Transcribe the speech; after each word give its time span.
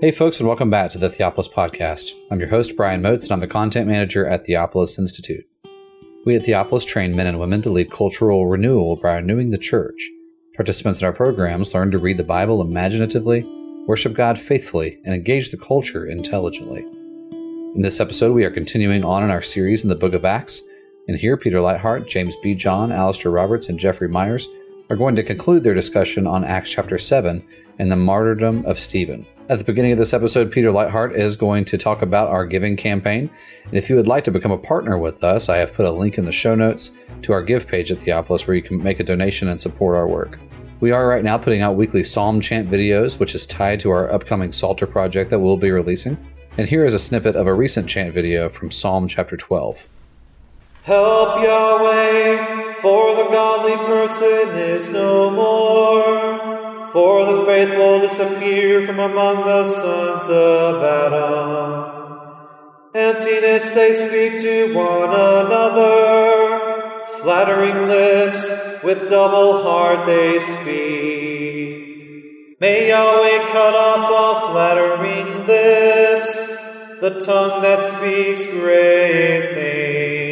Hey, 0.00 0.12
folks, 0.12 0.38
and 0.38 0.46
welcome 0.46 0.70
back 0.70 0.92
to 0.92 0.98
the 0.98 1.08
Theopolis 1.08 1.52
Podcast. 1.52 2.12
I'm 2.30 2.38
your 2.38 2.50
host, 2.50 2.76
Brian 2.76 3.02
Moats, 3.02 3.24
and 3.24 3.32
I'm 3.32 3.40
the 3.40 3.48
content 3.48 3.88
manager 3.88 4.24
at 4.24 4.46
Theopolis 4.46 4.96
Institute. 4.96 5.44
We 6.24 6.36
at 6.36 6.42
Theopolis 6.42 6.86
train 6.86 7.16
men 7.16 7.26
and 7.26 7.40
women 7.40 7.62
to 7.62 7.70
lead 7.70 7.90
cultural 7.90 8.46
renewal 8.46 8.94
by 8.94 9.16
renewing 9.16 9.50
the 9.50 9.58
church. 9.58 10.08
Participants 10.54 11.00
in 11.00 11.06
our 11.06 11.12
programs 11.12 11.74
learn 11.74 11.90
to 11.90 11.98
read 11.98 12.16
the 12.16 12.22
Bible 12.22 12.60
imaginatively, 12.60 13.42
worship 13.88 14.14
God 14.14 14.38
faithfully, 14.38 15.00
and 15.04 15.16
engage 15.16 15.50
the 15.50 15.56
culture 15.56 16.06
intelligently. 16.06 16.82
In 17.74 17.82
this 17.82 17.98
episode, 17.98 18.34
we 18.34 18.44
are 18.44 18.50
continuing 18.50 19.04
on 19.04 19.24
in 19.24 19.32
our 19.32 19.42
series 19.42 19.82
in 19.82 19.88
the 19.88 19.96
book 19.96 20.12
of 20.12 20.24
Acts, 20.24 20.62
and 21.08 21.18
here 21.18 21.36
Peter 21.36 21.58
Leithart, 21.58 22.06
James 22.06 22.36
B. 22.40 22.54
John, 22.54 22.92
Alastair 22.92 23.32
Roberts, 23.32 23.68
and 23.68 23.80
Jeffrey 23.80 24.08
Meyers 24.08 24.48
are 24.90 24.96
going 24.96 25.16
to 25.16 25.22
conclude 25.22 25.62
their 25.62 25.74
discussion 25.74 26.26
on 26.26 26.44
Acts 26.44 26.72
chapter 26.72 26.98
7 26.98 27.44
and 27.78 27.92
the 27.92 27.96
martyrdom 27.96 28.64
of 28.64 28.78
Stephen. 28.78 29.26
At 29.50 29.58
the 29.58 29.64
beginning 29.64 29.92
of 29.92 29.98
this 29.98 30.12
episode, 30.12 30.52
Peter 30.52 30.68
Leithart 30.68 31.14
is 31.14 31.36
going 31.36 31.64
to 31.66 31.78
talk 31.78 32.02
about 32.02 32.28
our 32.28 32.44
giving 32.44 32.76
campaign. 32.76 33.30
And 33.64 33.74
if 33.74 33.88
you 33.88 33.96
would 33.96 34.06
like 34.06 34.24
to 34.24 34.30
become 34.30 34.52
a 34.52 34.58
partner 34.58 34.98
with 34.98 35.24
us, 35.24 35.48
I 35.48 35.56
have 35.56 35.72
put 35.72 35.86
a 35.86 35.90
link 35.90 36.18
in 36.18 36.24
the 36.24 36.32
show 36.32 36.54
notes 36.54 36.92
to 37.22 37.32
our 37.32 37.42
give 37.42 37.66
page 37.66 37.90
at 37.90 37.98
Theopolis 37.98 38.46
where 38.46 38.56
you 38.56 38.62
can 38.62 38.82
make 38.82 39.00
a 39.00 39.04
donation 39.04 39.48
and 39.48 39.60
support 39.60 39.96
our 39.96 40.06
work. 40.06 40.38
We 40.80 40.90
are 40.92 41.08
right 41.08 41.24
now 41.24 41.38
putting 41.38 41.62
out 41.62 41.76
weekly 41.76 42.04
psalm 42.04 42.40
chant 42.40 42.70
videos, 42.70 43.18
which 43.18 43.34
is 43.34 43.46
tied 43.46 43.80
to 43.80 43.90
our 43.90 44.12
upcoming 44.12 44.52
Psalter 44.52 44.86
project 44.86 45.30
that 45.30 45.40
we'll 45.40 45.56
be 45.56 45.70
releasing. 45.70 46.18
And 46.56 46.68
here 46.68 46.84
is 46.84 46.94
a 46.94 46.98
snippet 46.98 47.34
of 47.34 47.46
a 47.46 47.54
recent 47.54 47.88
chant 47.88 48.14
video 48.14 48.48
from 48.48 48.70
Psalm 48.70 49.08
chapter 49.08 49.36
12. 49.36 49.88
Help 50.82 51.42
Yahweh, 51.42 52.67
for 52.82 53.14
the 53.16 53.28
godly 53.30 53.76
person 53.76 54.56
is 54.56 54.90
no 54.90 55.30
more. 55.30 56.90
For 56.92 57.24
the 57.24 57.44
faithful 57.44 58.00
disappear 58.00 58.86
from 58.86 58.98
among 58.98 59.44
the 59.44 59.64
sons 59.66 60.28
of 60.28 60.82
Adam. 60.82 61.98
Emptiness 62.94 63.70
they 63.72 63.92
speak 63.92 64.40
to 64.40 64.74
one 64.74 65.10
another, 65.10 67.04
flattering 67.20 67.86
lips, 67.86 68.82
with 68.82 69.08
double 69.08 69.62
heart 69.62 70.06
they 70.06 70.40
speak. 70.40 71.78
May 72.60 72.88
Yahweh 72.88 73.52
cut 73.52 73.74
off 73.74 74.10
all 74.10 74.50
flattering 74.50 75.46
lips, 75.46 76.46
the 77.00 77.20
tongue 77.20 77.62
that 77.62 77.80
speaks 77.80 78.46
great 78.46 79.54
things. 79.54 80.27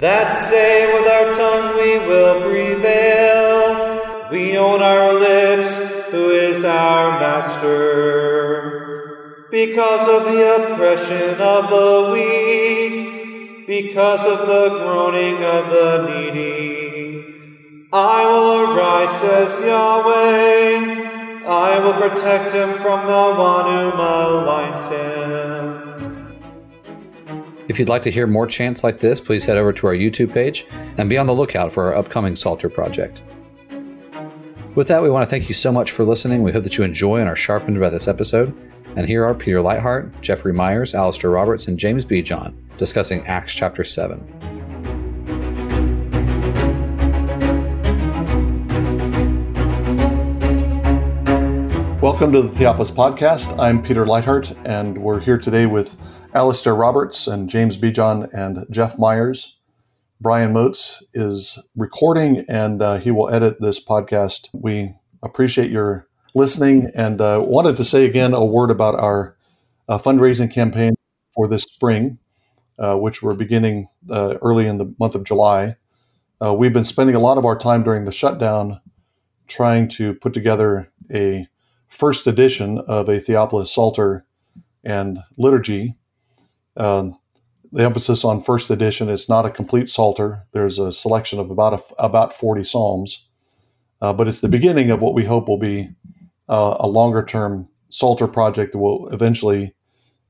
That 0.00 0.28
say 0.28 0.92
with 0.94 1.08
our 1.10 1.32
tongue 1.32 1.76
we 1.76 1.98
will 2.06 2.48
prevail 2.48 3.98
we 4.30 4.56
own 4.56 4.80
our 4.82 5.12
lips, 5.14 5.76
who 6.10 6.30
is 6.30 6.64
our 6.64 7.18
master. 7.18 8.68
Because 9.50 10.06
of 10.06 10.24
the 10.32 10.54
oppression 10.54 11.40
of 11.40 11.70
the 11.70 12.10
weak, 12.12 13.66
because 13.66 14.24
of 14.26 14.46
the 14.46 14.68
groaning 14.82 15.42
of 15.42 15.70
the 15.70 16.06
needy, 16.06 17.88
I 17.92 18.24
will 18.26 18.70
arise, 18.70 19.18
says 19.18 19.60
Yahweh. 19.62 21.06
I 21.44 21.78
will 21.78 21.94
protect 21.94 22.52
him 22.52 22.74
from 22.74 23.06
the 23.06 23.34
one 23.34 23.64
who 23.64 23.90
maligns 23.96 24.88
him. 24.90 25.87
If 27.68 27.78
you'd 27.78 27.90
like 27.90 28.00
to 28.02 28.10
hear 28.10 28.26
more 28.26 28.46
chants 28.46 28.82
like 28.82 28.98
this, 28.98 29.20
please 29.20 29.44
head 29.44 29.58
over 29.58 29.74
to 29.74 29.86
our 29.88 29.92
YouTube 29.92 30.32
page 30.32 30.66
and 30.96 31.10
be 31.10 31.18
on 31.18 31.26
the 31.26 31.34
lookout 31.34 31.70
for 31.70 31.84
our 31.84 31.94
upcoming 31.94 32.34
Psalter 32.34 32.70
project. 32.70 33.20
With 34.74 34.88
that, 34.88 35.02
we 35.02 35.10
want 35.10 35.22
to 35.24 35.28
thank 35.28 35.50
you 35.50 35.54
so 35.54 35.70
much 35.70 35.90
for 35.90 36.02
listening. 36.02 36.42
We 36.42 36.50
hope 36.50 36.64
that 36.64 36.78
you 36.78 36.84
enjoy 36.84 37.18
and 37.18 37.28
are 37.28 37.36
sharpened 37.36 37.78
by 37.78 37.90
this 37.90 38.08
episode. 38.08 38.56
And 38.96 39.06
here 39.06 39.22
are 39.22 39.34
Peter 39.34 39.58
Leithart, 39.58 40.18
Jeffrey 40.22 40.54
Meyers, 40.54 40.94
Alastair 40.94 41.30
Roberts, 41.30 41.68
and 41.68 41.78
James 41.78 42.06
Bejon 42.06 42.54
discussing 42.78 43.26
Acts 43.26 43.54
chapter 43.54 43.84
7. 43.84 44.18
Welcome 52.00 52.32
to 52.32 52.40
the 52.40 52.48
Theopolis 52.48 52.90
Podcast. 52.90 53.58
I'm 53.58 53.82
Peter 53.82 54.06
Leithart, 54.06 54.56
and 54.64 54.96
we're 54.96 55.20
here 55.20 55.36
today 55.36 55.66
with 55.66 55.98
Alastair 56.38 56.76
Roberts 56.76 57.26
and 57.26 57.50
James 57.50 57.76
Bejon 57.76 58.32
and 58.32 58.64
Jeff 58.70 58.96
Meyers. 58.96 59.58
Brian 60.20 60.52
Moats 60.52 61.02
is 61.12 61.58
recording 61.74 62.44
and 62.48 62.80
uh, 62.80 62.98
he 62.98 63.10
will 63.10 63.28
edit 63.28 63.60
this 63.60 63.84
podcast. 63.84 64.48
We 64.52 64.94
appreciate 65.20 65.72
your 65.72 66.06
listening 66.36 66.92
and 66.94 67.20
uh, 67.20 67.42
wanted 67.44 67.76
to 67.78 67.84
say 67.84 68.04
again 68.04 68.34
a 68.34 68.44
word 68.44 68.70
about 68.70 68.94
our 68.94 69.36
uh, 69.88 69.98
fundraising 69.98 70.48
campaign 70.48 70.94
for 71.34 71.48
this 71.48 71.64
spring, 71.64 72.18
uh, 72.78 72.96
which 72.96 73.20
we're 73.20 73.34
beginning 73.34 73.88
uh, 74.08 74.36
early 74.40 74.68
in 74.68 74.78
the 74.78 74.94
month 75.00 75.16
of 75.16 75.24
July. 75.24 75.74
Uh, 76.40 76.54
we've 76.54 76.72
been 76.72 76.84
spending 76.84 77.16
a 77.16 77.20
lot 77.20 77.36
of 77.36 77.46
our 77.46 77.58
time 77.58 77.82
during 77.82 78.04
the 78.04 78.12
shutdown 78.12 78.80
trying 79.48 79.88
to 79.88 80.14
put 80.14 80.34
together 80.34 80.88
a 81.12 81.48
first 81.88 82.28
edition 82.28 82.78
of 82.86 83.08
a 83.08 83.18
Theopolis 83.18 83.74
Psalter 83.74 84.24
and 84.84 85.18
liturgy. 85.36 85.96
Um, 86.78 87.18
the 87.72 87.84
emphasis 87.84 88.24
on 88.24 88.42
first 88.42 88.70
edition 88.70 89.08
is 89.08 89.28
not 89.28 89.44
a 89.44 89.50
complete 89.50 89.90
psalter. 89.90 90.46
There's 90.52 90.78
a 90.78 90.92
selection 90.92 91.38
of 91.38 91.50
about 91.50 91.74
a, 91.74 92.02
about 92.02 92.34
40 92.34 92.64
psalms, 92.64 93.28
uh, 94.00 94.12
but 94.12 94.26
it's 94.26 94.40
the 94.40 94.48
beginning 94.48 94.90
of 94.90 95.02
what 95.02 95.14
we 95.14 95.24
hope 95.24 95.48
will 95.48 95.58
be 95.58 95.90
uh, 96.48 96.76
a 96.80 96.88
longer 96.88 97.22
term 97.22 97.68
psalter 97.90 98.26
project 98.26 98.72
that 98.72 98.78
will 98.78 99.08
eventually 99.08 99.74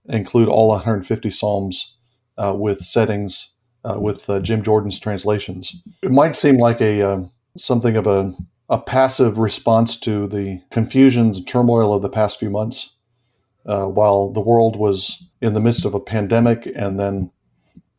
include 0.09 0.49
all 0.49 0.69
150 0.69 1.31
psalms 1.31 1.97
uh, 2.39 2.55
with 2.57 2.81
settings 2.81 3.53
uh, 3.85 3.99
with 4.01 4.29
uh, 4.29 4.41
Jim 4.41 4.63
Jordan's 4.63 4.99
translations. 4.99 5.83
It 6.03 6.11
might 6.11 6.35
seem 6.35 6.57
like 6.57 6.81
a 6.81 7.03
um, 7.03 7.31
something 7.57 7.97
of 7.97 8.07
a, 8.07 8.35
a 8.69 8.79
passive 8.79 9.39
response 9.39 9.99
to 10.01 10.27
the 10.27 10.61
confusions 10.71 11.39
and 11.39 11.47
turmoil 11.47 11.95
of 11.95 12.03
the 12.03 12.09
past 12.09 12.39
few 12.39 12.51
months. 12.51 12.97
Uh, 13.69 13.87
while 13.87 14.31
the 14.31 14.41
world 14.41 14.77
was 14.77 15.23
in 15.43 15.53
the 15.53 15.61
midst 15.61 15.85
of 15.85 15.93
a 15.93 16.01
pandemic 16.01 16.67
and 16.75 16.99
then 16.99 17.31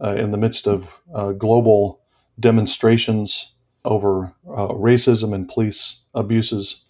uh, 0.03 0.16
in 0.18 0.31
the 0.31 0.38
midst 0.38 0.68
of 0.68 0.90
uh, 1.13 1.31
global 1.31 2.02
demonstrations 2.40 3.53
over 3.85 4.34
uh, 4.50 4.69
racism 4.69 5.34
and 5.34 5.47
police 5.47 6.02
abuses 6.16 6.85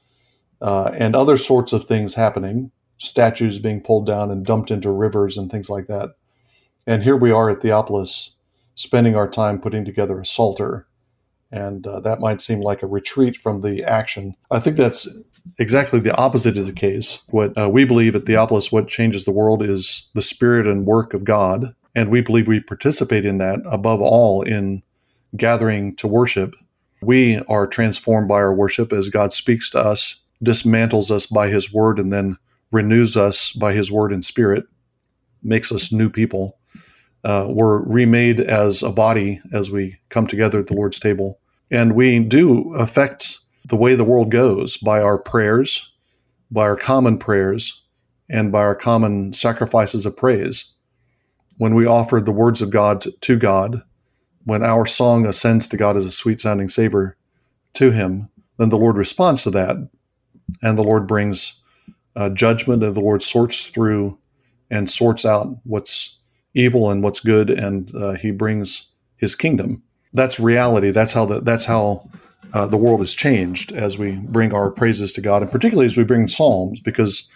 uh, 0.62 0.92
and 0.94 1.16
other 1.16 1.38
sorts 1.38 1.74
of 1.74 1.84
things 1.84 2.16
happening, 2.16 2.72
statues 2.98 3.60
being 3.60 3.82
pulled 3.82 4.06
down 4.06 4.32
and 4.32 4.46
dumped 4.46 4.72
into 4.72 4.90
rivers 4.92 5.38
and 5.38 5.52
things 5.52 5.70
like 5.70 5.88
that. 5.88 6.12
And 6.88 7.04
here 7.04 7.18
we 7.18 7.32
are 7.32 7.50
at 7.50 7.60
Theopolis 7.60 8.32
spending 8.76 9.16
our 9.16 9.28
time 9.28 9.60
putting 9.60 9.84
together 9.84 10.20
a 10.20 10.26
psalter. 10.26 10.88
And 11.52 11.86
uh, 11.86 12.00
that 12.02 12.20
might 12.20 12.42
seem 12.42 12.62
like 12.62 12.82
a 12.82 12.88
retreat 12.88 13.36
from 13.36 13.62
the 13.62 13.84
action. 13.84 14.36
I 14.52 14.60
think 14.60 14.78
that's 14.78 15.08
exactly 15.58 16.00
the 16.00 16.16
opposite 16.16 16.58
is 16.58 16.68
the 16.68 16.74
case. 16.74 17.24
What 17.30 17.58
uh, 17.58 17.70
we 17.70 17.86
believe 17.86 18.16
at 18.16 18.26
Theopolis, 18.26 18.72
what 18.72 18.88
changes 18.88 19.26
the 19.26 19.32
world 19.32 19.64
is 19.64 20.10
the 20.16 20.22
spirit 20.22 20.68
and 20.68 20.86
work 20.86 21.14
of 21.14 21.24
God. 21.24 21.74
And 21.96 22.10
we 22.10 22.22
believe 22.22 22.48
we 22.48 22.60
participate 22.60 23.26
in 23.26 23.40
that 23.40 23.60
above 23.70 24.02
all 24.02 24.42
in 24.42 24.84
gathering 25.36 25.96
to 25.98 26.08
worship. 26.08 26.56
We 27.02 27.40
are 27.50 27.68
transformed 27.68 28.28
by 28.28 28.36
our 28.36 28.54
worship 28.54 28.94
as 28.94 29.10
God 29.10 29.34
speaks 29.34 29.70
to 29.72 29.80
us, 29.80 30.22
dismantles 30.44 31.12
us 31.12 31.26
by 31.26 31.48
his 31.48 31.74
word, 31.74 32.00
and 32.00 32.12
then 32.12 32.38
renews 32.72 33.18
us 33.18 33.52
by 33.52 33.74
his 33.74 33.92
word 33.92 34.12
and 34.12 34.24
spirit, 34.24 34.66
makes 35.44 35.72
us 35.72 35.92
new 35.92 36.10
people. 36.10 36.58
Uh, 37.24 37.48
we're 37.50 37.84
remade 37.86 38.40
as 38.40 38.84
a 38.84 38.92
body 38.92 39.42
as 39.54 39.72
we 39.72 39.98
come 40.10 40.28
together 40.28 40.60
at 40.60 40.68
the 40.68 40.76
Lord's 40.76 41.00
table. 41.00 41.40
And 41.72 41.96
we 41.96 42.20
do 42.20 42.74
affect 42.76 43.40
the 43.70 43.76
way 43.76 43.96
the 43.96 44.04
world 44.04 44.32
goes 44.32 44.78
by 44.78 45.00
our 45.02 45.18
prayers, 45.18 45.94
by 46.52 46.64
our 46.64 46.76
common 46.76 47.18
prayers, 47.18 47.84
and 48.30 48.52
by 48.52 48.62
our 48.62 48.76
common 48.76 49.34
sacrifices 49.34 50.06
of 50.06 50.18
praise. 50.18 50.74
When 51.58 51.76
we 51.76 51.86
offer 51.86 52.20
the 52.20 52.32
words 52.32 52.62
of 52.62 52.70
God 52.70 53.04
to 53.22 53.38
God, 53.38 53.82
when 54.46 54.64
our 54.64 54.86
song 54.86 55.26
ascends 55.26 55.68
to 55.68 55.78
God 55.78 55.98
as 55.98 56.06
a 56.06 56.12
sweet 56.12 56.42
sounding 56.42 56.70
savor 56.70 57.16
to 57.74 57.92
Him, 57.92 58.30
then 58.58 58.70
the 58.70 58.78
Lord 58.78 58.98
responds 58.98 59.44
to 59.44 59.52
that. 59.52 59.76
And 60.64 60.78
the 60.78 60.84
Lord 60.84 61.08
brings 61.08 61.62
uh, 62.16 62.30
judgment, 62.30 62.84
and 62.84 62.96
the 62.96 63.02
Lord 63.02 63.22
sorts 63.22 63.68
through 63.68 64.18
and 64.72 64.90
sorts 64.90 65.26
out 65.26 65.48
what's 65.64 66.18
evil 66.56 66.90
and 66.90 67.04
what's 67.04 67.20
good, 67.20 67.50
and 67.50 67.94
uh, 67.96 68.14
He 68.14 68.32
brings 68.32 68.88
His 69.18 69.36
kingdom. 69.36 69.84
That's 70.14 70.40
reality. 70.40 70.90
That's 70.90 71.14
how 71.14 71.26
the, 71.26 71.42
that's 71.42 71.66
how 71.66 72.10
uh, 72.54 72.68
the 72.68 72.78
world 72.78 73.00
has 73.00 73.14
changed 73.14 73.72
as 73.72 73.98
we 73.98 74.12
bring 74.12 74.54
our 74.54 74.70
praises 74.70 75.12
to 75.14 75.22
God, 75.22 75.42
and 75.42 75.52
particularly 75.52 75.86
as 75.86 75.98
we 75.98 76.04
bring 76.04 76.28
psalms, 76.28 76.80
because 76.80 77.30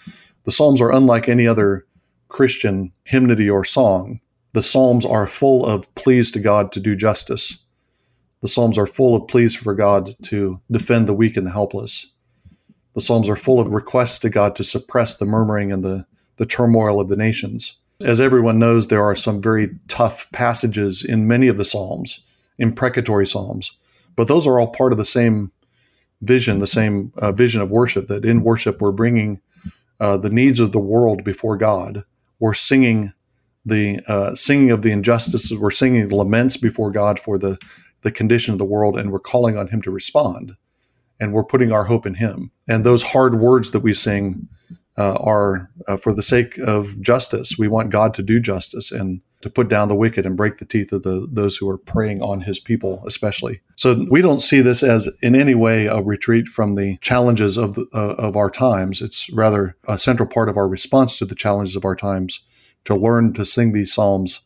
the 0.43 0.51
psalms 0.51 0.81
are 0.81 0.91
unlike 0.91 1.29
any 1.29 1.47
other 1.47 1.85
Christian 2.29 2.91
hymnody 3.03 3.49
or 3.49 3.63
song. 3.63 4.19
The 4.53 4.63
psalms 4.63 5.05
are 5.05 5.27
full 5.27 5.65
of 5.65 5.93
pleas 5.95 6.31
to 6.31 6.39
God 6.39 6.71
to 6.73 6.79
do 6.79 6.95
justice. 6.95 7.63
The 8.41 8.47
psalms 8.47 8.77
are 8.77 8.87
full 8.87 9.15
of 9.15 9.27
pleas 9.27 9.55
for 9.55 9.73
God 9.73 10.09
to 10.23 10.59
defend 10.69 11.07
the 11.07 11.13
weak 11.13 11.37
and 11.37 11.47
the 11.47 11.51
helpless. 11.51 12.13
The 12.93 13.01
Psalms 13.01 13.27
are 13.27 13.35
full 13.35 13.59
of 13.59 13.67
requests 13.67 14.19
to 14.19 14.29
God 14.29 14.55
to 14.55 14.63
suppress 14.63 15.15
the 15.15 15.25
murmuring 15.25 15.71
and 15.71 15.83
the, 15.83 16.05
the 16.37 16.45
turmoil 16.45 16.99
of 16.99 17.09
the 17.09 17.15
nations. 17.15 17.75
As 18.01 18.21
everyone 18.21 18.59
knows, 18.59 18.87
there 18.87 19.03
are 19.03 19.15
some 19.15 19.41
very 19.41 19.69
tough 19.87 20.31
passages 20.31 21.03
in 21.03 21.27
many 21.27 21.47
of 21.47 21.57
the 21.57 21.65
Psalms, 21.65 22.19
imprecatory 22.59 23.25
Psalms, 23.25 23.77
but 24.15 24.27
those 24.27 24.47
are 24.47 24.59
all 24.59 24.67
part 24.67 24.91
of 24.91 24.97
the 24.97 25.05
same 25.05 25.51
vision, 26.21 26.59
the 26.59 26.67
same 26.67 27.11
uh, 27.17 27.31
vision 27.31 27.61
of 27.61 27.71
worship. 27.71 28.07
That 28.07 28.25
in 28.25 28.43
worship 28.43 28.81
we're 28.81 28.91
bringing 28.91 29.41
uh, 29.99 30.17
the 30.17 30.29
needs 30.29 30.59
of 30.59 30.71
the 30.71 30.79
world 30.79 31.23
before 31.23 31.57
God. 31.57 32.03
We're 32.39 32.53
singing 32.53 33.13
the 33.65 33.99
uh, 34.07 34.35
singing 34.35 34.71
of 34.71 34.81
the 34.81 34.91
injustices. 34.91 35.57
We're 35.57 35.71
singing 35.71 36.09
laments 36.09 36.57
before 36.57 36.91
God 36.91 37.19
for 37.19 37.37
the 37.37 37.57
the 38.01 38.11
condition 38.11 38.53
of 38.53 38.57
the 38.57 38.65
world, 38.65 38.97
and 38.97 39.11
we're 39.11 39.19
calling 39.19 39.57
on 39.57 39.67
Him 39.67 39.81
to 39.83 39.91
respond. 39.91 40.55
And 41.19 41.31
we're 41.31 41.45
putting 41.45 41.71
our 41.71 41.85
hope 41.85 42.05
in 42.05 42.15
Him. 42.15 42.51
And 42.67 42.83
those 42.83 43.03
hard 43.03 43.39
words 43.39 43.71
that 43.71 43.79
we 43.79 43.93
sing 43.93 44.49
uh, 44.97 45.15
are 45.15 45.69
uh, 45.87 45.97
for 45.97 46.13
the 46.13 46.21
sake 46.21 46.57
of 46.59 46.99
justice. 47.01 47.57
We 47.57 47.67
want 47.67 47.91
God 47.91 48.13
to 48.15 48.23
do 48.23 48.39
justice 48.39 48.91
and 48.91 49.21
to 49.41 49.49
put 49.49 49.67
down 49.67 49.89
the 49.89 49.95
wicked 49.95 50.25
and 50.25 50.37
break 50.37 50.57
the 50.57 50.65
teeth 50.65 50.93
of 50.93 51.03
the 51.03 51.27
those 51.29 51.57
who 51.57 51.69
are 51.69 51.77
preying 51.77 52.21
on 52.21 52.41
his 52.41 52.59
people 52.59 53.03
especially. 53.05 53.59
So 53.75 54.05
we 54.09 54.21
don't 54.21 54.41
see 54.41 54.61
this 54.61 54.83
as 54.83 55.09
in 55.21 55.35
any 55.35 55.55
way 55.55 55.87
a 55.87 56.01
retreat 56.01 56.47
from 56.47 56.75
the 56.75 56.97
challenges 56.97 57.57
of 57.57 57.75
the, 57.75 57.85
uh, 57.93 58.15
of 58.17 58.37
our 58.37 58.49
times. 58.49 59.01
It's 59.01 59.29
rather 59.31 59.75
a 59.87 59.99
central 59.99 60.29
part 60.29 60.47
of 60.47 60.57
our 60.57 60.67
response 60.67 61.17
to 61.17 61.25
the 61.25 61.35
challenges 61.35 61.75
of 61.75 61.85
our 61.85 61.95
times 61.95 62.39
to 62.85 62.95
learn 62.95 63.33
to 63.33 63.45
sing 63.45 63.73
these 63.73 63.93
psalms 63.93 64.41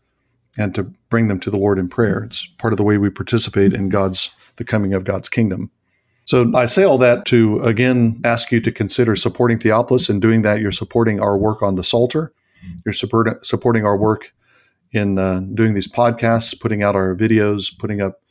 and 0.58 0.74
to 0.74 0.84
bring 1.10 1.28
them 1.28 1.40
to 1.42 1.52
the 1.52 1.58
lord 1.58 1.78
in 1.78 1.90
prayer. 1.90 2.24
It's 2.24 2.46
part 2.58 2.74
of 2.74 2.78
the 2.78 2.84
way 2.84 2.98
we 2.98 3.10
participate 3.10 3.74
in 3.74 3.90
god's 3.90 4.36
the 4.56 4.64
coming 4.64 4.94
of 4.94 5.04
god's 5.04 5.30
kingdom 5.30 5.70
so 6.28 6.52
I 6.54 6.66
say 6.66 6.84
all 6.84 6.98
that 6.98 7.26
to 7.28 7.62
again 7.62 8.20
ask 8.26 8.52
you 8.52 8.60
to 8.60 8.72
consider 8.72 9.16
supporting 9.16 9.60
Theopolis. 9.60 10.10
and 10.10 10.22
doing 10.22 10.42
that, 10.42 10.60
you're 10.60 10.74
supporting 10.74 11.22
our 11.22 11.38
work 11.38 11.64
on 11.64 11.76
the 11.76 11.86
Psalter. 11.86 12.34
You're 12.86 12.94
support, 12.94 13.46
supporting 13.46 13.86
our 13.86 13.98
work 13.98 14.34
in 14.92 15.18
uh, 15.18 15.42
doing 15.54 15.74
these 15.74 15.88
podcasts, 15.88 16.60
putting 16.60 16.84
out 16.84 16.96
our 16.96 17.16
videos, 17.16 17.78
putting 17.80 18.02
up 18.02 18.22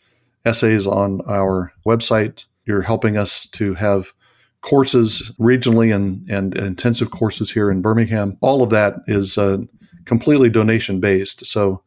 essays 0.45 0.87
on 0.87 1.23
our 1.27 1.73
website. 1.87 2.45
You're 2.67 2.83
helping 2.83 3.17
us 3.17 3.47
to 3.49 3.73
have 3.75 4.13
courses 4.61 5.33
regionally 5.41 5.95
and, 5.95 6.29
and 6.29 6.55
intensive 6.55 7.13
courses 7.13 7.51
here 7.51 7.71
in 7.71 7.81
Birmingham. 7.81 8.37
All 8.43 8.63
of 8.63 8.69
that 8.71 8.97
is 9.07 9.39
uh, 9.39 9.59
completely 10.05 10.51
donation 10.51 11.01
based. 11.01 11.47
So 11.47 11.83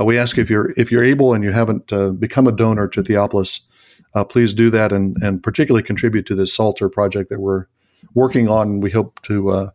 uh, 0.00 0.04
we 0.04 0.18
ask 0.18 0.38
if 0.38 0.48
you're 0.48 0.72
if 0.76 0.92
you're 0.92 1.02
able 1.02 1.34
and 1.34 1.42
you 1.42 1.50
haven't 1.50 1.92
uh, 1.92 2.10
become 2.10 2.46
a 2.46 2.52
donor 2.52 2.86
to 2.88 3.02
Theopolis, 3.02 3.60
uh, 4.14 4.24
please 4.24 4.52
do 4.52 4.70
that 4.70 4.92
and 4.92 5.16
and 5.22 5.42
particularly 5.42 5.82
contribute 5.82 6.26
to 6.26 6.34
this 6.34 6.54
Psalter 6.54 6.88
project 6.88 7.30
that 7.30 7.40
we're 7.40 7.66
working 8.14 8.48
on. 8.48 8.80
We 8.80 8.90
hope 8.90 9.20
to 9.22 9.50
uh, 9.50 9.70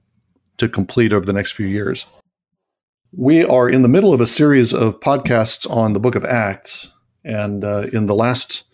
to 0.57 0.69
complete 0.69 1.13
over 1.13 1.25
the 1.25 1.33
next 1.33 1.51
few 1.51 1.67
years. 1.67 2.05
We 3.15 3.45
are 3.45 3.69
in 3.69 3.83
the 3.83 3.87
middle 3.87 4.13
of 4.13 4.21
a 4.21 4.27
series 4.27 4.73
of 4.73 4.99
podcasts 4.99 5.69
on 5.69 5.93
the 5.93 5.99
book 5.99 6.15
of 6.15 6.25
Acts. 6.25 6.91
And 7.23 7.63
uh, 7.63 7.87
in 7.93 8.07
the 8.07 8.15
last 8.15 8.67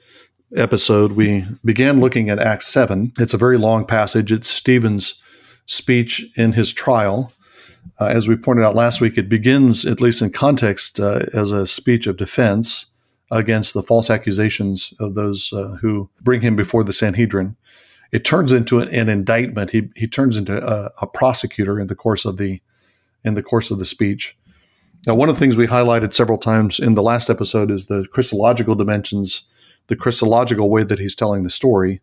episode, 0.56 1.12
we 1.12 1.46
began 1.66 2.00
looking 2.00 2.30
at 2.30 2.40
Acts 2.40 2.68
7. 2.68 3.12
It's 3.20 3.34
a 3.34 3.38
very 3.38 3.58
long 3.58 3.86
passage. 3.86 4.32
It's 4.32 4.48
Stephen's 4.48 5.22
speech 5.66 6.26
in 6.38 6.54
his 6.54 6.72
trial. 6.72 7.34
Uh, 8.00 8.06
as 8.06 8.28
we 8.28 8.38
pointed 8.38 8.64
out 8.64 8.76
last 8.76 9.02
week, 9.02 9.18
it 9.18 9.28
begins, 9.28 9.86
at 9.86 10.00
least 10.00 10.22
in 10.22 10.32
context, 10.32 11.02
uh, 11.02 11.26
as 11.34 11.52
a 11.52 11.68
speech 11.68 12.08
of 12.08 12.16
defense 12.16 12.86
against 13.32 13.74
the 13.74 13.84
false 13.84 14.10
accusations 14.10 14.94
of 15.00 15.16
those 15.16 15.54
uh, 15.54 15.78
who 15.82 16.10
bring 16.22 16.42
him 16.42 16.56
before 16.56 16.84
the 16.84 16.94
Sanhedrin. 16.94 17.56
It 18.12 18.26
turns 18.26 18.52
into 18.52 18.80
an, 18.80 18.90
an 18.90 19.08
indictment. 19.08 19.70
He, 19.70 19.90
he 19.96 20.08
turns 20.08 20.36
into 20.36 20.58
a, 20.66 20.92
a 21.02 21.08
prosecutor 21.08 21.80
in 21.80 21.88
the 21.88 21.96
course 21.96 22.26
of 22.26 22.38
the 22.38 22.62
in 23.24 23.34
the 23.34 23.44
course 23.44 23.70
of 23.70 23.80
the 23.80 23.86
speech. 23.86 24.38
Now, 25.06 25.16
one 25.16 25.30
of 25.30 25.36
the 25.36 25.40
things 25.40 25.58
we 25.58 25.68
highlighted 25.68 26.14
several 26.14 26.38
times 26.38 26.80
in 26.80 26.96
the 26.96 27.02
last 27.02 27.30
episode 27.30 27.70
is 27.70 27.86
the 27.86 28.06
Christological 28.12 28.76
dimensions, 28.76 29.44
the 29.88 29.96
Christological 29.96 30.70
way 30.70 30.84
that 30.84 31.00
he's 31.00 31.16
telling 31.16 31.44
the 31.44 31.50
story. 31.50 32.02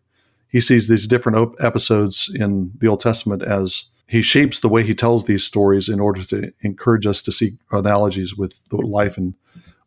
He 0.49 0.59
sees 0.59 0.87
these 0.87 1.07
different 1.07 1.37
op- 1.37 1.55
episodes 1.59 2.31
in 2.33 2.71
the 2.77 2.87
Old 2.87 2.99
Testament 2.99 3.41
as 3.41 3.85
he 4.07 4.21
shapes 4.21 4.59
the 4.59 4.69
way 4.69 4.83
he 4.83 4.95
tells 4.95 5.25
these 5.25 5.43
stories 5.43 5.89
in 5.89 5.99
order 5.99 6.23
to 6.25 6.51
encourage 6.61 7.05
us 7.05 7.21
to 7.23 7.31
see 7.31 7.57
analogies 7.71 8.35
with 8.35 8.61
the 8.69 8.77
life 8.77 9.17
and 9.17 9.33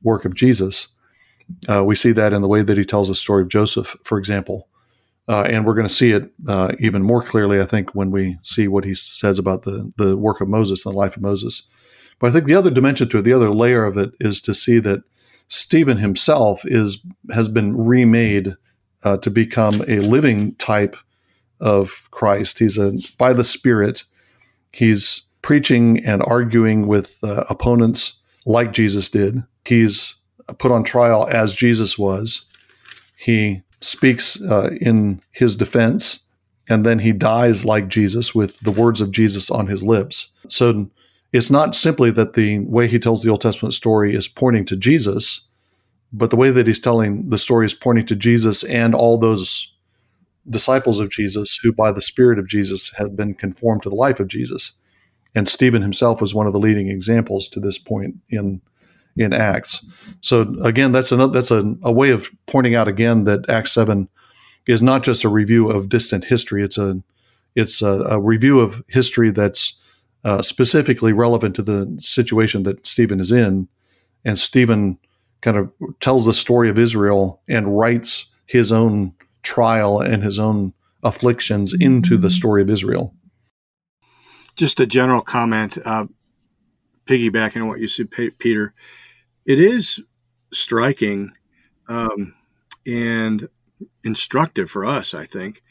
work 0.03 0.25
of 0.25 0.35
Jesus. 0.35 0.89
Uh, 1.69 1.85
we 1.85 1.95
see 1.95 2.13
that 2.13 2.33
in 2.33 2.43
the 2.43 2.49
way 2.49 2.63
that 2.63 2.79
he 2.79 2.85
tells 2.85 3.09
the 3.09 3.15
story 3.15 3.43
of 3.43 3.49
Joseph, 3.49 3.97
for 4.03 4.19
example. 4.19 4.69
Uh, 5.29 5.43
and 5.49 5.65
we're 5.65 5.75
going 5.75 5.87
to 5.87 5.95
see 5.95 6.11
it 6.11 6.31
uh, 6.49 6.73
even 6.81 7.03
more 7.03 7.23
clearly, 7.23 7.61
I 7.61 7.65
think, 7.65 7.95
when 7.95 8.11
we 8.11 8.39
see 8.43 8.67
what 8.67 8.85
he 8.85 8.95
says 8.95 9.39
about 9.39 9.63
the, 9.63 9.93
the 9.97 10.17
work 10.17 10.41
of 10.41 10.49
Moses 10.49 10.85
and 10.85 10.93
the 10.93 10.99
life 10.99 11.17
of 11.17 11.23
Moses. 11.23 11.69
But 12.19 12.29
I 12.29 12.33
think 12.33 12.47
the 12.47 12.55
other 12.55 12.71
dimension 12.71 13.09
to 13.09 13.19
it, 13.19 13.23
the 13.23 13.33
other 13.33 13.51
layer 13.51 13.85
of 13.85 13.97
it, 13.97 14.11
is 14.21 14.41
to 14.43 14.55
see 14.55 14.79
that 14.81 15.03
Stephen 15.49 15.97
himself 15.97 16.63
is 16.65 17.05
has 17.33 17.49
been 17.49 17.77
remade 17.77 18.55
uh, 19.03 19.17
to 19.19 19.31
become 19.31 19.83
a 19.89 20.01
living 20.01 20.55
type 20.57 20.97
of 21.61 22.09
Christ. 22.11 22.59
He's 22.59 22.79
a 22.79 22.93
by 23.19 23.33
the 23.33 23.45
Spirit. 23.45 24.05
He's 24.73 25.23
preaching 25.43 26.05
and 26.05 26.23
arguing 26.23 26.87
with 26.87 27.19
uh, 27.23 27.45
opponents 27.49 28.21
like 28.47 28.73
Jesus 28.73 29.09
did. 29.09 29.43
He's 29.65 30.15
put 30.59 30.73
on 30.73 30.85
trial 30.85 31.27
as 31.31 31.55
Jesus 31.55 31.99
was. 31.99 32.45
He 33.17 33.63
speaks 33.81 34.43
uh, 34.43 34.71
in 34.81 35.21
his 35.33 35.57
defense, 35.57 36.25
and 36.69 36.85
then 36.85 36.99
he 36.99 37.13
dies 37.13 37.65
like 37.65 37.89
Jesus 37.89 38.35
with 38.35 38.59
the 38.61 38.71
words 38.71 39.01
of 39.01 39.11
Jesus 39.11 39.51
on 39.51 39.67
his 39.67 39.83
lips. 39.83 40.33
So 40.49 40.89
it's 41.33 41.51
not 41.51 41.77
simply 41.77 42.11
that 42.13 42.35
the 42.35 42.61
way 42.61 42.89
he 42.89 42.99
tells 42.99 43.23
the 43.23 43.31
Old 43.31 43.41
Testament 43.41 43.75
story 43.75 44.15
is 44.15 44.29
pointing 44.29 44.65
to 44.67 44.77
Jesus, 44.77 45.47
but 46.13 46.31
the 46.31 46.37
way 46.37 46.51
that 46.51 46.67
he's 46.67 46.81
telling 46.81 47.29
the 47.29 47.39
story 47.39 47.67
is 47.67 47.75
pointing 47.75 48.07
to 48.07 48.17
Jesus 48.17 48.65
and 48.65 48.95
all 48.95 49.17
those 49.17 49.73
disciples 50.49 50.99
of 50.99 51.11
Jesus 51.11 51.57
who, 51.57 51.73
by 51.73 51.93
the 51.93 52.01
Spirit 52.01 52.39
of 52.39 52.49
Jesus, 52.49 52.93
have 52.97 53.17
been 53.17 53.35
conformed 53.35 53.83
to 53.83 53.91
the 53.91 53.97
life 53.97 54.19
of 54.19 54.29
Jesus. 54.29 54.73
And 55.35 55.49
Stephen 55.49 55.83
himself 55.83 56.21
was 56.21 56.35
one 56.35 56.47
of 56.47 56.53
the 56.53 56.59
leading 56.59 56.89
examples 56.89 57.49
to 57.51 57.61
this 57.61 57.79
point 57.79 58.17
in 58.31 58.61
in 59.17 59.33
Acts. 59.33 59.85
So 60.21 60.55
again, 60.63 60.93
that's 60.93 61.13
another 61.13 61.33
that's 61.33 61.51
a, 61.51 61.75
a 61.83 61.93
way 61.93 62.11
of 62.11 62.31
pointing 62.47 62.75
out 62.75 62.89
again 62.89 63.25
that 63.25 63.49
Acts 63.49 63.73
seven 63.73 64.09
is 64.67 64.83
not 64.83 65.03
just 65.03 65.25
a 65.25 65.29
review 65.29 65.71
of 65.71 65.89
distant 65.89 66.25
history. 66.25 66.63
It's 66.63 66.79
a 66.79 67.03
it's 67.55 67.83
a, 67.83 68.03
a 68.05 68.21
review 68.21 68.61
of 68.61 68.83
history 68.89 69.31
that's 69.31 69.81
uh, 70.25 70.43
specifically 70.43 71.13
relevant 71.13 71.57
to 71.57 71.63
the 71.63 71.97
situation 72.01 72.63
that 72.65 72.87
Stephen 72.87 73.21
is 73.21 73.33
in. 73.33 73.69
And 74.25 74.39
Stephen 74.39 74.99
kind 75.41 75.57
of 75.57 75.73
tells 76.01 76.27
the 76.27 76.35
story 76.35 76.69
of 76.69 76.79
Israel 76.79 77.41
and 77.49 77.79
writes 77.79 78.35
his 78.47 78.71
own 78.71 79.15
trial 79.43 80.01
and 80.01 80.23
his 80.23 80.39
own 80.39 80.75
afflictions 81.03 81.73
into 81.73 82.19
the 82.19 82.31
story 82.31 82.61
of 82.61 82.69
Israel. 82.69 83.15
Just 84.57 84.81
a 84.81 84.87
general 84.87 85.23
comment, 85.23 85.79
uh, 85.85 86.07
piggybacking 87.07 87.63
on 87.63 87.69
what 87.69 87.81
you 87.81 87.89
said, 87.89 88.11
Peter. 88.39 88.75
It 89.51 89.59
is 89.59 90.01
striking 90.53 91.33
um, 91.89 92.35
and 92.87 93.49
instructive 94.05 94.71
for 94.71 94.87
us, 94.87 95.13
I 95.13 95.25
think, 95.25 95.65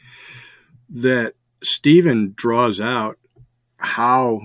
that 0.90 1.36
Stephen 1.64 2.34
draws 2.36 2.82
out 2.82 3.18
how 3.78 4.42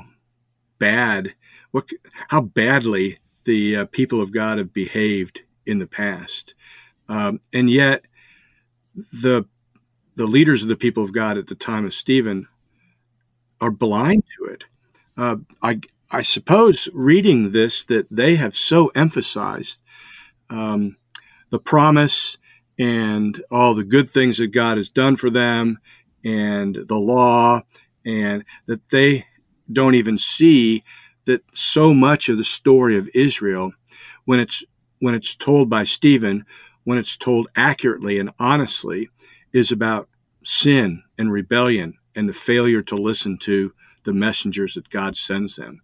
bad, 0.79 1.35
what, 1.73 1.89
how 2.29 2.43
badly 2.43 3.19
the 3.43 3.75
uh, 3.75 3.85
people 3.87 4.21
of 4.23 4.31
God 4.31 4.59
have 4.59 4.73
behaved 4.73 5.41
in 5.67 5.81
the 5.81 5.89
past, 5.89 6.55
um, 7.09 7.41
and 7.53 7.69
yet 7.69 8.05
the 8.95 9.47
the 10.15 10.27
leaders 10.27 10.63
of 10.63 10.69
the 10.69 10.77
people 10.77 11.03
of 11.03 11.13
God 11.13 11.39
at 11.39 11.49
the 11.49 11.57
time 11.57 11.85
of 11.85 11.93
Stephen 11.93 12.47
are 13.61 13.73
blind 13.73 14.23
to 14.39 14.45
it. 14.45 14.65
Uh, 15.17 15.37
I 15.61 15.81
I 16.15 16.23
suppose 16.23 16.89
reading 16.95 17.51
this 17.51 17.85
that 17.87 18.07
they 18.09 18.37
have 18.37 18.55
so 18.55 18.93
emphasized 18.95 19.83
um, 20.49 20.97
the 21.51 21.59
promise 21.59 22.39
and 22.79 23.43
all 23.51 23.75
the 23.75 23.83
good 23.83 24.09
things 24.09 24.39
that 24.39 24.53
God 24.53 24.77
has 24.77 24.89
done 24.91 25.17
for 25.17 25.29
them 25.29 25.81
and 26.25 26.85
the 26.87 27.01
law 27.01 27.63
and 28.07 28.45
that 28.67 28.89
they 28.91 29.27
don't 29.73 29.97
even 29.97 30.17
see 30.17 30.85
that 31.25 31.43
so 31.53 31.93
much 31.93 32.29
of 32.29 32.37
the 32.37 32.45
story 32.45 32.97
of 32.97 33.11
Israel, 33.13 33.73
when 34.25 34.39
it's 34.39 34.63
when 35.01 35.17
it's 35.17 35.35
told 35.35 35.69
by 35.69 35.83
Stephen, 35.83 36.47
when 36.85 36.97
it's 36.97 37.17
told 37.17 37.49
accurately 37.57 38.21
and 38.21 38.31
honestly, 38.39 39.11
is 39.53 39.73
about 39.73 40.09
sin 40.45 41.03
and 41.19 41.33
rebellion 41.33 41.95
and 42.15 42.29
the 42.29 42.33
failure 42.33 42.83
to 42.83 42.95
listen 42.95 43.37
to 43.39 43.73
the 44.05 44.13
messengers 44.13 44.75
that 44.75 44.91
God 44.91 45.17
sends 45.17 45.57
them. 45.57 45.81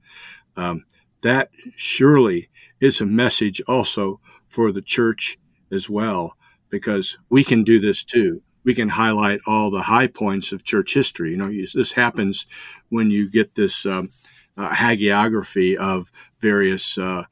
Um, 0.57 0.85
that 1.23 1.51
surely 1.77 2.49
is 2.81 3.01
a 3.01 3.07
message 3.07 3.61
also 3.67 4.21
for 4.49 4.73
the 4.73 4.83
church 4.83 5.39
as 5.73 5.89
well, 5.91 6.37
because 6.71 7.19
we 7.29 7.45
can 7.45 7.65
do 7.65 7.79
this 7.81 8.05
too. 8.05 8.43
we 8.65 8.75
can 8.75 8.91
highlight 8.91 9.41
all 9.47 9.71
the 9.71 9.83
high 9.83 10.07
points 10.07 10.53
of 10.53 10.65
church 10.65 10.95
history. 10.95 11.31
You 11.31 11.37
know, 11.37 11.51
this 11.75 11.93
happens 11.93 12.47
when 12.89 13.11
you 13.11 13.31
get 13.31 13.55
this 13.55 13.87
um, 13.87 14.11
uh, 14.57 14.71
hagiography 14.71 15.77
of 15.77 16.13
various 16.41 16.99
uh, 16.99 17.25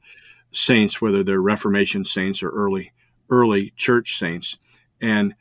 saints, 0.51 1.01
whether 1.01 1.23
they're 1.23 1.41
Reformation 1.41 2.05
saints 2.05 2.41
or 2.41 2.49
early 2.49 2.93
early 3.29 3.71
church 3.75 4.17
saints, 4.17 4.57
and 4.99 5.35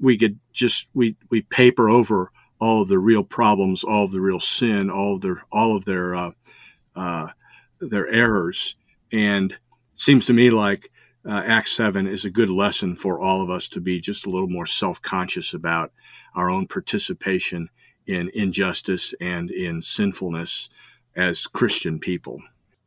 we 0.00 0.18
could 0.18 0.38
just 0.52 0.88
we 0.94 1.16
we 1.30 1.42
paper 1.42 1.88
over 1.88 2.32
all 2.60 2.82
of 2.82 2.88
the 2.88 2.98
real 2.98 3.22
problems, 3.22 3.84
all 3.84 4.04
of 4.04 4.10
the 4.10 4.20
real 4.20 4.40
sin, 4.40 4.90
all 4.90 5.14
of 5.14 5.20
their 5.20 5.44
all 5.52 5.76
of 5.76 5.84
their 5.84 6.14
uh, 6.14 6.30
uh, 6.96 7.28
their 7.80 8.08
errors, 8.08 8.76
and 9.12 9.56
seems 9.94 10.26
to 10.26 10.32
me 10.32 10.50
like 10.50 10.90
uh, 11.28 11.42
Acts 11.44 11.72
seven 11.72 12.06
is 12.06 12.24
a 12.24 12.30
good 12.30 12.50
lesson 12.50 12.96
for 12.96 13.20
all 13.20 13.42
of 13.42 13.50
us 13.50 13.68
to 13.68 13.80
be 13.80 14.00
just 14.00 14.26
a 14.26 14.30
little 14.30 14.48
more 14.48 14.66
self 14.66 15.00
conscious 15.02 15.52
about 15.52 15.92
our 16.34 16.50
own 16.50 16.66
participation 16.66 17.68
in 18.06 18.30
injustice 18.34 19.14
and 19.20 19.50
in 19.50 19.82
sinfulness 19.82 20.68
as 21.16 21.46
Christian 21.46 21.98
people. 21.98 22.40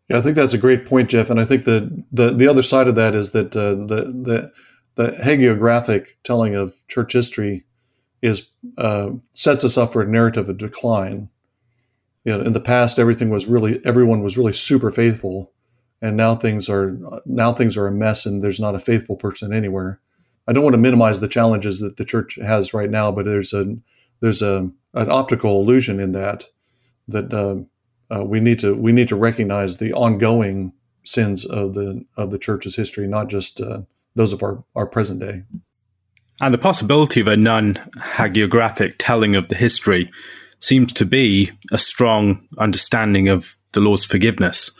Yeah, 0.09 0.17
I 0.17 0.21
think 0.21 0.35
that's 0.35 0.53
a 0.53 0.59
great 0.59 0.85
point, 0.85 1.09
Jeff. 1.09 1.29
And 1.29 1.39
I 1.39 1.45
think 1.45 1.63
the 1.63 2.03
the, 2.11 2.31
the 2.31 2.47
other 2.47 2.63
side 2.63 2.87
of 2.87 2.95
that 2.95 3.13
is 3.13 3.31
that 3.31 3.55
uh, 3.55 3.75
the 3.75 4.05
the 4.05 4.51
the 4.95 5.11
hagiographic 5.17 6.07
telling 6.23 6.55
of 6.55 6.75
church 6.87 7.13
history 7.13 7.65
is 8.21 8.49
uh, 8.77 9.11
sets 9.33 9.63
us 9.63 9.77
up 9.77 9.93
for 9.93 10.01
a 10.01 10.07
narrative 10.07 10.49
of 10.49 10.57
decline. 10.57 11.29
You 12.23 12.37
know, 12.37 12.43
in 12.43 12.53
the 12.53 12.59
past, 12.59 12.99
everything 12.99 13.29
was 13.29 13.45
really 13.47 13.81
everyone 13.85 14.21
was 14.21 14.37
really 14.37 14.53
super 14.53 14.91
faithful, 14.91 15.51
and 16.01 16.15
now 16.15 16.35
things 16.35 16.69
are 16.69 16.97
now 17.25 17.51
things 17.51 17.75
are 17.77 17.87
a 17.87 17.91
mess, 17.91 18.25
and 18.25 18.43
there's 18.43 18.59
not 18.59 18.75
a 18.75 18.79
faithful 18.79 19.15
person 19.15 19.53
anywhere. 19.53 19.99
I 20.47 20.53
don't 20.53 20.63
want 20.63 20.73
to 20.73 20.79
minimize 20.79 21.19
the 21.19 21.27
challenges 21.27 21.79
that 21.79 21.97
the 21.97 22.05
church 22.05 22.37
has 22.41 22.73
right 22.73 22.89
now, 22.89 23.11
but 23.11 23.25
there's 23.25 23.53
a 23.53 23.75
there's 24.21 24.41
a 24.41 24.71
an 24.93 25.11
optical 25.11 25.61
illusion 25.61 25.99
in 25.99 26.11
that 26.13 26.45
that 27.07 27.33
uh, 27.33 28.15
uh, 28.15 28.23
we 28.23 28.39
need 28.39 28.59
to 28.59 28.73
we 28.75 28.91
need 28.91 29.07
to 29.09 29.15
recognize 29.15 29.77
the 29.77 29.93
ongoing 29.93 30.73
sins 31.03 31.45
of 31.45 31.73
the 31.73 32.05
of 32.17 32.31
the 32.31 32.39
church's 32.39 32.75
history, 32.75 33.07
not 33.07 33.27
just 33.27 33.59
uh, 33.59 33.81
those 34.15 34.33
of 34.33 34.43
our, 34.43 34.63
our 34.75 34.85
present 34.85 35.19
day. 35.19 35.43
And 36.41 36.53
the 36.53 36.57
possibility 36.57 37.21
of 37.21 37.27
a 37.27 37.37
non 37.37 37.75
hagiographic 37.97 38.95
telling 38.97 39.35
of 39.35 39.47
the 39.47 39.55
history 39.55 40.11
seems 40.63 40.93
to 40.93 41.05
be 41.05 41.51
a 41.71 41.77
strong 41.77 42.47
understanding 42.57 43.27
of 43.27 43.57
the 43.73 43.81
Lord's 43.81 44.05
forgiveness 44.05 44.71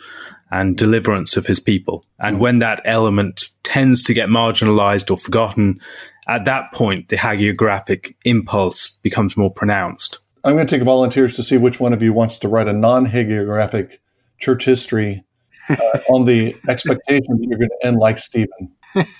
and 0.50 0.76
deliverance 0.76 1.36
of 1.36 1.46
his 1.46 1.60
people. 1.60 2.06
And 2.18 2.40
when 2.40 2.60
that 2.60 2.80
element 2.84 3.50
tends 3.64 4.02
to 4.04 4.14
get 4.14 4.28
marginalized 4.28 5.10
or 5.10 5.18
forgotten, 5.18 5.80
at 6.26 6.46
that 6.46 6.72
point, 6.72 7.08
the 7.08 7.16
hagiographic 7.16 8.14
impulse 8.24 8.98
becomes 9.02 9.36
more 9.36 9.52
pronounced. 9.52 10.20
I'm 10.42 10.54
going 10.54 10.66
to 10.66 10.78
take 10.78 10.84
volunteers 10.84 11.36
to 11.36 11.42
see 11.42 11.58
which 11.58 11.80
one 11.80 11.92
of 11.92 12.02
you 12.02 12.12
wants 12.12 12.38
to 12.38 12.48
write 12.48 12.68
a 12.68 12.72
non 12.72 13.06
hagiographic 13.06 13.98
church 14.38 14.64
history 14.64 15.22
uh, 15.68 15.74
on 16.10 16.24
the 16.24 16.56
expectation 16.68 17.38
that 17.38 17.46
you're 17.46 17.58
going 17.58 17.70
to 17.80 17.86
end 17.86 17.98
like 17.98 18.18
Stephen. 18.18 18.72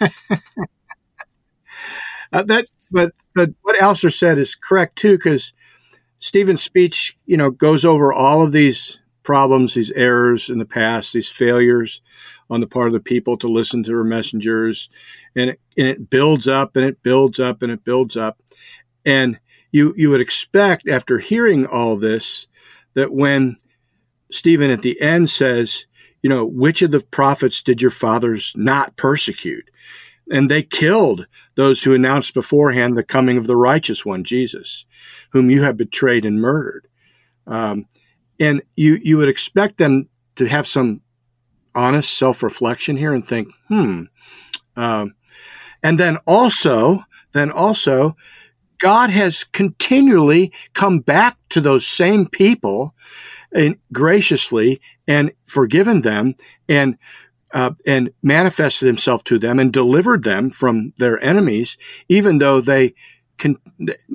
Uh, 2.32 2.42
that, 2.42 2.66
but 2.90 3.12
but 3.36 3.50
what 3.62 3.80
Alastair 3.80 4.10
said 4.10 4.38
is 4.38 4.56
correct 4.56 4.96
too, 4.96 5.16
because 5.16 5.52
Stephen's 6.24 6.62
speech, 6.62 7.14
you 7.26 7.36
know, 7.36 7.50
goes 7.50 7.84
over 7.84 8.10
all 8.10 8.42
of 8.42 8.50
these 8.50 8.98
problems, 9.24 9.74
these 9.74 9.90
errors 9.90 10.48
in 10.48 10.56
the 10.56 10.64
past, 10.64 11.12
these 11.12 11.28
failures 11.28 12.00
on 12.48 12.60
the 12.60 12.66
part 12.66 12.86
of 12.86 12.94
the 12.94 13.00
people 13.00 13.36
to 13.36 13.46
listen 13.46 13.82
to 13.82 13.92
her 13.92 14.04
messengers, 14.04 14.88
and 15.36 15.50
it, 15.50 15.60
and 15.76 15.86
it 15.86 16.08
builds 16.08 16.48
up 16.48 16.76
and 16.76 16.86
it 16.86 17.02
builds 17.02 17.38
up 17.38 17.60
and 17.62 17.70
it 17.70 17.84
builds 17.84 18.16
up, 18.16 18.40
and 19.04 19.38
you 19.70 19.92
you 19.98 20.08
would 20.08 20.22
expect 20.22 20.88
after 20.88 21.18
hearing 21.18 21.66
all 21.66 21.94
this 21.94 22.46
that 22.94 23.12
when 23.12 23.58
Stephen 24.32 24.70
at 24.70 24.80
the 24.80 24.98
end 25.02 25.28
says, 25.28 25.84
you 26.22 26.30
know, 26.30 26.46
which 26.46 26.80
of 26.80 26.90
the 26.90 27.00
prophets 27.00 27.60
did 27.62 27.82
your 27.82 27.90
fathers 27.90 28.54
not 28.56 28.96
persecute? 28.96 29.68
And 30.30 30.50
they 30.50 30.62
killed 30.62 31.26
those 31.54 31.82
who 31.82 31.94
announced 31.94 32.34
beforehand 32.34 32.96
the 32.96 33.02
coming 33.02 33.36
of 33.36 33.46
the 33.46 33.56
righteous 33.56 34.04
one, 34.04 34.24
Jesus, 34.24 34.86
whom 35.30 35.50
you 35.50 35.62
have 35.62 35.76
betrayed 35.76 36.24
and 36.24 36.40
murdered. 36.40 36.88
Um, 37.46 37.86
and 38.40 38.62
you 38.74 38.98
you 39.02 39.16
would 39.18 39.28
expect 39.28 39.76
them 39.76 40.08
to 40.36 40.46
have 40.46 40.66
some 40.66 41.02
honest 41.74 42.16
self 42.16 42.42
reflection 42.42 42.96
here 42.96 43.12
and 43.12 43.26
think, 43.26 43.48
hmm. 43.68 44.04
Um, 44.76 45.14
and 45.82 46.00
then 46.00 46.16
also, 46.26 47.04
then 47.32 47.50
also, 47.50 48.16
God 48.78 49.10
has 49.10 49.44
continually 49.44 50.52
come 50.72 51.00
back 51.00 51.36
to 51.50 51.60
those 51.60 51.86
same 51.86 52.26
people 52.26 52.94
and 53.52 53.76
graciously 53.92 54.80
and 55.06 55.32
forgiven 55.44 56.02
them 56.02 56.34
and 56.68 56.98
uh, 57.54 57.70
and 57.86 58.10
manifested 58.22 58.86
himself 58.86 59.22
to 59.24 59.38
them 59.38 59.58
and 59.58 59.72
delivered 59.72 60.24
them 60.24 60.50
from 60.50 60.92
their 60.98 61.22
enemies, 61.24 61.78
even 62.08 62.38
though 62.38 62.60
they 62.60 62.94
can, 63.38 63.56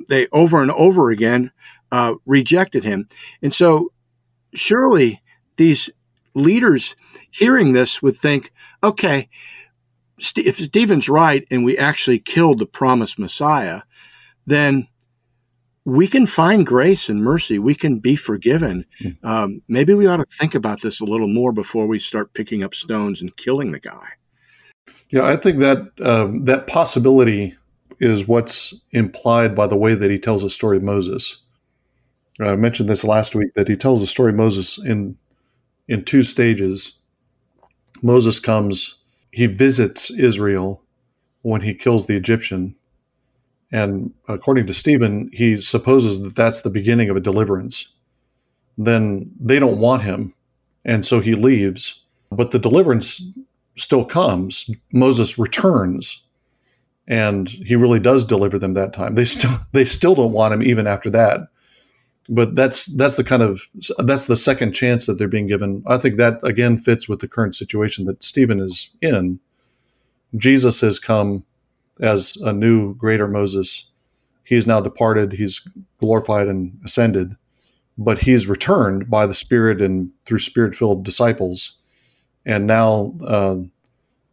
they 0.08 0.28
over 0.30 0.62
and 0.62 0.70
over 0.72 1.10
again 1.10 1.50
uh, 1.90 2.14
rejected 2.26 2.84
him. 2.84 3.08
And 3.42 3.52
so, 3.52 3.92
surely 4.54 5.22
these 5.56 5.88
leaders 6.34 6.94
hearing 7.30 7.72
this 7.72 8.02
would 8.02 8.16
think, 8.16 8.52
okay, 8.82 9.28
if 10.18 10.58
Stephen's 10.58 11.08
right 11.08 11.46
and 11.50 11.64
we 11.64 11.78
actually 11.78 12.18
killed 12.18 12.58
the 12.58 12.66
promised 12.66 13.18
Messiah, 13.18 13.82
then 14.46 14.86
we 15.84 16.06
can 16.06 16.26
find 16.26 16.66
grace 16.66 17.08
and 17.08 17.22
mercy. 17.22 17.58
We 17.58 17.74
can 17.74 17.98
be 17.98 18.16
forgiven. 18.16 18.84
Mm. 19.02 19.24
Um, 19.24 19.62
maybe 19.68 19.94
we 19.94 20.06
ought 20.06 20.18
to 20.18 20.26
think 20.26 20.54
about 20.54 20.82
this 20.82 21.00
a 21.00 21.04
little 21.04 21.28
more 21.28 21.52
before 21.52 21.86
we 21.86 21.98
start 21.98 22.34
picking 22.34 22.62
up 22.62 22.74
stones 22.74 23.20
and 23.20 23.36
killing 23.36 23.72
the 23.72 23.80
guy. 23.80 24.06
Yeah, 25.08 25.24
I 25.24 25.36
think 25.36 25.58
that 25.58 25.88
um, 26.02 26.44
that 26.44 26.66
possibility 26.66 27.56
is 27.98 28.28
what's 28.28 28.74
implied 28.92 29.54
by 29.54 29.66
the 29.66 29.76
way 29.76 29.94
that 29.94 30.10
he 30.10 30.18
tells 30.18 30.42
the 30.42 30.50
story 30.50 30.76
of 30.76 30.82
Moses. 30.82 31.42
I 32.40 32.56
mentioned 32.56 32.88
this 32.88 33.04
last 33.04 33.34
week 33.34 33.54
that 33.54 33.68
he 33.68 33.76
tells 33.76 34.00
the 34.00 34.06
story 34.06 34.30
of 34.30 34.36
Moses 34.36 34.78
in 34.78 35.16
in 35.88 36.04
two 36.04 36.22
stages. 36.22 36.96
Moses 38.02 38.38
comes, 38.40 38.98
he 39.32 39.46
visits 39.46 40.10
Israel 40.10 40.82
when 41.42 41.60
he 41.60 41.74
kills 41.74 42.06
the 42.06 42.16
Egyptian, 42.16 42.76
and 43.72 44.12
according 44.28 44.66
to 44.66 44.74
Stephen, 44.74 45.30
he 45.32 45.60
supposes 45.60 46.22
that 46.22 46.34
that's 46.34 46.62
the 46.62 46.70
beginning 46.70 47.08
of 47.08 47.16
a 47.16 47.20
deliverance. 47.20 47.92
Then 48.76 49.30
they 49.38 49.58
don't 49.58 49.78
want 49.78 50.02
him. 50.02 50.34
And 50.84 51.06
so 51.06 51.20
he 51.20 51.34
leaves. 51.34 52.04
But 52.30 52.50
the 52.50 52.58
deliverance 52.58 53.22
still 53.76 54.04
comes. 54.04 54.70
Moses 54.92 55.38
returns 55.38 56.22
and 57.10 57.48
he 57.48 57.74
really 57.74 57.98
does 57.98 58.24
deliver 58.24 58.56
them 58.58 58.74
that 58.74 58.92
time. 58.92 59.16
They 59.16 59.24
still 59.24 59.58
they 59.72 59.84
still 59.84 60.14
don't 60.14 60.32
want 60.32 60.54
him 60.54 60.62
even 60.62 60.86
after 60.86 61.10
that. 61.10 61.48
But 62.28 62.54
that's 62.54 62.86
that's 62.96 63.16
the 63.16 63.24
kind 63.24 63.42
of 63.42 63.60
that's 63.98 64.26
the 64.26 64.36
second 64.36 64.72
chance 64.72 65.06
that 65.06 65.18
they're 65.18 65.28
being 65.28 65.48
given. 65.48 65.82
I 65.86 65.98
think 65.98 66.16
that 66.16 66.42
again 66.44 66.78
fits 66.78 67.08
with 67.08 67.20
the 67.20 67.28
current 67.28 67.56
situation 67.56 68.04
that 68.06 68.22
Stephen 68.22 68.60
is 68.60 68.90
in. 69.02 69.40
Jesus 70.36 70.80
has 70.80 71.00
come 71.00 71.44
as 72.00 72.36
a 72.42 72.52
new 72.52 72.94
greater 72.94 73.28
Moses. 73.28 73.90
He 74.44 74.56
is 74.56 74.66
now 74.66 74.80
departed, 74.80 75.32
he's 75.32 75.60
glorified 75.98 76.48
and 76.48 76.78
ascended, 76.84 77.36
but 77.96 78.18
he's 78.18 78.46
returned 78.46 79.08
by 79.08 79.26
the 79.26 79.34
Spirit 79.34 79.80
and 79.80 80.10
through 80.24 80.38
spirit 80.38 80.74
filled 80.74 81.04
disciples. 81.04 81.76
And 82.46 82.66
now, 82.66 83.14
uh, 83.22 83.56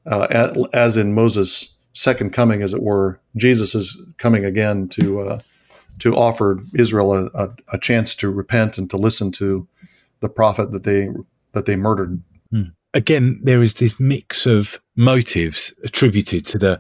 uh, 0.06 0.68
as 0.74 0.98
in 0.98 1.14
Moses' 1.14 1.76
second 1.94 2.32
coming, 2.32 2.62
as 2.62 2.74
it 2.74 2.82
were, 2.82 3.20
Jesus 3.36 3.76
is 3.76 4.02
coming 4.18 4.46
again 4.46 4.88
to 4.90 5.20
uh, 5.20 5.40
to 6.00 6.16
offer 6.16 6.64
Israel 6.76 7.14
a, 7.14 7.26
a, 7.34 7.50
a, 7.74 7.80
chance 7.80 8.14
to 8.16 8.30
repent 8.30 8.78
and 8.78 8.88
to 8.92 8.98
listen 8.98 9.32
to 9.32 9.68
the 10.20 10.30
prophet 10.30 10.72
that 10.72 10.84
they 10.84 11.10
that 11.54 11.66
they 11.66 11.76
murdered. 11.76 12.22
Hmm. 12.52 12.64
Again, 12.94 13.40
there 13.44 13.62
is 13.62 13.76
this 13.76 14.00
mix 14.00 14.46
of 14.46 14.80
motives 14.96 15.74
attributed 15.84 16.46
to 16.46 16.58
the 16.58 16.80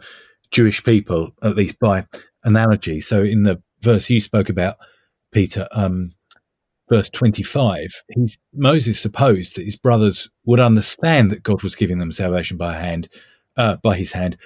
Jewish 0.51 0.83
people, 0.83 1.31
at 1.43 1.55
least 1.55 1.79
by 1.79 2.03
analogy. 2.43 2.99
So 2.99 3.21
in 3.21 3.43
the 3.43 3.61
verse 3.81 4.09
you 4.09 4.19
spoke 4.19 4.49
about, 4.49 4.77
Peter, 5.31 5.67
um, 5.71 6.11
verse 6.89 7.09
25, 7.09 7.89
he's, 8.09 8.37
Moses 8.53 8.99
supposed 8.99 9.55
that 9.55 9.65
his 9.65 9.75
brothers 9.75 10.29
would 10.45 10.59
understand 10.59 11.31
that 11.31 11.43
God 11.43 11.63
was 11.63 11.75
giving 11.75 11.99
them 11.99 12.11
salvation 12.11 12.57
by 12.57 12.75
hand, 12.77 13.09
uh, 13.57 13.75
by 13.77 13.95
his 13.97 14.13
hand, 14.13 14.37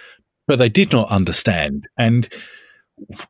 but 0.47 0.57
they 0.59 0.69
did 0.69 0.91
not 0.91 1.09
understand. 1.09 1.87
And 1.97 2.27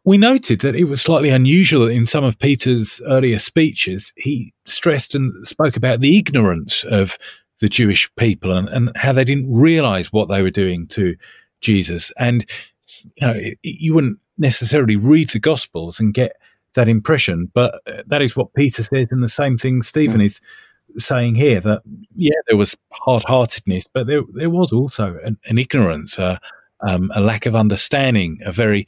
we 0.03 0.17
noted 0.17 0.61
that 0.61 0.75
it 0.75 0.85
was 0.85 1.01
slightly 1.01 1.29
unusual 1.29 1.87
in 1.87 2.05
some 2.05 2.23
of 2.23 2.39
Peter's 2.39 3.01
earlier 3.05 3.39
speeches. 3.39 4.11
He 4.15 4.53
stressed 4.65 5.15
and 5.15 5.45
spoke 5.47 5.77
about 5.77 6.01
the 6.01 6.17
ignorance 6.17 6.83
of 6.83 7.17
the 7.59 7.69
Jewish 7.69 8.09
people 8.15 8.51
and, 8.51 8.67
and 8.69 8.91
how 8.95 9.13
they 9.13 9.23
didn't 9.23 9.53
realize 9.53 10.11
what 10.11 10.27
they 10.27 10.41
were 10.41 10.49
doing 10.49 10.87
to 10.87 11.15
Jesus. 11.61 12.11
And 12.17 12.45
you 13.15 13.27
know, 13.27 13.39
you 13.63 13.93
wouldn't 13.93 14.19
necessarily 14.37 14.95
read 14.95 15.29
the 15.29 15.39
Gospels 15.39 15.99
and 15.99 16.13
get 16.13 16.33
that 16.73 16.87
impression. 16.87 17.51
But 17.53 17.81
uh, 17.87 18.03
that 18.07 18.21
is 18.21 18.35
what 18.35 18.53
Peter 18.53 18.83
says, 18.83 19.07
and 19.11 19.23
the 19.23 19.29
same 19.29 19.57
thing 19.57 19.81
Stephen 19.81 20.21
mm. 20.21 20.25
is 20.25 20.41
saying 20.97 21.35
here 21.35 21.61
that 21.61 21.81
yeah, 22.15 22.35
there 22.47 22.57
was 22.57 22.75
hard-heartedness, 22.91 23.87
but 23.93 24.07
there 24.07 24.23
there 24.33 24.49
was 24.49 24.73
also 24.73 25.17
an, 25.23 25.37
an 25.45 25.57
ignorance, 25.57 26.19
uh, 26.19 26.37
um, 26.81 27.11
a 27.15 27.21
lack 27.21 27.45
of 27.45 27.55
understanding, 27.55 28.39
a 28.45 28.51
very 28.51 28.87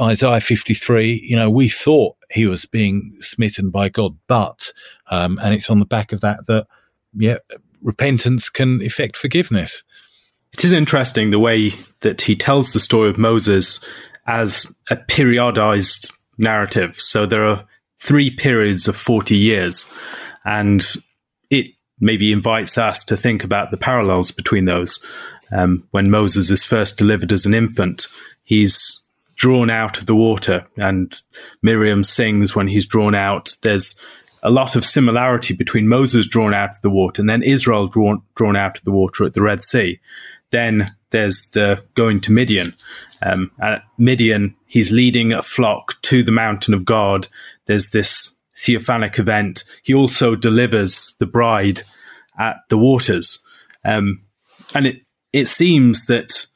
Isaiah 0.00 0.40
53, 0.40 1.20
you 1.22 1.36
know, 1.36 1.50
we 1.50 1.68
thought 1.68 2.16
he 2.30 2.46
was 2.46 2.66
being 2.66 3.12
smitten 3.20 3.70
by 3.70 3.88
God, 3.88 4.16
but, 4.26 4.72
um, 5.10 5.38
and 5.42 5.54
it's 5.54 5.70
on 5.70 5.78
the 5.78 5.86
back 5.86 6.12
of 6.12 6.20
that 6.20 6.46
that, 6.46 6.66
yeah, 7.16 7.36
repentance 7.80 8.48
can 8.48 8.82
effect 8.82 9.16
forgiveness. 9.16 9.84
It 10.54 10.64
is 10.64 10.72
interesting 10.72 11.30
the 11.30 11.40
way 11.40 11.72
that 12.00 12.20
he 12.20 12.36
tells 12.36 12.72
the 12.72 12.78
story 12.78 13.10
of 13.10 13.18
Moses 13.18 13.84
as 14.28 14.72
a 14.88 14.94
periodized 14.94 16.12
narrative. 16.38 16.94
So 16.94 17.26
there 17.26 17.44
are 17.44 17.64
three 17.98 18.30
periods 18.30 18.86
of 18.86 18.96
40 18.96 19.36
years, 19.36 19.92
and 20.44 20.80
it 21.50 21.72
maybe 21.98 22.30
invites 22.30 22.78
us 22.78 23.02
to 23.06 23.16
think 23.16 23.42
about 23.42 23.72
the 23.72 23.76
parallels 23.76 24.30
between 24.30 24.66
those. 24.66 25.04
Um, 25.50 25.88
when 25.90 26.08
Moses 26.08 26.50
is 26.50 26.62
first 26.62 26.98
delivered 26.98 27.32
as 27.32 27.46
an 27.46 27.52
infant, 27.52 28.06
he's 28.44 29.02
drawn 29.34 29.70
out 29.70 29.98
of 29.98 30.06
the 30.06 30.14
water, 30.14 30.68
and 30.76 31.20
Miriam 31.62 32.04
sings 32.04 32.54
when 32.54 32.68
he's 32.68 32.86
drawn 32.86 33.16
out. 33.16 33.56
There's 33.62 33.98
a 34.44 34.50
lot 34.50 34.76
of 34.76 34.84
similarity 34.84 35.52
between 35.54 35.88
Moses 35.88 36.28
drawn 36.28 36.54
out 36.54 36.70
of 36.70 36.80
the 36.82 36.90
water 36.90 37.22
and 37.22 37.30
then 37.30 37.42
Israel 37.42 37.88
drawn 37.88 38.20
drawn 38.36 38.56
out 38.56 38.76
of 38.76 38.84
the 38.84 38.92
water 38.92 39.24
at 39.24 39.32
the 39.32 39.42
Red 39.42 39.64
Sea. 39.64 39.98
Then 40.54 40.94
there's 41.10 41.48
the 41.48 41.82
going 41.94 42.20
to 42.20 42.32
Midian. 42.32 42.74
Um, 43.22 43.50
at 43.60 43.82
Midian, 43.98 44.54
he's 44.66 44.92
leading 44.92 45.32
a 45.32 45.42
flock 45.42 46.00
to 46.02 46.22
the 46.22 46.30
mountain 46.30 46.74
of 46.74 46.84
God. 46.84 47.26
There's 47.66 47.90
this 47.90 48.36
theophanic 48.56 49.18
event. 49.18 49.64
He 49.82 49.94
also 49.94 50.36
delivers 50.36 51.16
the 51.18 51.26
bride 51.26 51.82
at 52.38 52.58
the 52.68 52.78
waters, 52.78 53.44
um, 53.84 54.22
and 54.76 54.86
it 54.86 55.02
it 55.32 55.46
seems 55.46 56.06
that 56.06 56.46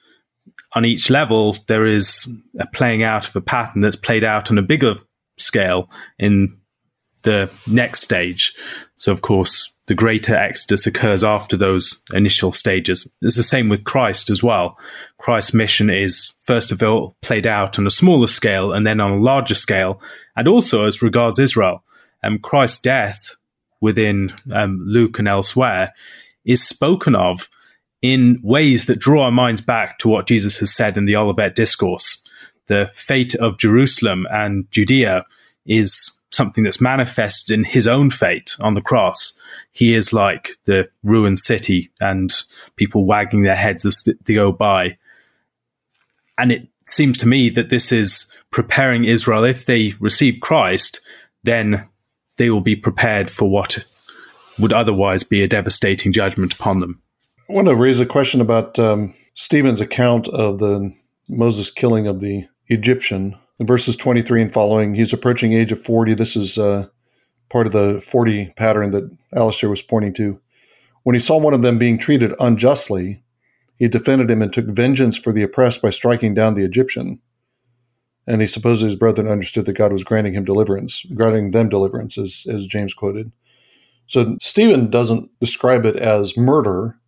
on 0.74 0.84
each 0.84 1.10
level, 1.10 1.56
there 1.66 1.84
is 1.84 2.28
a 2.60 2.68
playing 2.68 3.02
out 3.02 3.26
of 3.26 3.34
a 3.34 3.40
pattern 3.40 3.80
that's 3.80 3.96
played 3.96 4.22
out 4.22 4.48
on 4.48 4.58
a 4.58 4.62
bigger 4.62 4.94
scale 5.38 5.90
in 6.20 6.56
the 7.22 7.50
next 7.66 8.02
stage. 8.02 8.54
So, 8.94 9.10
of 9.10 9.22
course, 9.22 9.74
the 9.88 9.94
greater 9.94 10.34
exodus 10.34 10.86
occurs 10.86 11.24
after 11.24 11.56
those 11.56 12.02
initial 12.12 12.52
stages. 12.52 13.10
It's 13.22 13.36
the 13.36 13.42
same 13.42 13.70
with 13.70 13.84
Christ 13.84 14.28
as 14.28 14.42
well. 14.42 14.78
Christ's 15.16 15.54
mission 15.54 15.88
is, 15.88 16.34
first 16.42 16.70
of 16.70 16.82
all, 16.82 17.16
played 17.22 17.46
out 17.46 17.78
on 17.78 17.86
a 17.86 17.90
smaller 17.90 18.26
scale 18.26 18.74
and 18.74 18.86
then 18.86 19.00
on 19.00 19.12
a 19.12 19.18
larger 19.18 19.54
scale, 19.54 20.00
and 20.36 20.46
also 20.46 20.84
as 20.84 21.00
regards 21.00 21.38
Israel. 21.38 21.82
Um, 22.22 22.38
Christ's 22.38 22.80
death 22.80 23.34
within 23.80 24.34
um, 24.52 24.78
Luke 24.84 25.18
and 25.18 25.26
elsewhere 25.26 25.94
is 26.44 26.62
spoken 26.62 27.14
of 27.14 27.48
in 28.02 28.38
ways 28.42 28.86
that 28.86 29.00
draw 29.00 29.24
our 29.24 29.30
minds 29.30 29.62
back 29.62 29.98
to 30.00 30.08
what 30.08 30.28
Jesus 30.28 30.58
has 30.58 30.74
said 30.74 30.98
in 30.98 31.06
the 31.06 31.16
Olivet 31.16 31.54
Discourse. 31.54 32.22
The 32.66 32.90
fate 32.92 33.34
of 33.36 33.58
Jerusalem 33.58 34.26
and 34.30 34.70
Judea 34.70 35.24
is 35.64 36.17
something 36.30 36.64
that's 36.64 36.80
manifested 36.80 37.54
in 37.54 37.64
his 37.64 37.86
own 37.86 38.10
fate 38.10 38.54
on 38.60 38.74
the 38.74 38.82
cross. 38.82 39.38
He 39.72 39.94
is 39.94 40.12
like 40.12 40.50
the 40.64 40.88
ruined 41.02 41.38
city 41.38 41.90
and 42.00 42.30
people 42.76 43.06
wagging 43.06 43.42
their 43.42 43.56
heads 43.56 43.86
as 43.86 44.04
they 44.26 44.34
go 44.34 44.52
by. 44.52 44.98
And 46.36 46.52
it 46.52 46.68
seems 46.86 47.18
to 47.18 47.28
me 47.28 47.50
that 47.50 47.70
this 47.70 47.92
is 47.92 48.32
preparing 48.50 49.04
Israel. 49.04 49.44
If 49.44 49.66
they 49.66 49.94
receive 50.00 50.40
Christ, 50.40 51.00
then 51.44 51.88
they 52.36 52.50
will 52.50 52.60
be 52.60 52.76
prepared 52.76 53.30
for 53.30 53.50
what 53.50 53.84
would 54.58 54.72
otherwise 54.72 55.22
be 55.22 55.42
a 55.42 55.48
devastating 55.48 56.12
judgment 56.12 56.54
upon 56.54 56.80
them. 56.80 57.00
I 57.48 57.52
want 57.52 57.68
to 57.68 57.76
raise 57.76 58.00
a 58.00 58.06
question 58.06 58.40
about 58.40 58.78
um, 58.78 59.14
Stephen's 59.34 59.80
account 59.80 60.28
of 60.28 60.58
the 60.58 60.92
Moses 61.28 61.70
killing 61.70 62.06
of 62.06 62.20
the 62.20 62.46
Egyptian. 62.68 63.36
Verses 63.60 63.96
23 63.96 64.42
and 64.42 64.52
following, 64.52 64.94
he's 64.94 65.12
approaching 65.12 65.52
age 65.52 65.72
of 65.72 65.82
40. 65.82 66.14
This 66.14 66.36
is 66.36 66.58
uh, 66.58 66.86
part 67.48 67.66
of 67.66 67.72
the 67.72 68.00
40 68.00 68.52
pattern 68.56 68.90
that 68.92 69.10
Alastair 69.34 69.68
was 69.68 69.82
pointing 69.82 70.12
to. 70.14 70.40
When 71.02 71.14
he 71.14 71.20
saw 71.20 71.38
one 71.38 71.54
of 71.54 71.62
them 71.62 71.78
being 71.78 71.98
treated 71.98 72.34
unjustly, 72.38 73.22
he 73.76 73.88
defended 73.88 74.30
him 74.30 74.42
and 74.42 74.52
took 74.52 74.66
vengeance 74.66 75.16
for 75.16 75.32
the 75.32 75.42
oppressed 75.42 75.82
by 75.82 75.90
striking 75.90 76.34
down 76.34 76.54
the 76.54 76.64
Egyptian. 76.64 77.20
And 78.26 78.40
he 78.40 78.46
supposed 78.46 78.82
his 78.82 78.96
brethren 78.96 79.26
understood 79.26 79.64
that 79.66 79.72
God 79.72 79.92
was 79.92 80.04
granting 80.04 80.34
him 80.34 80.44
deliverance, 80.44 81.04
granting 81.14 81.52
them 81.52 81.68
deliverance, 81.68 82.18
as, 82.18 82.46
as 82.48 82.66
James 82.66 82.94
quoted. 82.94 83.32
So 84.06 84.36
Stephen 84.40 84.90
doesn't 84.90 85.30
describe 85.40 85.84
it 85.84 85.96
as 85.96 86.36
murder, 86.36 86.98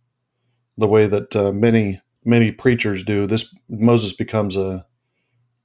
the 0.77 0.87
way 0.87 1.07
that 1.07 1.35
uh, 1.35 1.51
many 1.51 2.01
many 2.23 2.51
preachers 2.51 3.03
do. 3.03 3.27
This 3.27 3.53
Moses 3.69 4.13
becomes 4.13 4.55
a, 4.55 4.85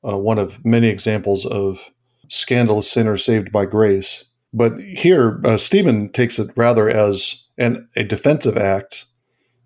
a 0.06 0.16
one 0.16 0.38
of 0.38 0.64
many 0.64 0.88
examples 0.88 1.44
of 1.44 1.92
scandalous 2.28 2.90
sinners 2.90 3.24
saved 3.24 3.52
by 3.52 3.66
grace. 3.66 4.24
But 4.54 4.80
here, 4.80 5.40
uh, 5.44 5.58
Stephen 5.58 6.08
takes 6.10 6.38
it 6.38 6.50
rather 6.56 6.88
as 6.88 7.44
an 7.58 7.88
a 7.96 8.04
defensive 8.04 8.56
act, 8.56 9.04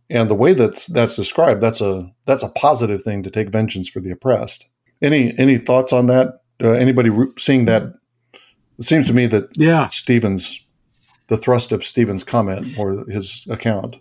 and 0.09 0.29
the 0.29 0.35
way 0.35 0.55
that's 0.55 0.87
that's 0.87 1.15
described, 1.15 1.61
that's 1.61 1.81
a 1.81 2.11
that's 2.25 2.43
a 2.43 2.49
positive 2.49 3.03
thing 3.03 3.23
to 3.23 3.31
take 3.31 3.51
vengeance 3.51 3.89
for 3.89 4.01
the 4.01 4.11
oppressed. 4.11 4.67
Any 5.03 5.39
any 5.39 5.59
thoughts 5.59 5.93
on 5.93 6.07
that? 6.07 6.41
Uh, 6.63 6.73
anybody 6.73 7.11
re- 7.11 7.33
seeing 7.39 7.67
that? 7.67 7.95
It 8.79 8.85
seems 8.85 9.07
to 9.09 9.13
me 9.13 9.27
that 9.27 9.57
yeah, 9.57 9.87
Stephen's 9.89 10.67
the 11.29 11.37
thrust 11.37 11.71
of 11.71 11.85
Stephen's 11.85 12.25
comment 12.25 12.77
or 12.79 13.05
his 13.09 13.47
account. 13.49 13.97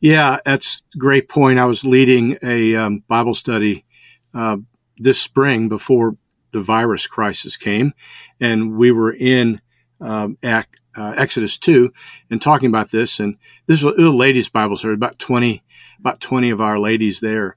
Yeah, 0.00 0.38
that's 0.44 0.82
a 0.94 0.98
great 0.98 1.28
point. 1.28 1.58
I 1.58 1.64
was 1.64 1.84
leading 1.84 2.38
a 2.42 2.76
um, 2.76 3.02
Bible 3.08 3.34
study 3.34 3.84
uh, 4.34 4.58
this 4.96 5.20
spring 5.20 5.68
before 5.68 6.16
the 6.52 6.60
virus 6.60 7.06
crisis 7.06 7.56
came, 7.56 7.92
and 8.40 8.76
we 8.76 8.90
were 8.90 9.12
in 9.12 9.60
um, 10.00 10.38
uh, 10.42 10.62
Exodus 10.96 11.58
two 11.58 11.92
and 12.30 12.40
talking 12.40 12.68
about 12.68 12.90
this. 12.90 13.20
And 13.20 13.36
this 13.66 13.82
was 13.82 13.94
a 13.98 14.02
ladies' 14.02 14.48
Bible 14.48 14.76
study, 14.76 14.94
about 14.94 15.18
twenty, 15.18 15.62
about 16.00 16.20
twenty 16.20 16.50
of 16.50 16.60
our 16.60 16.78
ladies 16.78 17.20
there, 17.20 17.56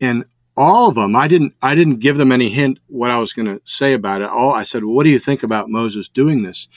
and 0.00 0.24
all 0.56 0.88
of 0.88 0.94
them. 0.94 1.16
I 1.16 1.28
didn't, 1.28 1.54
I 1.62 1.74
didn't 1.74 2.00
give 2.00 2.16
them 2.16 2.32
any 2.32 2.48
hint 2.48 2.78
what 2.86 3.10
I 3.10 3.18
was 3.18 3.32
going 3.32 3.46
to 3.46 3.60
say 3.64 3.92
about 3.92 4.22
it. 4.22 4.28
All 4.28 4.52
I 4.52 4.62
said, 4.62 4.84
well, 4.84 4.94
"What 4.94 5.04
do 5.04 5.10
you 5.10 5.18
think 5.18 5.42
about 5.42 5.70
Moses 5.70 6.08
doing 6.08 6.42
this?" 6.42 6.68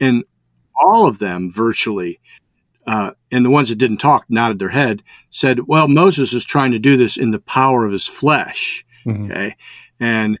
And 0.00 0.24
all 0.84 1.06
of 1.06 1.18
them 1.18 1.50
virtually 1.50 2.20
uh, 2.86 3.12
and 3.32 3.44
the 3.44 3.50
ones 3.50 3.68
that 3.68 3.76
didn't 3.76 3.96
talk 3.96 4.26
nodded 4.28 4.58
their 4.58 4.68
head, 4.68 5.02
said, 5.30 5.66
"Well, 5.66 5.88
Moses 5.88 6.32
is 6.32 6.44
trying 6.44 6.70
to 6.70 6.78
do 6.78 6.96
this 6.96 7.16
in 7.16 7.32
the 7.32 7.40
power 7.40 7.84
of 7.84 7.92
his 7.92 8.06
flesh." 8.06 8.84
Mm-hmm. 9.04 9.30
Okay, 9.30 9.56
and 9.98 10.38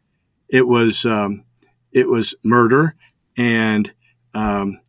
it 0.48 0.66
was 0.66 1.04
um, 1.04 1.44
it 1.92 2.08
was 2.08 2.34
murder, 2.44 2.94
and 3.36 3.92
um, 4.32 4.80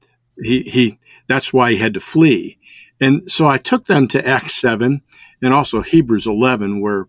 he 0.42 0.62
he 0.64 1.00
that's 1.28 1.52
why 1.52 1.72
he 1.72 1.78
had 1.78 1.96
to 1.96 2.00
flee. 2.00 2.58
And 3.00 3.30
so 3.30 3.48
I 3.48 3.58
took 3.58 3.88
them 3.88 4.08
to 4.10 4.28
Acts 4.28 4.56
seven 4.56 5.02
and 5.42 5.54
also 5.54 5.82
Hebrews 5.82 6.28
eleven, 6.28 6.80
where 6.80 7.08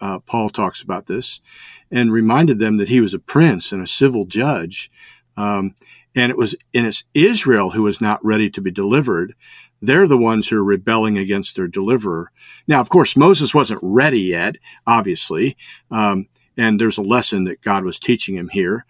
uh, 0.00 0.20
Paul 0.20 0.48
talks 0.48 0.82
about 0.82 1.06
this, 1.06 1.40
and 1.90 2.12
reminded 2.12 2.58
them 2.58 2.78
that 2.78 2.88
he 2.88 3.00
was 3.00 3.12
a 3.12 3.18
prince 3.18 3.72
and 3.72 3.82
a 3.82 3.86
civil 3.86 4.24
judge. 4.24 4.90
Um, 5.36 5.74
and 6.14 6.30
it 6.30 6.38
was 6.38 6.56
and 6.74 6.86
it's 6.86 7.04
Israel 7.12 7.70
who 7.70 7.82
was 7.82 8.00
not 8.00 8.24
ready 8.24 8.48
to 8.50 8.60
be 8.60 8.70
delivered 8.70 9.34
they're 9.82 10.08
the 10.08 10.18
ones 10.18 10.48
who 10.48 10.58
are 10.58 10.64
rebelling 10.64 11.18
against 11.18 11.56
their 11.56 11.68
deliverer. 11.68 12.32
Now, 12.66 12.80
of 12.80 12.88
course, 12.88 13.16
Moses 13.16 13.54
wasn't 13.54 13.80
ready 13.82 14.20
yet, 14.20 14.56
obviously, 14.86 15.56
um, 15.90 16.26
and 16.56 16.80
there's 16.80 16.98
a 16.98 17.02
lesson 17.02 17.44
that 17.44 17.60
God 17.60 17.84
was 17.84 17.98
teaching 17.98 18.36
him 18.36 18.48
here. 18.48 18.86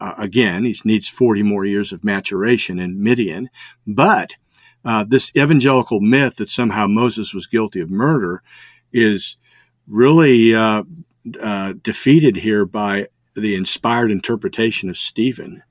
Uh, 0.00 0.14
again, 0.18 0.64
he 0.64 0.76
needs 0.84 1.08
40 1.08 1.42
more 1.42 1.64
years 1.64 1.92
of 1.92 2.04
maturation 2.04 2.78
in 2.78 3.02
Midian, 3.02 3.50
but 3.86 4.34
uh, 4.84 5.04
this 5.04 5.32
evangelical 5.36 6.00
myth 6.00 6.36
that 6.36 6.50
somehow 6.50 6.86
Moses 6.86 7.34
was 7.34 7.46
guilty 7.46 7.80
of 7.80 7.90
murder 7.90 8.42
is 8.92 9.36
really 9.86 10.54
uh, 10.54 10.82
uh 11.42 11.72
defeated 11.82 12.36
here 12.36 12.64
by 12.64 13.06
the 13.34 13.54
inspired 13.54 14.10
interpretation 14.10 14.88
of 14.88 14.96
Stephen. 14.96 15.62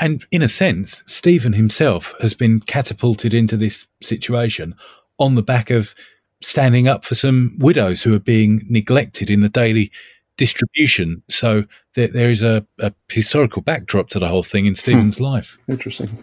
And 0.00 0.24
in 0.30 0.40
a 0.42 0.48
sense, 0.48 1.02
Stephen 1.06 1.52
himself 1.52 2.14
has 2.20 2.32
been 2.32 2.60
catapulted 2.60 3.34
into 3.34 3.56
this 3.56 3.86
situation 4.02 4.74
on 5.18 5.34
the 5.34 5.42
back 5.42 5.68
of 5.68 5.94
standing 6.40 6.88
up 6.88 7.04
for 7.04 7.14
some 7.14 7.54
widows 7.58 8.02
who 8.02 8.14
are 8.14 8.20
being 8.20 8.62
neglected 8.70 9.28
in 9.28 9.42
the 9.42 9.50
daily 9.50 9.92
distribution. 10.38 11.22
So 11.28 11.64
there, 11.94 12.08
there 12.08 12.30
is 12.30 12.42
a, 12.42 12.66
a, 12.78 12.94
historical 13.10 13.60
backdrop 13.60 14.08
to 14.10 14.18
the 14.18 14.28
whole 14.28 14.42
thing 14.42 14.64
in 14.64 14.74
Stephen's 14.74 15.18
hmm. 15.18 15.24
life. 15.24 15.58
Interesting. 15.68 16.16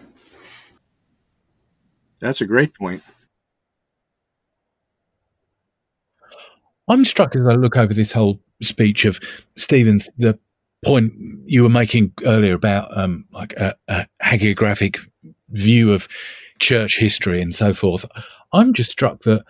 That's 2.18 2.40
a 2.40 2.46
great 2.46 2.74
point. 2.74 3.04
I'm 6.88 7.04
struck 7.04 7.36
as 7.36 7.46
I 7.46 7.52
look 7.52 7.76
over 7.76 7.94
this 7.94 8.10
whole 8.10 8.40
speech 8.60 9.04
of 9.04 9.20
Stephen's, 9.56 10.08
the 10.18 10.36
point 10.84 11.12
you 11.46 11.62
were 11.62 11.68
making 11.68 12.12
earlier 12.24 12.54
about 12.54 12.96
um, 12.96 13.24
like 13.32 13.52
a, 13.54 13.74
a 13.88 14.06
hagiographic 14.22 14.98
view 15.50 15.92
of 15.92 16.08
church 16.58 16.98
history 16.98 17.40
and 17.40 17.54
so 17.54 17.72
forth. 17.72 18.04
I'm 18.52 18.72
just 18.72 18.90
struck 18.90 19.22
that 19.22 19.44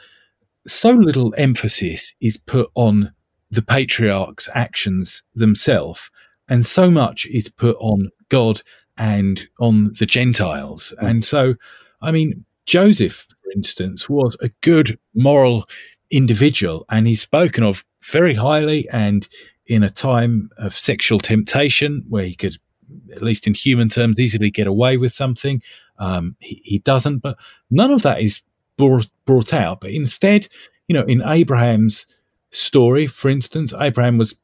so 0.66 0.90
little 0.90 1.34
emphasis 1.36 2.14
is 2.20 2.36
put 2.36 2.70
on 2.74 3.12
the 3.50 3.62
patriarch's 3.62 4.48
actions 4.54 5.22
themselves, 5.34 6.10
and 6.48 6.66
so 6.66 6.90
much 6.90 7.26
is 7.26 7.48
put 7.48 7.76
on 7.80 8.10
God 8.28 8.62
and 8.96 9.48
on 9.60 9.94
the 9.98 10.06
Gentiles. 10.06 10.92
Mm. 11.00 11.10
And 11.10 11.24
so, 11.24 11.54
I 12.02 12.10
mean, 12.10 12.44
Joseph, 12.66 13.26
for 13.42 13.50
instance, 13.54 14.08
was 14.08 14.36
a 14.40 14.50
good 14.60 14.98
moral 15.14 15.68
individual, 16.10 16.84
and 16.90 17.06
he's 17.06 17.22
spoken 17.22 17.64
of 17.64 17.84
very 18.02 18.34
highly 18.34 18.88
and 18.90 19.28
in 19.68 19.82
a 19.82 19.90
time 19.90 20.50
of 20.56 20.72
sexual 20.72 21.18
temptation 21.18 22.02
where 22.08 22.24
he 22.24 22.34
could, 22.34 22.56
at 23.14 23.22
least 23.22 23.46
in 23.46 23.54
human 23.54 23.88
terms, 23.88 24.18
easily 24.18 24.50
get 24.50 24.66
away 24.66 24.96
with 24.96 25.12
something. 25.12 25.62
Um, 25.98 26.36
he, 26.40 26.60
he, 26.64 26.78
doesn't, 26.78 27.18
but 27.18 27.36
none 27.70 27.90
of 27.90 28.02
that 28.02 28.20
is 28.20 28.42
brought, 28.76 29.08
brought 29.26 29.52
out. 29.52 29.80
But 29.80 29.90
instead, 29.90 30.48
you 30.86 30.94
know, 30.94 31.04
in 31.04 31.22
Abraham's 31.22 32.06
story, 32.50 33.06
for 33.06 33.28
instance, 33.28 33.74
Abraham 33.78 34.16
was 34.16 34.36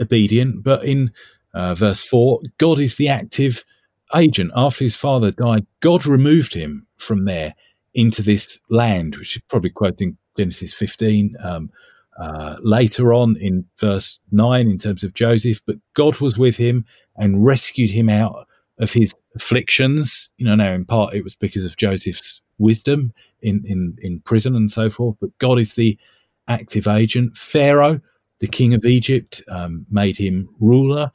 obedient, 0.00 0.64
but 0.64 0.84
in 0.84 1.12
uh, 1.52 1.74
verse 1.74 2.02
4, 2.02 2.40
God 2.58 2.80
is 2.80 2.96
the 2.96 3.08
active 3.08 3.64
agent. 4.16 4.50
After 4.56 4.84
his 4.84 4.96
father 4.96 5.30
died, 5.30 5.66
God 5.80 6.06
removed 6.06 6.54
him 6.54 6.86
from 6.96 7.26
there 7.26 7.54
into 7.92 8.22
this 8.22 8.58
land, 8.70 9.16
which 9.16 9.36
is 9.36 9.42
probably 9.48 9.70
quoting 9.70 10.16
Genesis 10.36 10.72
15. 10.72 11.34
Um, 11.42 11.70
uh, 12.18 12.56
later 12.62 13.14
on 13.14 13.36
in 13.36 13.64
verse 13.78 14.18
9 14.32 14.68
in 14.68 14.78
terms 14.78 15.02
of 15.04 15.14
Joseph, 15.14 15.60
but 15.66 15.76
God 15.94 16.20
was 16.20 16.36
with 16.36 16.56
him 16.56 16.84
and 17.16 17.44
rescued 17.44 17.90
him 17.90 18.08
out 18.08 18.46
of 18.78 18.92
his 18.92 19.14
afflictions. 19.34 20.28
You 20.36 20.46
know, 20.46 20.54
now 20.54 20.72
in 20.72 20.84
part 20.84 21.14
it 21.14 21.24
was 21.24 21.36
because 21.36 21.64
of 21.64 21.76
Joseph's 21.76 22.40
wisdom 22.58 23.12
in, 23.42 23.62
in, 23.66 23.96
in 24.02 24.20
prison 24.20 24.54
and 24.54 24.70
so 24.70 24.90
forth, 24.90 25.16
but 25.20 25.36
God 25.38 25.58
is 25.58 25.74
the 25.74 25.98
active 26.48 26.86
agent. 26.88 27.36
Pharaoh, 27.36 28.00
the 28.40 28.48
king 28.48 28.74
of 28.74 28.84
Egypt, 28.84 29.42
um, 29.48 29.86
made 29.90 30.16
him 30.16 30.48
ruler. 30.60 31.10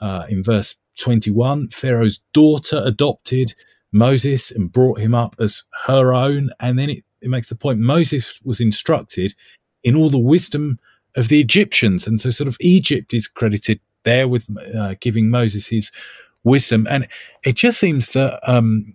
Uh, 0.00 0.24
in 0.28 0.42
verse 0.42 0.76
21, 0.98 1.68
Pharaoh's 1.68 2.20
daughter 2.32 2.82
adopted 2.84 3.54
Moses 3.92 4.50
and 4.50 4.72
brought 4.72 4.98
him 4.98 5.14
up 5.14 5.36
as 5.38 5.64
her 5.84 6.12
own. 6.12 6.50
And 6.60 6.78
then 6.78 6.90
it, 6.90 7.04
it 7.20 7.28
makes 7.28 7.48
the 7.48 7.54
point 7.54 7.78
Moses 7.78 8.40
was 8.44 8.60
instructed 8.60 9.34
in 9.82 9.96
all 9.96 10.10
the 10.10 10.18
wisdom 10.18 10.78
of 11.16 11.28
the 11.28 11.40
Egyptians. 11.40 12.06
And 12.06 12.20
so, 12.20 12.30
sort 12.30 12.48
of, 12.48 12.56
Egypt 12.60 13.14
is 13.14 13.26
credited 13.26 13.80
there 14.04 14.28
with 14.28 14.48
uh, 14.76 14.94
giving 15.00 15.30
Moses 15.30 15.66
his 15.66 15.90
wisdom. 16.44 16.86
And 16.90 17.08
it 17.44 17.56
just 17.56 17.78
seems 17.78 18.08
that 18.08 18.40
um, 18.48 18.94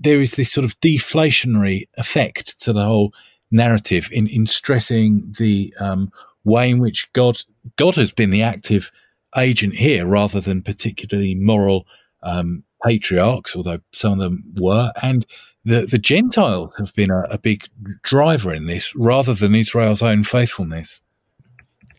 there 0.00 0.20
is 0.20 0.32
this 0.32 0.52
sort 0.52 0.64
of 0.64 0.78
deflationary 0.80 1.88
effect 1.96 2.60
to 2.60 2.72
the 2.72 2.84
whole 2.84 3.12
narrative 3.50 4.08
in, 4.12 4.26
in 4.26 4.46
stressing 4.46 5.34
the 5.38 5.74
um, 5.80 6.10
way 6.44 6.70
in 6.70 6.78
which 6.78 7.12
God 7.12 7.42
God 7.76 7.94
has 7.96 8.12
been 8.12 8.30
the 8.30 8.42
active 8.42 8.90
agent 9.36 9.74
here 9.74 10.06
rather 10.06 10.40
than 10.40 10.62
particularly 10.62 11.34
moral 11.34 11.86
um, 12.22 12.64
patriarchs, 12.84 13.54
although 13.56 13.78
some 13.92 14.12
of 14.12 14.18
them 14.18 14.42
were, 14.58 14.92
and 15.02 15.24
the, 15.64 15.86
the 15.86 15.98
Gentiles 15.98 16.74
have 16.78 16.94
been 16.94 17.10
a, 17.10 17.22
a 17.30 17.38
big 17.38 17.64
driver 18.02 18.52
in 18.52 18.66
this 18.66 18.94
rather 18.96 19.34
than 19.34 19.54
Israel's 19.54 20.02
own 20.02 20.24
faithfulness. 20.24 21.00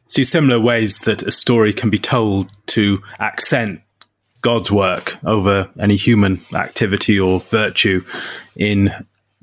See 0.07 0.23
similar 0.23 0.59
ways 0.59 1.01
that 1.01 1.23
a 1.23 1.31
story 1.31 1.73
can 1.73 1.89
be 1.89 1.97
told 1.97 2.51
to 2.67 3.01
accent 3.19 3.81
God's 4.41 4.71
work 4.71 5.17
over 5.23 5.69
any 5.79 5.95
human 5.95 6.41
activity 6.53 7.19
or 7.19 7.39
virtue 7.39 8.03
in 8.55 8.91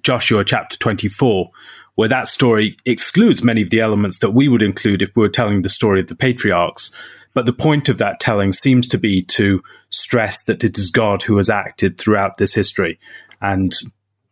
Joshua 0.02 0.44
chapter 0.44 0.76
24, 0.78 1.50
where 1.94 2.08
that 2.08 2.28
story 2.28 2.76
excludes 2.84 3.42
many 3.42 3.62
of 3.62 3.70
the 3.70 3.80
elements 3.80 4.18
that 4.18 4.30
we 4.30 4.48
would 4.48 4.62
include 4.62 5.02
if 5.02 5.10
we 5.16 5.22
were 5.22 5.28
telling 5.28 5.62
the 5.62 5.68
story 5.68 6.00
of 6.00 6.08
the 6.08 6.14
patriarchs. 6.14 6.92
But 7.32 7.46
the 7.46 7.52
point 7.52 7.88
of 7.88 7.98
that 7.98 8.20
telling 8.20 8.52
seems 8.52 8.86
to 8.88 8.98
be 8.98 9.22
to 9.22 9.62
stress 9.88 10.42
that 10.44 10.62
it 10.64 10.78
is 10.78 10.90
God 10.90 11.22
who 11.22 11.36
has 11.38 11.48
acted 11.48 11.98
throughout 11.98 12.36
this 12.36 12.54
history. 12.54 12.98
And 13.40 13.72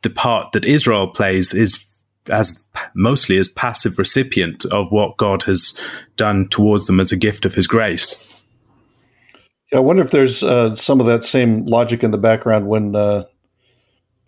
the 0.08 0.14
part 0.14 0.52
that 0.52 0.64
Israel 0.64 1.06
plays 1.08 1.52
is 1.52 1.84
as 2.30 2.66
mostly 2.94 3.36
as 3.36 3.48
passive 3.48 3.98
recipient 3.98 4.64
of 4.66 4.90
what 4.90 5.16
God 5.16 5.42
has 5.44 5.76
done 6.16 6.48
towards 6.48 6.86
them 6.86 7.00
as 7.00 7.12
a 7.12 7.16
gift 7.16 7.44
of 7.44 7.54
his 7.54 7.66
grace. 7.66 8.24
I 9.72 9.80
wonder 9.80 10.02
if 10.02 10.10
there's 10.10 10.42
uh, 10.42 10.74
some 10.74 11.00
of 11.00 11.06
that 11.06 11.24
same 11.24 11.66
logic 11.66 12.02
in 12.02 12.10
the 12.10 12.18
background 12.18 12.68
when 12.68 12.96
uh, 12.96 13.24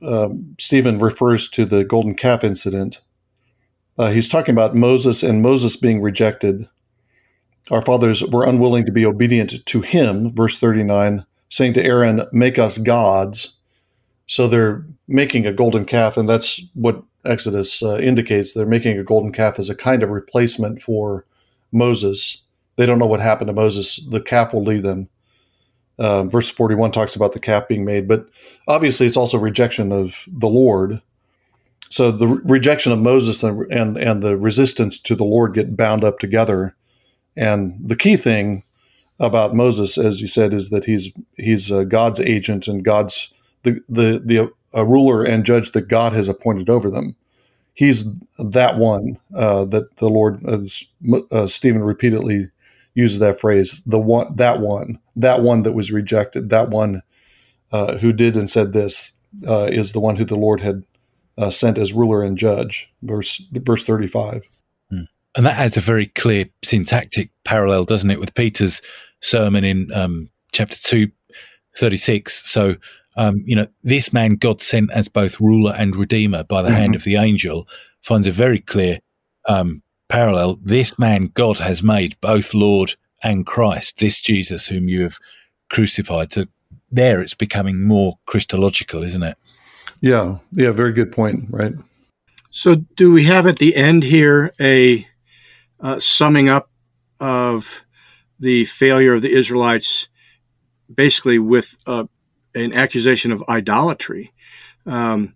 uh, 0.02 0.28
Stephen 0.58 0.98
refers 0.98 1.48
to 1.50 1.64
the 1.64 1.82
golden 1.82 2.14
calf 2.14 2.44
incident. 2.44 3.00
Uh, 3.98 4.10
he's 4.10 4.28
talking 4.28 4.54
about 4.54 4.74
Moses 4.74 5.22
and 5.22 5.42
Moses 5.42 5.76
being 5.76 6.02
rejected. 6.02 6.68
Our 7.70 7.82
fathers 7.82 8.22
were 8.24 8.46
unwilling 8.46 8.84
to 8.86 8.92
be 8.92 9.06
obedient 9.06 9.64
to 9.64 9.80
him, 9.80 10.34
verse 10.34 10.58
39, 10.58 11.24
saying 11.48 11.74
to 11.74 11.84
Aaron, 11.84 12.26
Make 12.32 12.58
us 12.58 12.76
gods 12.76 13.59
so 14.30 14.46
they're 14.46 14.86
making 15.08 15.44
a 15.44 15.52
golden 15.52 15.84
calf, 15.84 16.16
and 16.16 16.28
that's 16.28 16.62
what 16.74 17.02
Exodus 17.24 17.82
uh, 17.82 17.96
indicates. 17.96 18.54
They're 18.54 18.64
making 18.64 18.96
a 18.96 19.02
golden 19.02 19.32
calf 19.32 19.58
as 19.58 19.68
a 19.68 19.74
kind 19.74 20.04
of 20.04 20.10
replacement 20.10 20.80
for 20.80 21.26
Moses. 21.72 22.40
They 22.76 22.86
don't 22.86 23.00
know 23.00 23.08
what 23.08 23.18
happened 23.18 23.48
to 23.48 23.52
Moses. 23.52 23.96
The 23.96 24.20
calf 24.20 24.54
will 24.54 24.62
lead 24.62 24.84
them. 24.84 25.08
Uh, 25.98 26.22
verse 26.22 26.48
41 26.48 26.92
talks 26.92 27.16
about 27.16 27.32
the 27.32 27.40
calf 27.40 27.66
being 27.66 27.84
made, 27.84 28.06
but 28.06 28.28
obviously 28.68 29.04
it's 29.04 29.16
also 29.16 29.36
rejection 29.36 29.90
of 29.90 30.24
the 30.28 30.48
Lord. 30.48 31.02
So 31.88 32.12
the 32.12 32.28
re- 32.28 32.40
rejection 32.44 32.92
of 32.92 33.00
Moses 33.00 33.42
and, 33.42 33.66
and 33.72 33.96
and 33.96 34.22
the 34.22 34.36
resistance 34.36 34.96
to 35.00 35.16
the 35.16 35.24
Lord 35.24 35.54
get 35.54 35.76
bound 35.76 36.04
up 36.04 36.20
together. 36.20 36.76
And 37.36 37.76
the 37.84 37.96
key 37.96 38.16
thing 38.16 38.62
about 39.18 39.56
Moses, 39.56 39.98
as 39.98 40.20
you 40.20 40.28
said, 40.28 40.54
is 40.54 40.70
that 40.70 40.84
he's 40.84 41.12
he's 41.36 41.72
uh, 41.72 41.82
God's 41.82 42.20
agent 42.20 42.68
and 42.68 42.84
God's 42.84 43.34
the 43.62 43.80
the 43.88 44.22
the 44.24 44.52
a 44.72 44.84
ruler 44.84 45.24
and 45.24 45.44
judge 45.44 45.72
that 45.72 45.88
God 45.88 46.12
has 46.12 46.28
appointed 46.28 46.70
over 46.70 46.90
them. 46.90 47.16
He's 47.74 48.04
that 48.38 48.78
one 48.78 49.18
uh, 49.34 49.64
that 49.66 49.96
the 49.96 50.08
Lord, 50.08 50.44
uh, 51.30 51.46
Stephen 51.46 51.82
repeatedly 51.82 52.48
uses 52.94 53.18
that 53.20 53.40
phrase. 53.40 53.82
The 53.86 53.98
one, 53.98 54.34
that 54.36 54.60
one, 54.60 54.98
that 55.16 55.42
one 55.42 55.62
that 55.62 55.72
was 55.72 55.90
rejected, 55.90 56.50
that 56.50 56.70
one 56.70 57.02
uh, 57.72 57.96
who 57.96 58.12
did 58.12 58.36
and 58.36 58.50
said 58.50 58.72
this 58.72 59.12
uh, 59.46 59.68
is 59.70 59.92
the 59.92 60.00
one 60.00 60.16
who 60.16 60.24
the 60.24 60.36
Lord 60.36 60.60
had 60.60 60.84
uh, 61.38 61.50
sent 61.50 61.78
as 61.78 61.92
ruler 61.92 62.22
and 62.22 62.36
judge. 62.36 62.92
Verse 63.02 63.38
verse 63.52 63.84
thirty 63.84 64.08
five. 64.08 64.46
Hmm. 64.90 65.04
And 65.36 65.46
that 65.46 65.58
adds 65.58 65.76
a 65.76 65.80
very 65.80 66.06
clear 66.06 66.46
syntactic 66.62 67.30
parallel, 67.44 67.84
doesn't 67.84 68.10
it, 68.10 68.20
with 68.20 68.34
Peter's 68.34 68.82
sermon 69.20 69.64
in 69.64 69.92
um, 69.92 70.28
chapter 70.52 70.76
2, 70.76 71.10
36. 71.76 72.50
So 72.50 72.74
um, 73.16 73.42
you 73.44 73.56
know, 73.56 73.66
this 73.82 74.12
man 74.12 74.36
God 74.36 74.60
sent 74.60 74.90
as 74.92 75.08
both 75.08 75.40
ruler 75.40 75.74
and 75.76 75.96
redeemer 75.96 76.44
by 76.44 76.62
the 76.62 76.68
mm-hmm. 76.68 76.78
hand 76.78 76.94
of 76.94 77.04
the 77.04 77.16
angel 77.16 77.66
finds 78.02 78.26
a 78.26 78.32
very 78.32 78.60
clear 78.60 79.00
um, 79.48 79.82
parallel. 80.08 80.58
This 80.62 80.98
man 80.98 81.30
God 81.34 81.58
has 81.58 81.82
made 81.82 82.20
both 82.20 82.54
Lord 82.54 82.94
and 83.22 83.44
Christ, 83.44 83.98
this 83.98 84.20
Jesus 84.20 84.66
whom 84.66 84.88
you 84.88 85.02
have 85.02 85.18
crucified. 85.70 86.32
So 86.32 86.46
there 86.90 87.20
it's 87.20 87.34
becoming 87.34 87.86
more 87.86 88.18
Christological, 88.26 89.02
isn't 89.02 89.22
it? 89.22 89.36
Yeah, 90.00 90.38
yeah, 90.52 90.70
very 90.70 90.92
good 90.92 91.12
point, 91.12 91.46
right? 91.50 91.74
So, 92.50 92.76
do 92.96 93.12
we 93.12 93.24
have 93.24 93.46
at 93.46 93.58
the 93.58 93.76
end 93.76 94.02
here 94.04 94.52
a 94.58 95.06
uh, 95.78 96.00
summing 96.00 96.48
up 96.48 96.70
of 97.20 97.82
the 98.38 98.64
failure 98.64 99.14
of 99.14 99.22
the 99.22 99.36
Israelites, 99.36 100.08
basically 100.92 101.38
with 101.38 101.76
uh, 101.86 102.06
an 102.54 102.72
accusation 102.72 103.32
of 103.32 103.44
idolatry. 103.48 104.32
Um, 104.86 105.34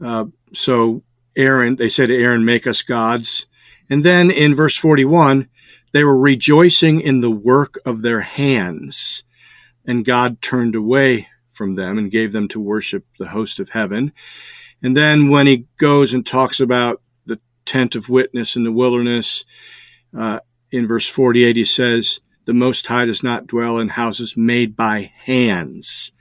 uh, 0.00 0.26
so 0.54 1.02
Aaron, 1.36 1.76
they 1.76 1.88
said 1.88 2.08
to 2.08 2.16
Aaron, 2.16 2.44
"Make 2.44 2.66
us 2.66 2.82
gods." 2.82 3.46
And 3.88 4.04
then 4.04 4.30
in 4.30 4.54
verse 4.54 4.76
forty-one, 4.76 5.48
they 5.92 6.04
were 6.04 6.18
rejoicing 6.18 7.00
in 7.00 7.20
the 7.20 7.30
work 7.30 7.78
of 7.84 8.02
their 8.02 8.20
hands, 8.20 9.24
and 9.86 10.04
God 10.04 10.42
turned 10.42 10.74
away 10.74 11.28
from 11.52 11.74
them 11.74 11.96
and 11.96 12.10
gave 12.10 12.32
them 12.32 12.48
to 12.48 12.60
worship 12.60 13.06
the 13.18 13.28
host 13.28 13.58
of 13.60 13.70
heaven. 13.70 14.12
And 14.82 14.96
then 14.96 15.30
when 15.30 15.46
he 15.46 15.66
goes 15.78 16.12
and 16.12 16.24
talks 16.24 16.60
about 16.60 17.00
the 17.24 17.40
tent 17.64 17.96
of 17.96 18.10
witness 18.10 18.56
in 18.56 18.64
the 18.64 18.72
wilderness, 18.72 19.44
uh, 20.16 20.40
in 20.70 20.86
verse 20.86 21.08
48, 21.08 21.56
he 21.56 21.64
says, 21.64 22.20
The 22.44 22.52
Most 22.52 22.86
High 22.88 23.06
does 23.06 23.22
not 23.22 23.46
dwell 23.46 23.78
in 23.78 23.90
houses 23.90 24.36
made 24.36 24.76
by 24.76 25.12
hands. 25.24 26.12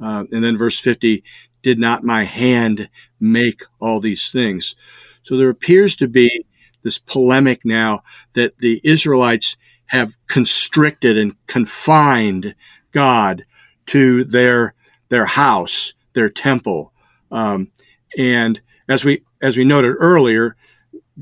Uh, 0.00 0.24
and 0.30 0.44
then 0.44 0.56
verse 0.56 0.78
50, 0.78 1.22
did 1.62 1.78
not 1.78 2.04
my 2.04 2.24
hand 2.24 2.88
make 3.20 3.62
all 3.80 4.00
these 4.00 4.30
things? 4.30 4.76
So 5.22 5.36
there 5.36 5.50
appears 5.50 5.96
to 5.96 6.08
be 6.08 6.46
this 6.82 6.98
polemic 6.98 7.64
now 7.64 8.02
that 8.34 8.58
the 8.58 8.80
Israelites 8.84 9.56
have 9.86 10.16
constricted 10.26 11.18
and 11.18 11.34
confined 11.46 12.54
God 12.92 13.44
to 13.86 14.24
their 14.24 14.74
their 15.08 15.26
house, 15.26 15.94
their 16.12 16.28
temple, 16.28 16.92
um, 17.30 17.70
and 18.16 18.60
as 18.88 19.04
we 19.04 19.22
as 19.42 19.56
we 19.56 19.64
noted 19.64 19.94
earlier, 19.98 20.56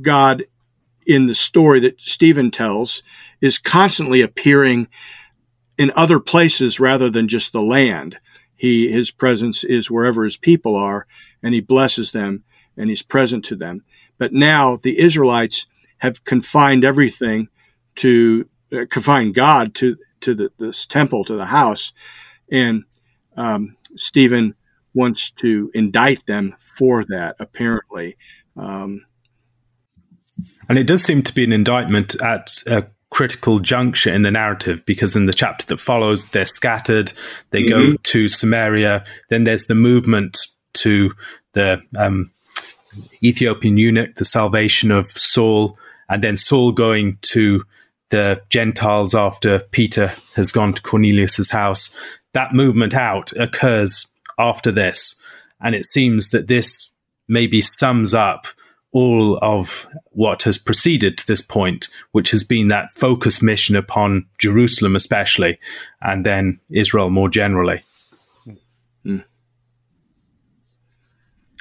God 0.00 0.44
in 1.06 1.26
the 1.26 1.34
story 1.34 1.80
that 1.80 2.00
Stephen 2.00 2.50
tells 2.50 3.02
is 3.40 3.58
constantly 3.58 4.20
appearing 4.20 4.88
in 5.78 5.92
other 5.94 6.18
places 6.18 6.80
rather 6.80 7.10
than 7.10 7.28
just 7.28 7.52
the 7.52 7.62
land. 7.62 8.18
He 8.56 8.90
his 8.90 9.10
presence 9.10 9.62
is 9.62 9.90
wherever 9.90 10.24
his 10.24 10.36
people 10.36 10.76
are, 10.76 11.06
and 11.42 11.54
he 11.54 11.60
blesses 11.60 12.12
them 12.12 12.44
and 12.76 12.88
he's 12.88 13.02
present 13.02 13.44
to 13.46 13.56
them. 13.56 13.84
But 14.18 14.32
now 14.32 14.76
the 14.76 14.98
Israelites 14.98 15.66
have 15.98 16.24
confined 16.24 16.84
everything 16.84 17.48
to 17.96 18.48
uh, 18.72 18.86
confined 18.90 19.34
God 19.34 19.74
to 19.76 19.96
to 20.20 20.34
the, 20.34 20.50
this 20.58 20.86
temple 20.86 21.24
to 21.24 21.36
the 21.36 21.46
house, 21.46 21.92
and 22.50 22.84
um, 23.36 23.76
Stephen 23.96 24.54
wants 24.94 25.30
to 25.30 25.70
indict 25.74 26.26
them 26.26 26.54
for 26.58 27.04
that. 27.04 27.36
Apparently, 27.38 28.16
um, 28.56 29.04
and 30.68 30.78
it 30.78 30.86
does 30.86 31.02
seem 31.02 31.22
to 31.22 31.34
be 31.34 31.44
an 31.44 31.52
indictment 31.52 32.20
at 32.22 32.62
a 32.66 32.86
critical 33.16 33.60
juncture 33.60 34.12
in 34.12 34.20
the 34.20 34.30
narrative 34.30 34.84
because 34.84 35.16
in 35.16 35.24
the 35.24 35.32
chapter 35.32 35.64
that 35.64 35.78
follows, 35.78 36.26
they're 36.26 36.44
scattered, 36.44 37.14
they 37.48 37.62
mm-hmm. 37.62 37.92
go 37.92 37.96
to 38.02 38.28
Samaria, 38.28 39.02
then 39.30 39.44
there's 39.44 39.64
the 39.64 39.74
movement 39.74 40.36
to 40.74 41.10
the 41.54 41.80
um, 41.96 42.30
Ethiopian 43.24 43.78
eunuch, 43.78 44.16
the 44.16 44.26
salvation 44.26 44.90
of 44.90 45.06
Saul, 45.06 45.78
and 46.10 46.22
then 46.22 46.36
Saul 46.36 46.72
going 46.72 47.16
to 47.22 47.62
the 48.10 48.42
Gentiles 48.50 49.14
after 49.14 49.60
Peter 49.60 50.12
has 50.34 50.52
gone 50.52 50.74
to 50.74 50.82
Cornelius's 50.82 51.48
house. 51.48 51.96
That 52.34 52.52
movement 52.52 52.92
out 52.92 53.32
occurs 53.32 54.06
after 54.38 54.70
this, 54.70 55.18
and 55.62 55.74
it 55.74 55.86
seems 55.86 56.28
that 56.32 56.48
this 56.48 56.90
maybe 57.28 57.62
sums 57.62 58.12
up 58.12 58.46
all 58.96 59.38
of 59.42 59.86
what 60.12 60.44
has 60.44 60.56
preceded 60.56 61.18
to 61.18 61.26
this 61.26 61.42
point, 61.42 61.88
which 62.12 62.30
has 62.30 62.42
been 62.42 62.68
that 62.68 62.90
focus 62.92 63.42
mission 63.42 63.76
upon 63.76 64.24
Jerusalem, 64.38 64.96
especially, 64.96 65.58
and 66.00 66.24
then 66.24 66.58
Israel 66.70 67.10
more 67.10 67.28
generally. 67.28 67.82
Mm. 69.04 69.22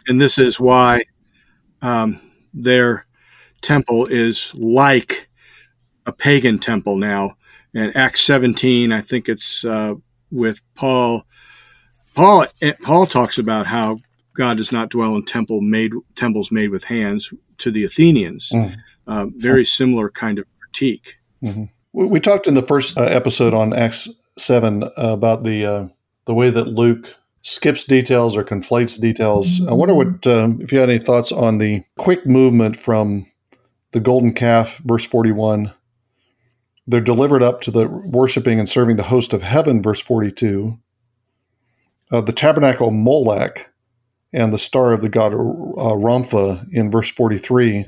And 0.08 0.21
this 0.21 0.38
is 0.38 0.62
why 0.62 1.04
um, 1.82 2.21
their 2.54 3.06
temple 3.62 4.06
is 4.06 4.54
like 4.56 5.28
a 6.06 6.13
pagan 6.13 6.58
temple 6.58 6.95
now. 6.95 7.36
In 7.74 7.91
Acts 7.98 8.21
17, 8.21 8.93
I 8.93 9.02
think 9.02 9.28
it's 9.28 9.65
uh, 9.65 9.95
with 10.32 10.62
Paul. 10.74 11.26
Paul 12.13 12.45
Paul 12.82 13.06
talks 13.06 13.38
about 13.38 13.67
how 13.67 13.98
God 14.36 14.58
does 14.58 14.71
not 14.71 14.89
dwell 14.89 15.15
in 15.15 15.26
temple 15.26 15.62
made 15.62 15.91
temples 16.15 16.52
made 16.52 16.69
with 16.69 16.86
hands 16.86 17.34
to 17.58 17.71
the 17.71 17.84
Athenians. 17.84 18.52
Mm. 18.54 18.76
Uh, 19.08 19.28
very 19.36 19.65
similar 19.65 20.10
kind 20.10 20.39
of 20.39 20.45
critique. 20.60 21.17
Mm-hmm. 21.43 21.65
We 21.93 22.19
talked 22.19 22.48
in 22.48 22.54
the 22.54 22.62
first 22.62 22.98
uh, 22.98 23.04
episode 23.04 23.54
on 23.54 23.71
Acts 23.71 24.10
seven 24.38 24.84
uh, 24.84 24.89
about 24.98 25.43
the 25.43 25.65
uh, 25.65 25.88
the 26.26 26.34
way 26.34 26.50
that 26.50 26.67
Luke 26.67 27.08
skips 27.41 27.84
details 27.84 28.36
or 28.36 28.43
conflates 28.43 29.00
details. 29.00 29.65
I 29.65 29.74
wonder 29.74 29.95
what 29.95 30.28
um, 30.28 30.60
if 30.62 30.71
you 30.71 30.80
had 30.80 30.89
any 30.89 31.00
thoughts 31.00 31.32
on 31.32 31.60
the 31.60 31.84
quick 31.98 32.26
movement 32.26 32.76
from 32.76 33.28
the 33.91 34.00
golden 34.00 34.34
calf, 34.34 34.82
verse 34.84 35.06
forty-one. 35.06 35.71
They're 36.88 37.02
delivered 37.02 37.41
up 37.41 37.62
to 37.62 37.71
the 37.71 37.88
worshiping 37.88 38.60
and 38.60 38.69
serving 38.69 38.98
the 38.98 39.04
host 39.04 39.34
of 39.34 39.41
heaven, 39.41 39.82
verse 39.82 40.02
forty-two. 40.02 40.78
Uh, 42.12 42.21
the 42.21 42.34
tabernacle 42.34 42.91
Molech, 42.91 43.69
and 44.34 44.54
the 44.54 44.58
star 44.58 44.94
of 44.94 45.02
the 45.02 45.10
god 45.10 45.34
uh, 45.34 45.96
Rompha 45.96 46.66
in 46.72 46.92
verse 46.92 47.10
43 47.10 47.86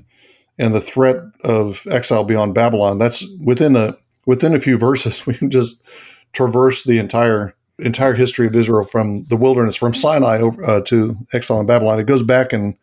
and 0.59 0.73
the 0.73 0.81
threat 0.81 1.17
of 1.43 1.85
exile 1.89 2.23
beyond 2.23 2.55
Babylon. 2.55 2.97
That's 2.97 3.25
within 3.39 3.75
a 3.75 3.97
within 4.25 4.55
a 4.55 4.59
few 4.59 4.77
verses. 4.77 5.21
We 5.27 5.33
can 5.33 5.49
just 5.49 5.85
traverse 6.33 6.83
the 6.83 6.99
entire 6.99 7.55
entire 7.79 8.13
history 8.13 8.47
of 8.47 8.55
Israel 8.55 8.85
from 8.85 9.23
the 9.25 9.37
wilderness, 9.37 9.75
from 9.75 9.93
Sinai 9.93 10.39
over, 10.39 10.63
uh, 10.63 10.81
to 10.81 11.15
exile 11.33 11.59
in 11.59 11.65
Babylon. 11.65 11.99
It 11.99 12.07
goes 12.07 12.23
back 12.23 12.51
and 12.51 12.75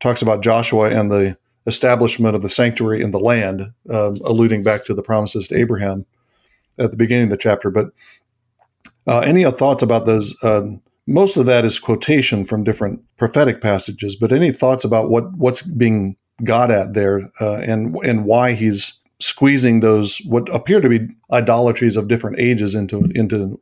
talks 0.00 0.20
about 0.20 0.42
Joshua 0.42 0.90
and 0.90 1.10
the 1.10 1.38
establishment 1.66 2.36
of 2.36 2.42
the 2.42 2.50
sanctuary 2.50 3.02
in 3.02 3.10
the 3.10 3.18
land, 3.18 3.62
um, 3.90 4.18
alluding 4.24 4.62
back 4.62 4.84
to 4.84 4.94
the 4.94 5.02
promises 5.02 5.48
to 5.48 5.56
Abraham 5.56 6.04
at 6.78 6.90
the 6.90 6.96
beginning 6.96 7.24
of 7.24 7.30
the 7.30 7.36
chapter. 7.36 7.70
But 7.70 7.88
uh, 9.06 9.20
any 9.20 9.44
thoughts 9.50 9.82
about 9.82 10.06
those 10.06 10.34
uh, 10.42 10.66
most 11.06 11.36
of 11.36 11.46
that 11.46 11.64
is 11.64 11.78
quotation 11.78 12.44
from 12.44 12.64
different 12.64 13.00
prophetic 13.16 13.60
passages. 13.60 14.16
But 14.16 14.32
any 14.32 14.52
thoughts 14.52 14.84
about 14.84 15.10
what 15.10 15.32
what's 15.36 15.62
being 15.62 16.16
got 16.44 16.70
at 16.70 16.94
there, 16.94 17.30
uh, 17.40 17.56
and 17.56 17.96
and 18.04 18.24
why 18.24 18.52
he's 18.52 19.00
squeezing 19.20 19.80
those 19.80 20.18
what 20.26 20.54
appear 20.54 20.80
to 20.80 20.88
be 20.88 21.08
idolatries 21.32 21.96
of 21.96 22.08
different 22.08 22.38
ages 22.38 22.74
into 22.74 23.10
into 23.14 23.60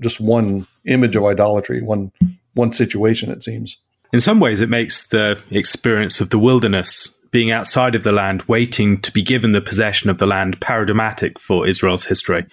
just 0.00 0.20
one 0.20 0.66
image 0.84 1.16
of 1.16 1.24
idolatry, 1.24 1.82
one 1.82 2.12
one 2.54 2.72
situation. 2.72 3.30
It 3.30 3.42
seems. 3.42 3.78
In 4.12 4.20
some 4.20 4.38
ways, 4.38 4.60
it 4.60 4.70
makes 4.70 5.08
the 5.08 5.42
experience 5.50 6.20
of 6.20 6.30
the 6.30 6.38
wilderness 6.38 7.18
being 7.36 7.50
outside 7.50 7.94
of 7.94 8.02
the 8.02 8.12
land, 8.12 8.42
waiting 8.44 8.96
to 8.96 9.12
be 9.12 9.22
given 9.22 9.52
the 9.52 9.60
possession 9.60 10.08
of 10.08 10.16
the 10.16 10.26
land, 10.26 10.58
paradigmatic 10.62 11.38
for 11.38 11.66
Israel's 11.66 12.06
history. 12.06 12.46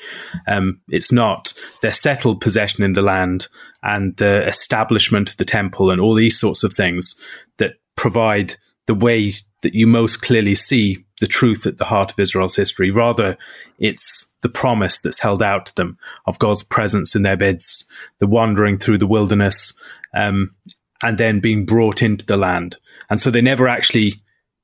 Um, 0.46 0.82
it's 0.89 1.10
not 1.10 1.54
their 1.82 1.93
settled 1.93 2.41
possession 2.41 2.84
in 2.84 2.91
the 2.91 3.02
land 3.02 3.48
and 3.82 4.13
the 4.17 4.46
establishment 4.46 5.30
of 5.30 5.38
the 5.38 5.46
temple 5.46 5.89
and 5.89 6.02
all 6.02 6.13
these 6.13 6.38
sorts 6.38 6.65
of 6.65 6.74
things 6.74 7.17
that 7.60 7.76
provide 7.96 8.56
the 8.88 8.93
way 8.93 9.32
that 9.62 9.74
you 9.74 9.88
most 9.88 10.22
clearly 10.22 10.54
see 10.54 10.98
the 11.22 11.28
truth 11.28 11.65
at 11.65 11.78
the 11.78 11.86
heart 11.86 12.12
of 12.12 12.19
Israel's 12.19 12.58
history. 12.58 12.91
Rather, 12.91 13.38
it's 13.80 14.34
the 14.41 14.50
promise 14.50 15.00
that's 15.00 15.19
held 15.19 15.41
out 15.41 15.67
to 15.67 15.76
them 15.76 15.98
of 16.28 16.39
God's 16.39 16.62
presence 16.62 17.15
in 17.15 17.22
their 17.22 17.38
midst, 17.38 17.89
the 18.19 18.28
wandering 18.28 18.78
through 18.78 18.98
the 18.98 19.08
wilderness, 19.08 19.80
um, 20.13 20.54
and 21.02 21.17
then 21.17 21.39
being 21.39 21.65
brought 21.65 22.02
into 22.02 22.26
the 22.26 22.36
land. 22.36 22.76
And 23.10 23.22
so 23.22 23.32
they 23.32 23.39
never 23.39 23.69
actually 23.69 24.15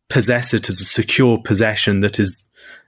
possess 0.10 0.54
it 0.54 0.70
as 0.70 0.82
a 0.82 0.86
secure 0.86 1.38
possession 1.38 2.02
that 2.02 2.20
is 2.20 2.44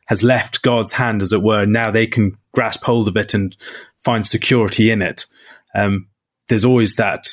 has 0.08 0.24
left 0.24 0.62
God's 0.62 0.92
hand, 0.92 1.22
as 1.22 1.32
it 1.32 1.42
were. 1.42 1.66
Now 1.66 1.90
they 1.90 2.08
can 2.08 2.38
grasp 2.52 2.84
hold 2.84 3.08
of 3.08 3.16
it 3.16 3.34
and 3.34 3.56
find 4.04 4.28
security 4.28 4.92
in 4.92 5.02
it. 5.02 5.26
Um, 5.74 6.08
there's 6.50 6.66
always 6.66 6.96
that 6.96 7.30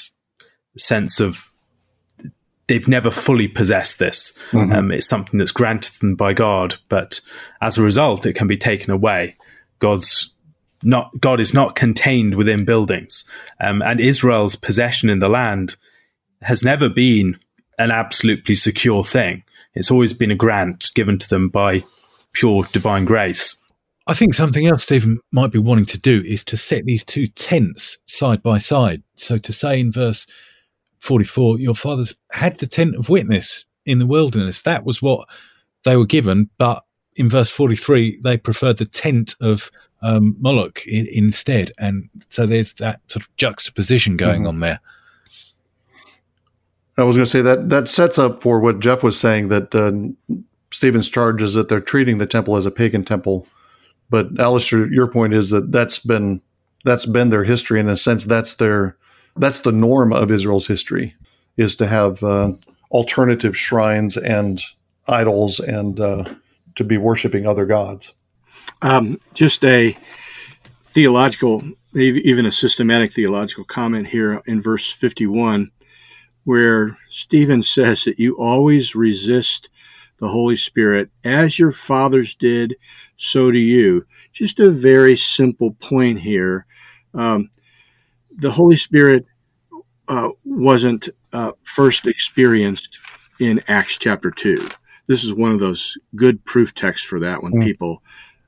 sense 0.76 1.18
of 1.18 1.50
they've 2.68 2.86
never 2.86 3.10
fully 3.10 3.48
possessed 3.48 3.98
this. 3.98 4.38
Mm-hmm. 4.50 4.72
Um, 4.72 4.90
it's 4.92 5.08
something 5.08 5.38
that's 5.38 5.52
granted 5.52 5.94
them 5.94 6.14
by 6.14 6.34
God, 6.34 6.76
but 6.88 7.20
as 7.60 7.76
a 7.76 7.82
result, 7.82 8.26
it 8.26 8.34
can 8.34 8.46
be 8.46 8.58
taken 8.58 8.92
away. 8.92 9.36
God's 9.80 10.32
not 10.84 11.10
God 11.18 11.40
is 11.40 11.52
not 11.52 11.74
contained 11.74 12.36
within 12.36 12.64
buildings, 12.64 13.28
um, 13.60 13.82
and 13.82 14.00
Israel's 14.00 14.54
possession 14.54 15.10
in 15.10 15.18
the 15.18 15.28
land 15.28 15.74
has 16.42 16.62
never 16.62 16.88
been 16.88 17.36
an 17.78 17.90
absolutely 17.90 18.54
secure 18.54 19.02
thing. 19.02 19.42
It's 19.78 19.92
always 19.92 20.12
been 20.12 20.32
a 20.32 20.34
grant 20.34 20.90
given 20.94 21.18
to 21.18 21.28
them 21.28 21.48
by 21.48 21.84
pure 22.32 22.64
divine 22.72 23.04
grace. 23.04 23.56
I 24.08 24.14
think 24.14 24.34
something 24.34 24.66
else 24.66 24.82
Stephen 24.82 25.20
might 25.32 25.52
be 25.52 25.58
wanting 25.58 25.84
to 25.86 25.98
do 25.98 26.22
is 26.26 26.42
to 26.46 26.56
set 26.56 26.84
these 26.84 27.04
two 27.04 27.28
tents 27.28 27.98
side 28.04 28.42
by 28.42 28.58
side. 28.58 29.04
So 29.14 29.38
to 29.38 29.52
say 29.52 29.78
in 29.78 29.92
verse 29.92 30.26
44, 30.98 31.60
your 31.60 31.74
fathers 31.74 32.16
had 32.32 32.58
the 32.58 32.66
tent 32.66 32.96
of 32.96 33.08
witness 33.08 33.64
in 33.86 34.00
the 34.00 34.06
wilderness. 34.06 34.62
That 34.62 34.84
was 34.84 35.00
what 35.00 35.28
they 35.84 35.96
were 35.96 36.06
given. 36.06 36.50
But 36.58 36.84
in 37.14 37.28
verse 37.28 37.50
43, 37.50 38.20
they 38.24 38.36
preferred 38.36 38.78
the 38.78 38.84
tent 38.84 39.36
of 39.40 39.70
um, 40.02 40.36
Moloch 40.40 40.84
in, 40.86 41.06
instead. 41.12 41.70
And 41.78 42.08
so 42.30 42.46
there's 42.46 42.72
that 42.74 43.00
sort 43.06 43.24
of 43.24 43.36
juxtaposition 43.36 44.16
going 44.16 44.40
mm-hmm. 44.40 44.48
on 44.48 44.60
there. 44.60 44.80
I 46.98 47.04
was 47.04 47.16
going 47.16 47.24
to 47.24 47.30
say 47.30 47.42
that 47.42 47.70
that 47.70 47.88
sets 47.88 48.18
up 48.18 48.42
for 48.42 48.60
what 48.60 48.80
Jeff 48.80 49.02
was 49.02 49.18
saying 49.18 49.48
that 49.48 49.74
uh, 49.74 49.92
Stephen's 50.72 51.08
charge 51.08 51.42
is 51.42 51.54
that 51.54 51.68
they're 51.68 51.80
treating 51.80 52.18
the 52.18 52.26
temple 52.26 52.56
as 52.56 52.66
a 52.66 52.70
pagan 52.70 53.04
temple. 53.04 53.46
But 54.10 54.38
Alastair, 54.40 54.92
your 54.92 55.06
point 55.06 55.32
is 55.32 55.50
that 55.50 55.70
that's 55.70 55.98
been 55.98 56.42
that's 56.84 57.06
been 57.06 57.30
their 57.30 57.44
history 57.44 57.78
in 57.78 57.88
a 57.88 57.96
sense. 57.96 58.24
That's 58.24 58.54
their 58.54 58.96
that's 59.36 59.60
the 59.60 59.72
norm 59.72 60.12
of 60.12 60.30
Israel's 60.30 60.66
history 60.66 61.14
is 61.56 61.76
to 61.76 61.86
have 61.86 62.22
uh, 62.22 62.52
alternative 62.90 63.56
shrines 63.56 64.16
and 64.16 64.62
idols 65.06 65.60
and 65.60 66.00
uh, 66.00 66.24
to 66.74 66.84
be 66.84 66.96
worshiping 66.96 67.46
other 67.46 67.66
gods. 67.66 68.12
Um, 68.82 69.20
just 69.34 69.64
a 69.64 69.96
theological, 70.82 71.62
even 71.94 72.46
a 72.46 72.52
systematic 72.52 73.12
theological 73.12 73.64
comment 73.64 74.08
here 74.08 74.42
in 74.46 74.60
verse 74.60 74.92
fifty-one 74.92 75.70
where 76.48 76.96
Stephen 77.10 77.62
says 77.62 78.04
that 78.04 78.18
you 78.18 78.34
always 78.38 78.94
resist 78.94 79.68
the 80.16 80.28
Holy 80.28 80.56
Spirit, 80.56 81.10
as 81.22 81.58
your 81.58 81.72
fathers 81.72 82.34
did, 82.34 82.74
so 83.18 83.50
do 83.50 83.58
you. 83.58 84.06
Just 84.32 84.58
a 84.58 84.70
very 84.70 85.14
simple 85.14 85.72
point 85.72 86.22
here. 86.22 86.64
Um, 87.12 87.50
the 88.34 88.52
Holy 88.52 88.76
Spirit 88.76 89.26
uh, 90.08 90.30
wasn't 90.42 91.10
uh, 91.34 91.52
first 91.64 92.06
experienced 92.06 92.96
in 93.38 93.62
Acts 93.68 93.98
chapter 93.98 94.30
2. 94.30 94.70
This 95.06 95.24
is 95.24 95.34
one 95.34 95.52
of 95.52 95.60
those 95.60 95.98
good 96.16 96.42
proof 96.46 96.74
texts 96.74 97.06
for 97.06 97.20
that 97.20 97.42
when 97.42 97.52
mm. 97.52 97.62
people 97.62 98.02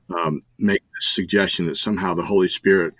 um, 0.09 0.41
make 0.57 0.81
the 0.81 1.01
suggestion 1.01 1.67
that 1.67 1.77
somehow 1.77 2.15
the 2.15 2.25
Holy 2.25 2.47
Spirit 2.47 2.95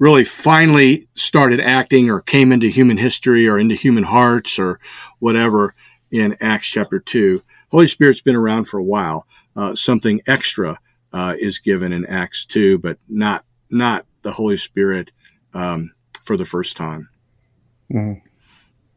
really 0.00 0.24
finally 0.24 1.06
started 1.12 1.60
acting 1.60 2.10
or 2.10 2.20
came 2.22 2.50
into 2.50 2.68
human 2.68 2.96
history 2.96 3.46
or 3.46 3.58
into 3.58 3.76
human 3.76 4.02
hearts 4.02 4.58
or 4.58 4.80
whatever 5.20 5.74
in 6.10 6.36
Acts 6.40 6.66
chapter 6.66 6.98
2. 6.98 7.40
Holy 7.68 7.86
Spirit's 7.86 8.22
been 8.22 8.34
around 8.34 8.64
for 8.64 8.78
a 8.78 8.84
while. 8.84 9.26
Uh, 9.54 9.74
something 9.74 10.20
extra 10.26 10.80
uh, 11.12 11.36
is 11.38 11.58
given 11.58 11.92
in 11.92 12.06
Acts 12.06 12.44
2, 12.46 12.78
but 12.78 12.98
not 13.08 13.44
not 13.70 14.06
the 14.22 14.32
Holy 14.32 14.56
Spirit 14.56 15.12
um, 15.54 15.92
for 16.24 16.36
the 16.36 16.44
first 16.44 16.76
time. 16.76 17.08
Mm-hmm. 17.92 18.26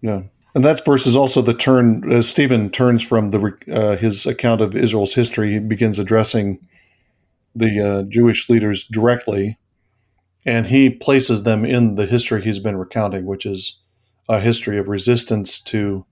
Yeah. 0.01 0.23
And 0.55 0.63
that 0.63 0.85
verse 0.85 1.05
is 1.05 1.15
also 1.15 1.41
the 1.41 1.53
turn 1.53 2.11
as 2.11 2.29
Stephen 2.29 2.69
turns 2.69 3.03
from 3.03 3.31
the 3.31 3.53
uh, 3.71 3.97
his 3.97 4.25
account 4.25 4.61
of 4.61 4.75
Israel's 4.75 5.13
history. 5.13 5.53
He 5.53 5.59
begins 5.59 5.99
addressing 5.99 6.59
the 7.55 7.79
uh, 7.79 8.03
Jewish 8.03 8.49
leaders 8.49 8.85
directly, 8.85 9.57
and 10.45 10.67
he 10.67 10.89
places 10.89 11.43
them 11.43 11.65
in 11.65 11.95
the 11.95 12.05
history 12.05 12.41
he's 12.41 12.59
been 12.59 12.77
recounting, 12.77 13.25
which 13.25 13.45
is 13.45 13.79
a 14.29 14.39
history 14.39 14.77
of 14.77 14.87
resistance 14.87 15.59
to 15.59 16.05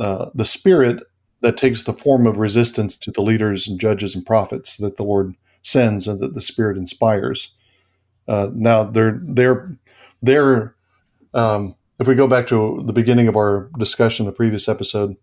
uh, 0.00 0.30
the 0.34 0.44
spirit 0.44 1.02
that 1.40 1.56
takes 1.56 1.84
the 1.84 1.92
form 1.92 2.26
of 2.26 2.38
resistance 2.38 2.96
to 2.96 3.10
the 3.10 3.22
leaders 3.22 3.68
and 3.68 3.78
judges 3.78 4.14
and 4.14 4.24
prophets 4.26 4.78
that 4.78 4.96
the 4.96 5.04
Lord 5.04 5.34
sends 5.62 6.08
and 6.08 6.20
that 6.20 6.34
the 6.34 6.40
Spirit 6.40 6.76
inspires. 6.76 7.54
Uh, 8.28 8.50
now 8.54 8.84
they're 8.84 9.20
they're 9.22 9.76
they're 10.22 10.74
um, 11.34 11.76
if 11.98 12.06
we 12.06 12.14
go 12.14 12.26
back 12.26 12.46
to 12.48 12.82
the 12.86 12.92
beginning 12.92 13.28
of 13.28 13.36
our 13.36 13.70
discussion 13.78 14.26
the 14.26 14.32
previous 14.32 14.68
episode, 14.68 15.16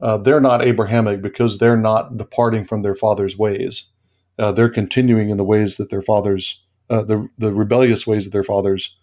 uh, 0.00 0.18
they're 0.18 0.40
not 0.40 0.62
Abrahamic 0.62 1.22
because 1.22 1.58
they're 1.58 1.76
not 1.76 2.16
departing 2.16 2.64
from 2.64 2.82
their 2.82 2.94
father's 2.94 3.38
ways. 3.38 3.90
Uh, 4.38 4.52
they're 4.52 4.68
continuing 4.68 5.30
in 5.30 5.36
the 5.36 5.44
ways 5.44 5.76
that 5.76 5.90
their 5.90 6.02
fathers, 6.02 6.64
uh, 6.92 7.02
the 7.02 7.28
the 7.38 7.52
rebellious 7.52 8.06
ways 8.06 8.26
of 8.26 8.32
their 8.32 8.44
fathers. 8.44 8.96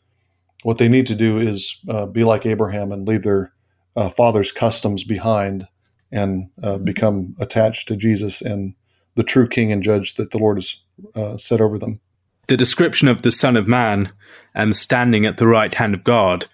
What 0.63 0.78
they 0.78 0.89
need 0.89 1.08
to 1.08 1.15
do 1.15 1.38
is 1.38 1.80
uh, 1.89 2.06
be 2.06 2.23
like 2.23 2.45
Abraham 2.45 2.91
and 2.91 3.08
leave 3.08 3.23
their 3.23 3.54
uh, 3.95 4.10
father's 4.10 4.52
customs 4.52 5.04
behind 5.04 5.67
and 6.12 6.49
uh, 6.63 6.78
become 6.78 7.36
attached 7.39 7.88
to 7.88 7.95
Jesus 7.95 8.41
and 8.41 8.73
the 9.15 9.23
true 9.23 9.47
King 9.47 9.71
and 9.71 9.84
Judge 9.84 10.15
that 10.15 10.32
the 10.32 10.38
Lord 10.38 10.58
has 10.58 11.43
set 11.43 11.62
over 11.62 11.78
them. 11.78 11.99
The 12.47 12.58
description 12.58 13.08
of 13.08 13.21
the 13.21 13.32
Son 13.32 13.56
of 13.56 13.67
Man 13.67 14.12
um, 14.56 14.73
standing 14.73 15.25
at 15.25 15.38
the 15.38 15.47
right 15.47 15.73
hand 15.73 15.93
of 15.93 16.04
God 16.04 16.47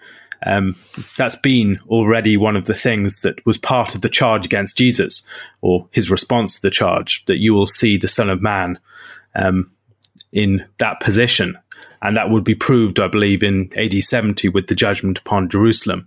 um, 0.46 0.76
that's 1.18 1.36
been 1.36 1.78
already 1.88 2.38
one 2.38 2.56
of 2.56 2.66
the 2.66 2.74
things 2.74 3.22
that 3.22 3.44
was 3.46 3.58
part 3.58 3.96
of 3.96 4.02
the 4.02 4.10
charge 4.10 4.46
against 4.46 4.78
Jesus, 4.78 5.28
or 5.62 5.88
his 5.92 6.12
response 6.12 6.56
to 6.56 6.62
the 6.62 6.70
charge, 6.70 7.26
that 7.26 7.40
you 7.40 7.54
will 7.54 7.68
see 7.68 7.98
the 7.98 8.08
Son 8.08 8.30
of 8.30 8.42
Man 8.42 8.78
um, 9.34 9.72
in 10.36 10.64
that 10.78 11.00
position. 11.00 11.58
And 12.04 12.16
that 12.16 12.30
would 12.30 12.44
be 12.44 12.54
proved, 12.54 13.00
I 13.00 13.08
believe, 13.08 13.42
in 13.42 13.70
AD 13.78 14.04
70 14.04 14.50
with 14.50 14.68
the 14.68 14.76
judgment 14.76 15.18
upon 15.18 15.50
Jerusalem. 15.50 16.06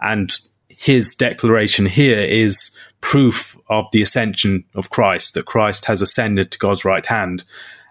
And 0.00 0.32
his 0.68 1.14
declaration 1.14 1.84
here 1.84 2.20
is 2.20 2.74
proof 3.02 3.58
of 3.68 3.86
the 3.92 4.00
ascension 4.00 4.64
of 4.74 4.90
Christ, 4.90 5.34
that 5.34 5.44
Christ 5.44 5.84
has 5.84 6.00
ascended 6.00 6.50
to 6.50 6.58
God's 6.58 6.84
right 6.84 7.04
hand. 7.04 7.44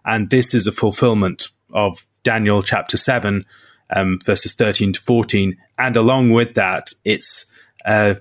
And 0.06 0.30
this 0.32 0.54
is 0.54 0.66
a 0.66 0.72
fulfillment 0.72 1.50
of 1.74 2.08
Daniel 2.24 2.64
chapter 2.64 2.98
7, 2.98 3.46
um, 3.96 4.20
verses 4.26 4.54
13 4.54 4.94
to 4.94 5.02
14. 5.02 5.56
And 5.78 5.96
along 5.96 6.32
with 6.32 6.56
that, 6.56 6.92
it's 7.04 7.52
a 7.86 8.18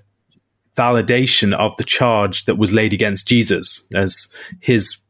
validation 0.76 1.54
of 1.54 1.76
the 1.76 1.84
charge 1.84 2.44
that 2.46 2.58
was 2.58 2.72
laid 2.72 2.92
against 2.92 3.28
Jesus 3.28 3.86
as 3.94 4.28
his 4.60 5.01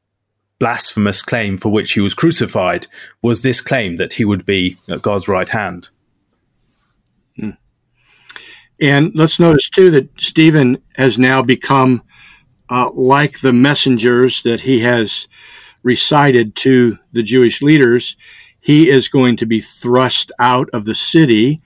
blasphemous 0.62 1.22
claim 1.22 1.56
for 1.56 1.70
which 1.70 1.94
he 1.94 2.00
was 2.00 2.14
crucified 2.14 2.86
was 3.20 3.42
this 3.42 3.60
claim 3.60 3.96
that 3.96 4.12
he 4.12 4.24
would 4.24 4.46
be 4.46 4.76
at 4.88 5.02
God's 5.02 5.26
right 5.26 5.48
hand. 5.48 5.90
Hmm. 7.34 7.50
And 8.80 9.12
let's 9.16 9.40
notice 9.40 9.68
too 9.68 9.90
that 9.90 10.08
Stephen 10.20 10.80
has 10.94 11.18
now 11.18 11.42
become 11.42 12.04
uh, 12.70 12.90
like 12.92 13.40
the 13.40 13.52
messengers 13.52 14.44
that 14.44 14.60
he 14.60 14.78
has 14.82 15.26
recited 15.82 16.54
to 16.54 16.96
the 17.12 17.24
Jewish 17.24 17.60
leaders 17.60 18.16
he 18.60 18.88
is 18.88 19.08
going 19.08 19.36
to 19.38 19.46
be 19.46 19.60
thrust 19.60 20.30
out 20.38 20.70
of 20.72 20.84
the 20.84 20.94
city. 20.94 21.60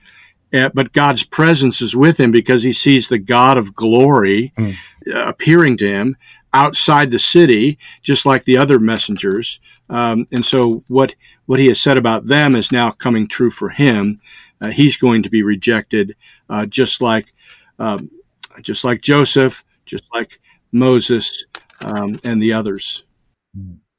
Uh, 0.51 0.69
but 0.73 0.91
God's 0.91 1.21
presence 1.21 1.83
is 1.83 1.95
with 1.95 2.19
him 2.19 2.31
because 2.31 2.63
he 2.63 2.73
sees 2.73 3.09
the 3.09 3.19
God 3.19 3.59
of 3.59 3.75
glory 3.75 4.51
mm. 4.57 4.75
appearing 5.13 5.77
to 5.77 5.87
him 5.87 6.17
outside 6.53 7.11
the 7.11 7.19
city, 7.19 7.77
just 8.01 8.25
like 8.25 8.45
the 8.45 8.57
other 8.57 8.79
messengers. 8.79 9.59
Um, 9.89 10.27
and 10.31 10.45
so, 10.45 10.83
what 10.87 11.15
what 11.45 11.59
he 11.59 11.67
has 11.67 11.81
said 11.81 11.97
about 11.97 12.27
them 12.27 12.55
is 12.55 12.71
now 12.71 12.91
coming 12.91 13.27
true 13.27 13.51
for 13.51 13.69
him. 13.69 14.19
Uh, 14.59 14.69
he's 14.69 14.97
going 14.97 15.23
to 15.23 15.29
be 15.29 15.43
rejected, 15.43 16.15
uh, 16.49 16.65
just 16.65 17.01
like 17.01 17.33
um, 17.79 18.09
just 18.61 18.83
like 18.83 19.01
Joseph, 19.01 19.63
just 19.85 20.03
like 20.13 20.39
Moses, 20.71 21.45
um, 21.81 22.19
and 22.23 22.41
the 22.41 22.53
others. 22.53 23.03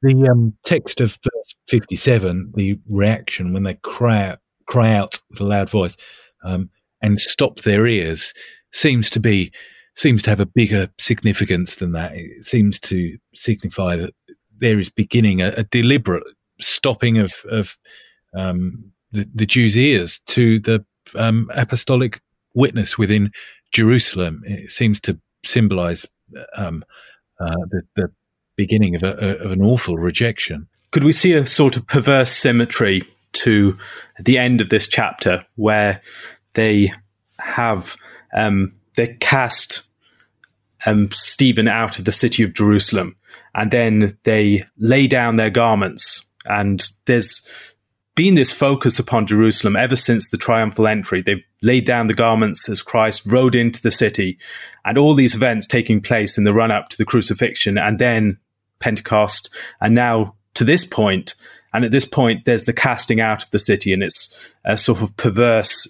The 0.01 0.29
um, 0.31 0.53
text 0.63 1.01
of 1.01 1.17
verse 1.23 1.55
57, 1.67 2.53
the 2.55 2.79
reaction 2.87 3.53
when 3.53 3.63
they 3.63 3.73
cry 3.75 4.29
out, 4.29 4.39
cry 4.65 4.93
out 4.93 5.19
with 5.29 5.41
a 5.41 5.43
loud 5.43 5.69
voice 5.69 5.97
um, 6.43 6.69
and 7.01 7.19
stop 7.19 7.59
their 7.61 7.85
ears, 7.85 8.33
seems 8.71 9.09
to 9.09 9.19
be 9.19 9.51
seems 9.99 10.21
to 10.23 10.29
have 10.29 10.39
a 10.39 10.45
bigger 10.45 10.89
significance 10.97 11.75
than 11.75 11.91
that. 11.91 12.15
It 12.15 12.45
seems 12.45 12.79
to 12.81 13.17
signify 13.33 13.97
that 13.97 14.13
there 14.59 14.79
is 14.79 14.89
beginning 14.89 15.41
a, 15.41 15.49
a 15.49 15.63
deliberate 15.63 16.23
stopping 16.61 17.17
of 17.17 17.33
of 17.49 17.77
um, 18.35 18.91
the, 19.11 19.27
the, 19.33 19.45
Jews' 19.45 19.77
ears 19.77 20.19
to 20.27 20.59
the 20.59 20.85
um, 21.15 21.49
apostolic 21.55 22.21
witness 22.53 22.97
within 22.97 23.31
Jerusalem. 23.71 24.43
It 24.45 24.69
seems 24.69 24.99
to 25.01 25.19
symbolize 25.43 26.05
um, 26.55 26.85
uh, 27.39 27.55
the, 27.71 27.81
the 27.95 28.11
beginning 28.55 28.95
of, 28.95 29.03
a, 29.03 29.39
of 29.39 29.51
an 29.51 29.63
awful 29.63 29.97
rejection. 29.97 30.67
Could 30.91 31.03
we 31.03 31.11
see 31.11 31.33
a 31.33 31.47
sort 31.47 31.75
of 31.75 31.87
perverse 31.87 32.31
symmetry 32.31 33.01
to 33.31 33.77
the 34.19 34.37
end 34.37 34.61
of 34.61 34.69
this 34.69 34.87
chapter 34.87 35.45
where 35.55 36.01
they 36.53 36.91
have 37.39 37.95
um, 38.35 38.73
they 38.95 39.15
cast 39.19 39.88
um, 40.85 41.09
Stephen 41.11 41.67
out 41.67 41.99
of 41.99 42.05
the 42.05 42.11
city 42.11 42.43
of 42.43 42.53
Jerusalem, 42.53 43.15
and 43.55 43.71
then 43.71 44.17
they 44.23 44.65
lay 44.77 45.07
down 45.07 45.35
their 45.35 45.49
garments. 45.49 46.27
And 46.45 46.87
there's 47.05 47.47
been 48.15 48.35
this 48.35 48.51
focus 48.51 48.99
upon 48.99 49.27
Jerusalem 49.27 49.75
ever 49.75 49.95
since 49.95 50.29
the 50.29 50.37
triumphal 50.37 50.87
entry. 50.87 51.21
They've 51.21 51.43
laid 51.61 51.85
down 51.85 52.07
the 52.07 52.13
garments 52.13 52.67
as 52.69 52.81
Christ 52.81 53.25
rode 53.25 53.55
into 53.55 53.81
the 53.81 53.91
city, 53.91 54.37
and 54.85 54.97
all 54.97 55.13
these 55.13 55.35
events 55.35 55.67
taking 55.67 56.01
place 56.01 56.37
in 56.37 56.43
the 56.43 56.53
run 56.53 56.71
up 56.71 56.89
to 56.89 56.97
the 56.97 57.05
crucifixion, 57.05 57.77
and 57.77 57.99
then 57.99 58.37
Pentecost, 58.79 59.53
and 59.81 59.95
now 59.95 60.35
to 60.55 60.63
this 60.63 60.85
point. 60.85 61.35
and 61.73 61.85
at 61.85 61.91
this 61.91 62.05
point, 62.05 62.45
there's 62.45 62.63
the 62.63 62.73
casting 62.73 63.21
out 63.21 63.43
of 63.43 63.51
the 63.51 63.59
city, 63.59 63.93
and 63.93 64.03
it's 64.03 64.33
a 64.65 64.77
sort 64.77 65.01
of 65.01 65.15
perverse 65.17 65.87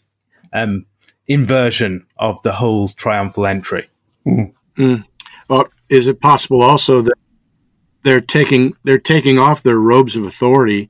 um, 0.54 0.86
inversion 1.28 2.06
of 2.18 2.42
the 2.42 2.52
whole 2.52 2.90
triumphal 2.90 3.46
entry. 3.46 3.90
Mm. 4.26 4.54
Mm. 4.80 5.06
Well, 5.50 5.68
is 5.90 6.08
it 6.08 6.22
possible 6.22 6.62
also 6.62 7.02
that 7.02 7.18
they're 8.04 8.22
taking 8.22 8.74
they're 8.84 8.98
taking 8.98 9.38
off 9.38 9.62
their 9.62 9.80
robes 9.80 10.16
of 10.16 10.24
authority 10.24 10.90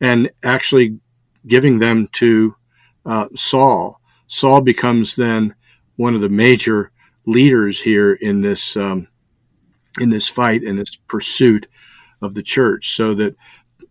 and 0.00 0.30
actually 0.42 0.98
giving 1.46 1.78
them 1.78 2.08
to 2.12 2.54
uh, 3.04 3.28
Saul? 3.34 4.00
Saul 4.28 4.60
becomes 4.60 5.16
then 5.16 5.54
one 5.96 6.14
of 6.14 6.20
the 6.20 6.28
major 6.28 6.92
leaders 7.26 7.80
here 7.80 8.14
in 8.14 8.40
this 8.42 8.76
um, 8.76 9.08
in 10.00 10.10
this 10.10 10.28
fight 10.28 10.62
and 10.62 10.78
this 10.78 10.96
pursuit 11.08 11.66
of 12.22 12.34
the 12.34 12.42
church, 12.42 12.94
so 12.94 13.14
that 13.14 13.34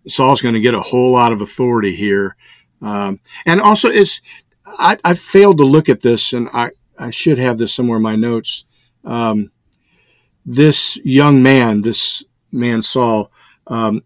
Saul's 0.08 0.42
going 0.42 0.56
to 0.56 0.62
get 0.62 0.74
a 0.74 0.82
whole 0.82 1.12
lot 1.12 1.32
of 1.32 1.42
authority 1.42 1.96
here. 1.96 2.36
Um, 2.82 3.20
and 3.46 3.60
also, 3.60 3.90
is 3.90 4.22
I, 4.66 4.98
I, 5.04 5.14
failed 5.14 5.58
to 5.58 5.64
look 5.64 5.90
at 5.90 6.02
this, 6.02 6.34
and 6.34 6.50
I, 6.54 6.72
I 7.00 7.10
should 7.10 7.38
have 7.38 7.58
this 7.58 7.74
somewhere 7.74 7.98
in 7.98 8.04
my 8.04 8.16
notes. 8.16 8.66
Um, 9.06 9.52
this 10.46 10.98
young 10.98 11.42
man, 11.42 11.82
this 11.82 12.24
man 12.52 12.82
Saul, 12.82 13.32
um, 13.68 14.04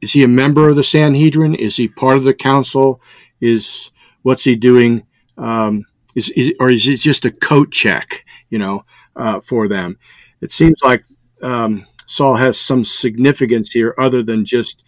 is 0.00 0.12
he 0.12 0.24
a 0.24 0.28
member 0.28 0.68
of 0.68 0.76
the 0.76 0.82
Sanhedrin? 0.82 1.54
Is 1.54 1.76
he 1.76 1.88
part 1.88 2.16
of 2.16 2.24
the 2.24 2.34
council? 2.34 3.00
Is 3.40 3.90
what's 4.22 4.44
he 4.44 4.56
doing? 4.56 5.04
Um, 5.36 5.84
is, 6.14 6.30
is, 6.30 6.54
or 6.58 6.70
is 6.70 6.88
it 6.88 6.96
just 6.96 7.24
a 7.24 7.30
coat 7.30 7.70
check? 7.70 8.24
You 8.48 8.58
know, 8.58 8.84
uh, 9.14 9.40
for 9.40 9.68
them? 9.68 9.98
It 10.40 10.50
seems 10.50 10.82
like 10.82 11.04
um, 11.42 11.86
Saul 12.06 12.36
has 12.36 12.58
some 12.58 12.84
significance 12.84 13.70
here 13.70 13.94
other 13.98 14.22
than 14.22 14.44
just 14.44 14.82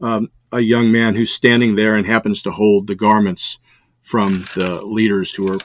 um, 0.00 0.30
a 0.52 0.60
young 0.60 0.92
man 0.92 1.14
who's 1.14 1.32
standing 1.32 1.74
there 1.74 1.96
and 1.96 2.06
happens 2.06 2.42
to 2.42 2.50
hold 2.50 2.86
the 2.86 2.94
garments 2.94 3.58
from 4.02 4.44
the 4.54 4.80
leaders 4.84 5.34
who 5.34 5.52
are 5.52 5.58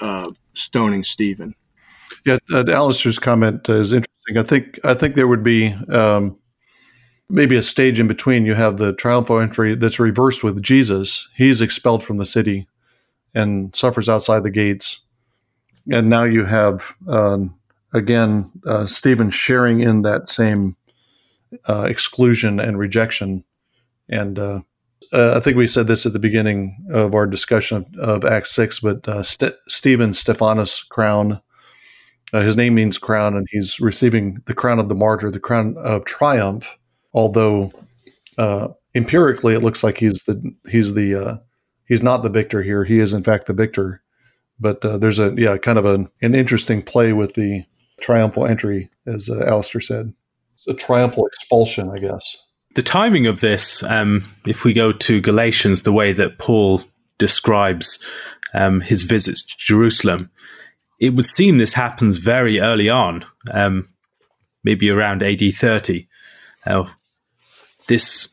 uh, 0.00 0.30
stoning 0.54 1.04
Stephen. 1.04 1.54
Yeah, 2.26 2.38
uh, 2.52 2.64
Alastair's 2.68 3.18
comment 3.18 3.68
is 3.68 3.92
interesting. 3.92 4.36
I 4.36 4.42
think 4.42 4.80
I 4.84 4.94
think 4.94 5.14
there 5.14 5.28
would 5.28 5.44
be 5.44 5.72
um, 5.90 6.36
maybe 7.30 7.56
a 7.56 7.62
stage 7.62 8.00
in 8.00 8.08
between. 8.08 8.44
You 8.44 8.54
have 8.54 8.78
the 8.78 8.92
triumphal 8.94 9.38
entry 9.38 9.76
that's 9.76 10.00
reversed 10.00 10.42
with 10.42 10.60
Jesus. 10.60 11.28
He's 11.36 11.60
expelled 11.60 12.02
from 12.02 12.16
the 12.16 12.26
city 12.26 12.66
and 13.34 13.74
suffers 13.76 14.08
outside 14.08 14.42
the 14.42 14.50
gates, 14.50 15.00
and 15.90 16.10
now 16.10 16.24
you 16.24 16.44
have 16.44 16.94
um, 17.06 17.56
again 17.94 18.50
uh, 18.66 18.86
Stephen 18.86 19.30
sharing 19.30 19.80
in 19.80 20.02
that 20.02 20.28
same 20.28 20.76
uh, 21.68 21.86
exclusion 21.88 22.58
and 22.58 22.76
rejection 22.76 23.44
and 24.08 24.38
uh, 24.38 24.60
uh, 25.12 25.34
I 25.36 25.40
think 25.40 25.56
we 25.56 25.68
said 25.68 25.86
this 25.86 26.06
at 26.06 26.12
the 26.12 26.18
beginning 26.18 26.76
of 26.90 27.14
our 27.14 27.26
discussion 27.26 27.86
of, 27.98 28.24
of 28.24 28.30
Acts 28.30 28.52
6, 28.52 28.80
but 28.80 29.06
uh, 29.08 29.22
St- 29.22 29.54
Stephen 29.68 30.14
Stephanus 30.14 30.82
crown, 30.82 31.40
uh, 32.32 32.40
his 32.40 32.56
name 32.56 32.74
means 32.74 32.98
crown, 32.98 33.36
and 33.36 33.46
he's 33.50 33.80
receiving 33.80 34.42
the 34.46 34.54
crown 34.54 34.78
of 34.78 34.88
the 34.88 34.94
martyr, 34.94 35.30
the 35.30 35.40
crown 35.40 35.76
of 35.78 36.04
triumph, 36.04 36.76
although 37.14 37.72
uh, 38.38 38.68
empirically 38.94 39.54
it 39.54 39.62
looks 39.62 39.84
like 39.84 39.98
he's 39.98 40.22
the, 40.22 40.54
he's 40.68 40.94
the, 40.94 41.14
uh, 41.14 41.36
he's 41.86 42.02
not 42.02 42.22
the 42.22 42.30
victor 42.30 42.62
here. 42.62 42.84
He 42.84 42.98
is 42.98 43.12
in 43.12 43.22
fact 43.22 43.46
the 43.46 43.54
victor. 43.54 44.02
But 44.58 44.82
uh, 44.84 44.96
there's 44.96 45.18
a, 45.18 45.34
yeah, 45.36 45.58
kind 45.58 45.78
of 45.78 45.84
an, 45.84 46.08
an 46.22 46.34
interesting 46.34 46.80
play 46.80 47.12
with 47.12 47.34
the 47.34 47.64
triumphal 48.00 48.46
entry, 48.46 48.90
as 49.06 49.28
uh, 49.28 49.44
Alastair 49.46 49.82
said. 49.82 50.14
It's 50.54 50.66
a 50.66 50.74
triumphal 50.74 51.26
expulsion, 51.26 51.90
I 51.90 51.98
guess 51.98 52.36
the 52.76 52.82
timing 52.82 53.26
of 53.26 53.40
this, 53.40 53.82
um, 53.84 54.22
if 54.46 54.62
we 54.62 54.74
go 54.74 54.92
to 54.92 55.20
Galatians, 55.20 55.82
the 55.82 55.92
way 55.92 56.12
that 56.12 56.38
Paul 56.38 56.82
describes 57.18 57.98
um, 58.52 58.82
his 58.82 59.02
visits 59.02 59.42
to 59.42 59.54
Jerusalem, 59.56 60.30
it 60.98 61.14
would 61.14 61.26
seem 61.26 61.58
this 61.58 61.74
happens 61.74 62.16
very 62.16 62.60
early 62.60 62.88
on, 62.88 63.24
um, 63.52 63.86
maybe 64.64 64.90
around 64.90 65.22
AD 65.22 65.42
30. 65.54 66.08
Uh, 66.64 66.84
this 67.86 68.28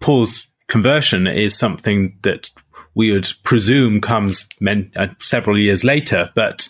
Paul's 0.00 0.48
conversion 0.68 1.26
is 1.26 1.58
something 1.58 2.16
that 2.22 2.50
we 2.94 3.12
would 3.12 3.28
presume 3.44 4.00
comes 4.00 4.48
men, 4.60 4.90
uh, 4.96 5.08
several 5.18 5.58
years 5.58 5.84
later, 5.84 6.30
but 6.34 6.68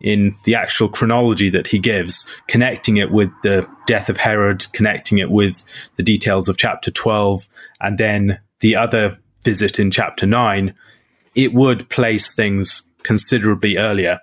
in 0.00 0.34
the 0.44 0.54
actual 0.54 0.88
chronology 0.88 1.48
that 1.48 1.68
he 1.68 1.78
gives, 1.78 2.28
connecting 2.48 2.98
it 2.98 3.10
with 3.10 3.30
the 3.42 3.66
death 3.86 4.08
of 4.08 4.18
Herod, 4.18 4.66
connecting 4.72 5.18
it 5.18 5.30
with 5.30 5.64
the 5.96 6.02
details 6.02 6.48
of 6.48 6.58
chapter 6.58 6.90
12, 6.90 7.48
and 7.80 7.98
then 7.98 8.38
the 8.60 8.76
other 8.76 9.18
visit 9.42 9.78
in 9.78 9.90
chapter 9.90 10.26
9, 10.26 10.74
it 11.34 11.54
would 11.54 11.88
place 11.88 12.32
things 12.32 12.82
considerably 13.06 13.78
earlier. 13.78 14.18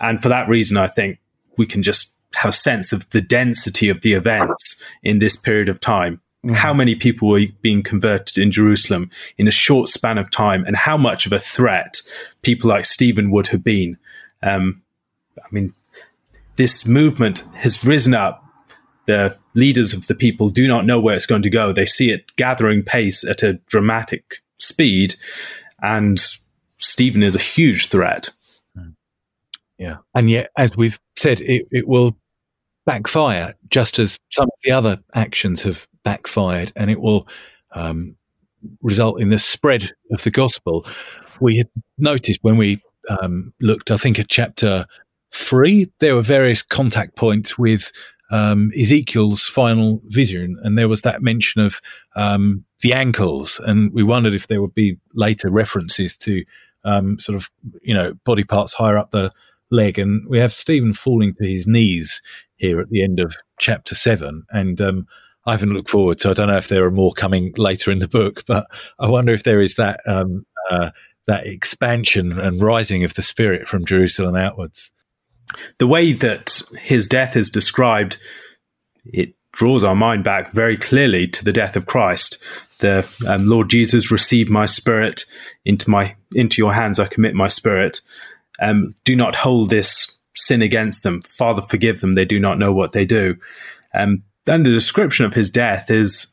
And 0.00 0.20
for 0.20 0.28
that 0.28 0.48
reason, 0.48 0.76
I 0.76 0.88
think 0.88 1.18
we 1.56 1.66
can 1.66 1.82
just 1.82 2.16
have 2.34 2.50
a 2.50 2.52
sense 2.52 2.92
of 2.92 3.08
the 3.10 3.22
density 3.22 3.88
of 3.88 4.00
the 4.02 4.12
events 4.12 4.82
in 5.02 5.18
this 5.18 5.36
period 5.36 5.68
of 5.68 5.80
time. 5.80 6.20
Mm-hmm. 6.44 6.54
How 6.54 6.74
many 6.74 6.94
people 6.94 7.28
were 7.28 7.46
being 7.62 7.82
converted 7.82 8.38
in 8.38 8.50
Jerusalem 8.50 9.10
in 9.38 9.48
a 9.48 9.52
short 9.52 9.88
span 9.88 10.18
of 10.18 10.30
time, 10.30 10.64
and 10.66 10.76
how 10.76 10.96
much 10.96 11.26
of 11.26 11.32
a 11.32 11.38
threat 11.38 12.00
people 12.42 12.68
like 12.68 12.84
Stephen 12.84 13.30
would 13.30 13.48
have 13.48 13.64
been. 13.64 13.96
Um, 14.42 14.82
I 15.38 15.48
mean, 15.50 15.74
this 16.56 16.86
movement 16.86 17.44
has 17.54 17.84
risen 17.84 18.14
up. 18.14 18.44
The 19.06 19.36
leaders 19.54 19.94
of 19.94 20.06
the 20.06 20.14
people 20.14 20.50
do 20.50 20.68
not 20.68 20.84
know 20.84 21.00
where 21.00 21.16
it's 21.16 21.26
going 21.26 21.42
to 21.42 21.50
go. 21.50 21.72
They 21.72 21.86
see 21.86 22.10
it 22.10 22.36
gathering 22.36 22.82
pace 22.82 23.24
at 23.24 23.42
a 23.42 23.54
dramatic 23.66 24.42
speed, 24.58 25.14
and 25.82 26.20
Stephen 26.78 27.22
is 27.22 27.36
a 27.36 27.40
huge 27.40 27.88
threat. 27.88 28.30
Yeah. 29.78 29.98
And 30.14 30.28
yet, 30.28 30.50
as 30.56 30.76
we've 30.76 30.98
said, 31.16 31.40
it, 31.40 31.66
it 31.70 31.86
will 31.86 32.16
backfire 32.84 33.54
just 33.68 33.98
as 33.98 34.18
some 34.30 34.46
of 34.46 34.58
the 34.64 34.72
other 34.72 34.98
actions 35.14 35.62
have 35.62 35.86
backfired, 36.04 36.72
and 36.74 36.90
it 36.90 37.00
will 37.00 37.28
um, 37.72 38.16
result 38.82 39.20
in 39.20 39.28
the 39.30 39.38
spread 39.38 39.92
of 40.10 40.24
the 40.24 40.30
gospel. 40.30 40.84
We 41.40 41.58
had 41.58 41.68
noticed 41.96 42.40
when 42.42 42.56
we 42.56 42.82
um, 43.08 43.52
looked, 43.60 43.90
I 43.90 43.96
think, 43.96 44.18
at 44.18 44.28
chapter 44.28 44.86
three, 45.32 45.92
there 46.00 46.16
were 46.16 46.22
various 46.22 46.62
contact 46.62 47.14
points 47.14 47.56
with 47.56 47.92
um, 48.30 48.70
Ezekiel's 48.78 49.42
final 49.42 50.02
vision, 50.06 50.58
and 50.62 50.76
there 50.76 50.88
was 50.88 51.02
that 51.02 51.22
mention 51.22 51.60
of 51.60 51.80
um, 52.16 52.64
the 52.80 52.92
ankles, 52.94 53.60
and 53.64 53.92
we 53.92 54.02
wondered 54.02 54.34
if 54.34 54.48
there 54.48 54.60
would 54.60 54.74
be 54.74 54.98
later 55.14 55.50
references 55.50 56.16
to 56.16 56.44
um, 56.84 57.18
sort 57.18 57.36
of 57.36 57.50
you 57.82 57.94
know 57.94 58.14
body 58.24 58.44
parts 58.44 58.72
higher 58.72 58.98
up 58.98 59.10
the 59.10 59.32
leg, 59.70 59.98
and 59.98 60.26
we 60.28 60.38
have 60.38 60.52
Stephen 60.52 60.94
falling 60.94 61.34
to 61.34 61.46
his 61.46 61.66
knees 61.66 62.22
here 62.56 62.80
at 62.80 62.88
the 62.90 63.02
end 63.02 63.20
of 63.20 63.36
chapter 63.58 63.94
seven, 63.94 64.44
and 64.50 64.80
um, 64.80 65.06
I 65.46 65.52
haven't 65.52 65.72
looked 65.72 65.90
forward, 65.90 66.20
so 66.20 66.30
I 66.30 66.34
don't 66.34 66.48
know 66.48 66.56
if 66.56 66.68
there 66.68 66.84
are 66.84 66.90
more 66.90 67.12
coming 67.12 67.52
later 67.56 67.90
in 67.90 67.98
the 67.98 68.08
book, 68.08 68.44
but 68.46 68.66
I 68.98 69.08
wonder 69.08 69.32
if 69.32 69.44
there 69.44 69.62
is 69.62 69.76
that 69.76 70.00
um, 70.06 70.44
uh, 70.70 70.90
that 71.26 71.46
expansion 71.46 72.38
and 72.38 72.60
rising 72.60 73.04
of 73.04 73.14
the 73.14 73.22
spirit 73.22 73.68
from 73.68 73.84
Jerusalem 73.84 74.34
outwards. 74.34 74.90
The 75.78 75.86
way 75.86 76.12
that 76.12 76.62
his 76.80 77.06
death 77.08 77.36
is 77.36 77.50
described, 77.50 78.18
it 79.04 79.34
draws 79.58 79.82
our 79.82 79.96
mind 79.96 80.22
back 80.22 80.52
very 80.52 80.76
clearly 80.76 81.26
to 81.26 81.44
the 81.44 81.52
death 81.52 81.76
of 81.76 81.86
Christ. 81.86 82.42
The 82.78 83.06
um, 83.26 83.48
Lord 83.48 83.68
Jesus, 83.68 84.12
receive 84.12 84.48
my 84.48 84.66
spirit 84.66 85.24
into 85.64 85.90
my 85.90 86.14
into 86.32 86.62
your 86.62 86.72
hands. 86.72 87.00
I 87.00 87.06
commit 87.06 87.34
my 87.34 87.48
spirit. 87.48 88.00
Um, 88.60 88.94
do 89.04 89.16
not 89.16 89.34
hold 89.34 89.68
this 89.68 90.16
sin 90.36 90.62
against 90.62 91.02
them. 91.02 91.22
Father, 91.22 91.60
forgive 91.60 92.00
them. 92.00 92.14
They 92.14 92.24
do 92.24 92.38
not 92.38 92.58
know 92.58 92.72
what 92.72 92.92
they 92.92 93.04
do. 93.04 93.36
Um, 93.94 94.22
then 94.44 94.62
the 94.62 94.70
description 94.70 95.26
of 95.26 95.34
his 95.34 95.50
death 95.50 95.90
is 95.90 96.32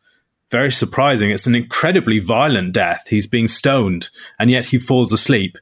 very 0.51 0.71
surprising. 0.71 1.32
It's 1.32 1.47
an 1.47 1.55
incredibly 1.55 2.19
violent 2.19 2.73
death. 2.73 3.07
He's 3.09 3.26
being 3.26 3.47
stoned, 3.47 4.11
and 4.39 4.51
yet 4.51 4.67
he 4.67 4.78
falls 4.78 5.11
asleep. 5.11 5.57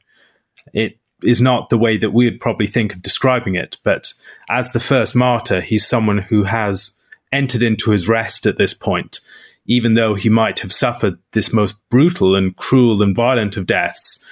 It 0.73 0.99
is 1.23 1.39
not 1.39 1.69
the 1.69 1.77
way 1.77 1.95
that 1.95 2.11
we 2.11 2.25
would 2.25 2.41
probably 2.41 2.67
think 2.67 2.93
of 2.93 3.01
describing 3.01 3.55
it. 3.55 3.77
But 3.85 4.13
as 4.49 4.73
the 4.73 4.81
first 4.81 5.15
martyr, 5.15 5.61
he's 5.61 5.87
someone 5.87 6.17
who 6.17 6.43
has 6.43 6.97
entered 7.33 7.63
into 7.63 7.91
his 7.91 8.07
rest 8.07 8.45
at 8.45 8.57
this 8.57 8.73
point, 8.73 9.19
even 9.65 9.95
though 9.95 10.13
he 10.13 10.29
might 10.29 10.59
have 10.59 10.71
suffered 10.71 11.17
this 11.31 11.51
most 11.51 11.75
brutal 11.89 12.35
and 12.35 12.55
cruel 12.55 13.01
and 13.01 13.15
violent 13.15 13.57
of 13.57 13.65
deaths. 13.65 14.23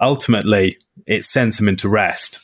Ultimately, 0.00 0.78
it 1.06 1.24
sends 1.24 1.58
him 1.58 1.68
into 1.68 1.88
rest. 1.88 2.38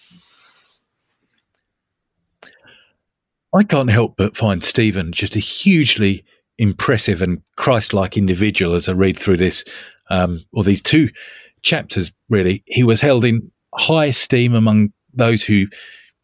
I 3.54 3.62
can't 3.62 3.90
help 3.90 4.16
but 4.16 4.36
find 4.36 4.64
Stephen 4.64 5.12
just 5.12 5.36
a 5.36 5.38
hugely 5.38 6.24
impressive 6.58 7.22
and 7.22 7.42
Christ-like 7.56 8.16
individual 8.16 8.74
as 8.74 8.88
I 8.88 8.92
read 8.92 9.18
through 9.18 9.36
this, 9.36 9.64
um, 10.10 10.40
or 10.52 10.64
these 10.64 10.82
two 10.82 11.10
chapters. 11.62 12.12
Really, 12.28 12.62
he 12.66 12.82
was 12.82 13.00
held 13.00 13.24
in 13.24 13.50
high 13.74 14.06
esteem 14.06 14.54
among 14.54 14.92
those 15.12 15.44
who 15.44 15.66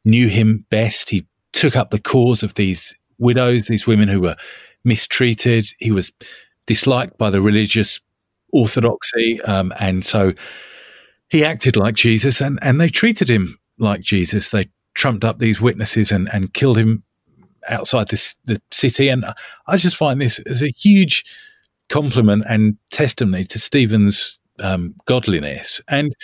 knew 0.05 0.29
him 0.29 0.67
best. 0.71 1.11
He 1.11 1.27
took 1.53 1.77
up 1.77 1.91
the 1.91 2.01
cause 2.01 2.43
of 2.43 2.55
these 2.55 2.95
widows, 3.23 3.67
these 3.67 3.87
women 3.87 4.09
who 4.09 4.21
were 4.21 4.37
mistreated. 4.85 5.67
He 5.79 5.93
was 5.93 6.13
disliked 6.67 7.17
by 7.19 7.31
the 7.31 7.41
religious 7.41 8.01
orthodoxy. 8.53 9.41
Um, 9.43 9.73
and 9.79 10.05
so 10.05 10.33
he 11.31 11.45
acted 11.45 11.77
like 11.77 11.95
Jesus 11.95 12.41
and, 12.41 12.59
and 12.61 12.79
they 12.79 12.89
treated 12.89 13.29
him 13.31 13.59
like 13.79 14.03
Jesus. 14.03 14.51
They 14.51 14.69
trumped 14.95 15.25
up 15.25 15.39
these 15.39 15.61
witnesses 15.61 16.13
and, 16.13 16.29
and 16.33 16.53
killed 16.53 16.77
him 16.77 17.03
outside 17.69 18.09
this, 18.09 18.37
the 18.45 18.61
city. 18.71 19.09
And 19.09 19.25
I 19.67 19.77
just 19.77 19.97
find 19.97 20.21
this 20.21 20.39
as 20.41 20.63
a 20.63 20.73
huge 20.77 21.25
compliment 21.89 22.45
and 22.49 22.77
testimony 22.91 23.45
to 23.45 23.59
Stephen's 23.59 24.39
um, 24.61 24.95
godliness. 25.07 25.81
And 25.89 26.15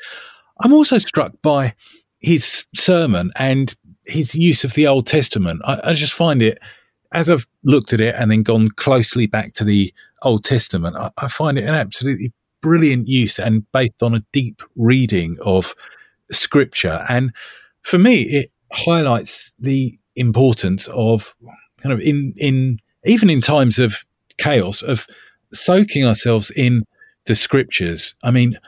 I'm 0.61 0.73
also 0.73 0.99
struck 0.99 1.33
by 1.43 1.75
his 2.21 2.67
sermon 2.75 3.33
and 3.37 3.75
his 4.05 4.35
use 4.35 4.65
of 4.65 4.75
the 4.75 4.87
Old 4.87 5.07
Testament. 5.07 5.63
I, 5.65 5.81
I, 5.91 5.95
just 5.95 6.13
find 6.13 6.43
it, 6.43 6.59
as 7.13 7.31
I've 7.31 7.47
looked 7.65 7.93
at 7.93 8.01
it 8.01 8.15
and 8.17 8.31
then 8.31 8.43
gone 8.43 8.69
closely 8.69 9.27
back 9.27 9.53
to 9.55 9.65
the 9.65 9.93
Old 10.23 10.45
Testament, 10.45 10.97
I, 10.97 11.11
I 11.19 11.29
find 11.29 11.59
it 11.59 11.65
an 11.65 11.75
absolutely 11.75 12.33
brilliant 12.61 13.09
use 13.09 13.39
and 13.39 13.71
based 13.73 14.03
on 14.03 14.15
a 14.15 14.25
deep 14.33 14.63
reading 14.77 15.37
of 15.45 15.75
Scripture. 16.31 17.05
And 17.09 17.33
for 17.83 17.99
me, 17.99 18.23
it 18.23 18.53
highlights 18.73 19.53
the 19.59 19.99
importance 20.17 20.89
of 20.89 21.35
kind 21.81 21.93
of 21.93 22.01
in 22.01 22.35
in 22.37 22.79
even 23.05 23.31
in 23.31 23.41
times 23.41 23.79
of 23.79 24.05
chaos 24.37 24.83
of 24.83 25.07
soaking 25.53 26.05
ourselves 26.05 26.51
in 26.51 26.85
the 27.27 27.35
Scriptures. 27.35 28.15
I 28.23 28.31
mean, 28.31 28.59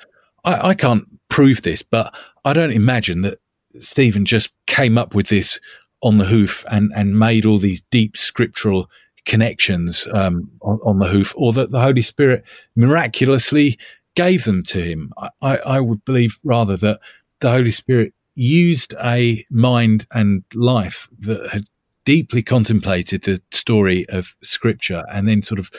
I, 0.45 0.69
I 0.69 0.75
can't 0.75 1.05
prove 1.29 1.63
this, 1.63 1.83
but 1.83 2.17
I 2.45 2.53
don't 2.53 2.73
imagine 2.73 3.23
that 3.23 3.39
Stephen 3.81 4.25
just 4.25 4.53
came 4.67 4.97
up 4.97 5.15
with 5.15 5.29
this 5.29 5.61
on 6.03 6.19
the 6.19 6.27
hoof 6.27 6.65
and, 6.71 6.93
and 6.95 7.19
made 7.19 7.45
all 7.45 7.59
these 7.59 7.83
deep 7.91 8.17
scriptural 8.17 8.91
connections 9.27 10.09
um, 10.13 10.51
on, 10.63 10.81
on, 10.83 10.99
the 10.99 11.09
hoof, 11.09 11.35
or 11.37 11.53
that 11.53 11.71
the 11.71 11.81
Holy 11.81 12.03
Spirit 12.03 12.43
miraculously 12.75 13.79
gave 14.15 14.45
them 14.45 14.63
to 14.65 14.83
him. 14.83 15.13
I, 15.43 15.57
I 15.59 15.81
would 15.81 16.05
believe 16.05 16.39
rather 16.43 16.77
that 16.79 17.01
the 17.41 17.51
Holy 17.51 17.71
Spirit 17.71 18.15
used 18.35 18.95
a 19.03 19.45
mind 19.51 20.07
and 20.13 20.45
life 20.55 21.09
that 21.19 21.51
had 21.51 21.67
deeply 22.05 22.43
contemplated 22.43 23.23
the 23.23 23.43
story 23.51 24.09
of 24.09 24.35
Scripture 24.43 25.05
and 25.13 25.29
then 25.29 25.43
sort 25.43 25.59
of 25.59 25.71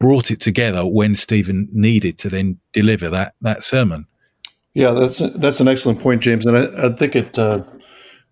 brought 0.00 0.30
it 0.30 0.40
together 0.40 0.86
when 0.86 1.14
Stephen 1.14 1.68
needed 1.72 2.18
to 2.18 2.28
then 2.28 2.58
deliver 2.72 3.10
that 3.10 3.34
that 3.40 3.62
sermon. 3.62 4.06
Yeah, 4.74 4.92
that's 4.92 5.18
that's 5.36 5.60
an 5.60 5.68
excellent 5.68 6.00
point, 6.00 6.22
James, 6.22 6.46
and 6.46 6.56
I, 6.56 6.86
I 6.86 6.90
think 6.90 7.16
it 7.16 7.38
uh, 7.38 7.62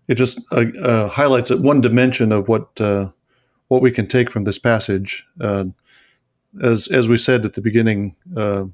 it 0.07 0.15
just 0.15 0.39
uh, 0.51 0.65
uh, 0.81 1.07
highlights 1.09 1.51
it 1.51 1.61
one 1.61 1.81
dimension 1.81 2.31
of 2.31 2.47
what 2.47 2.79
uh, 2.79 3.09
what 3.67 3.81
we 3.81 3.91
can 3.91 4.07
take 4.07 4.31
from 4.31 4.43
this 4.43 4.59
passage. 4.59 5.25
Uh, 5.39 5.65
as 6.61 6.87
as 6.87 7.07
we 7.07 7.17
said 7.17 7.45
at 7.45 7.53
the 7.53 7.61
beginning 7.61 8.15
uh, 8.35 8.65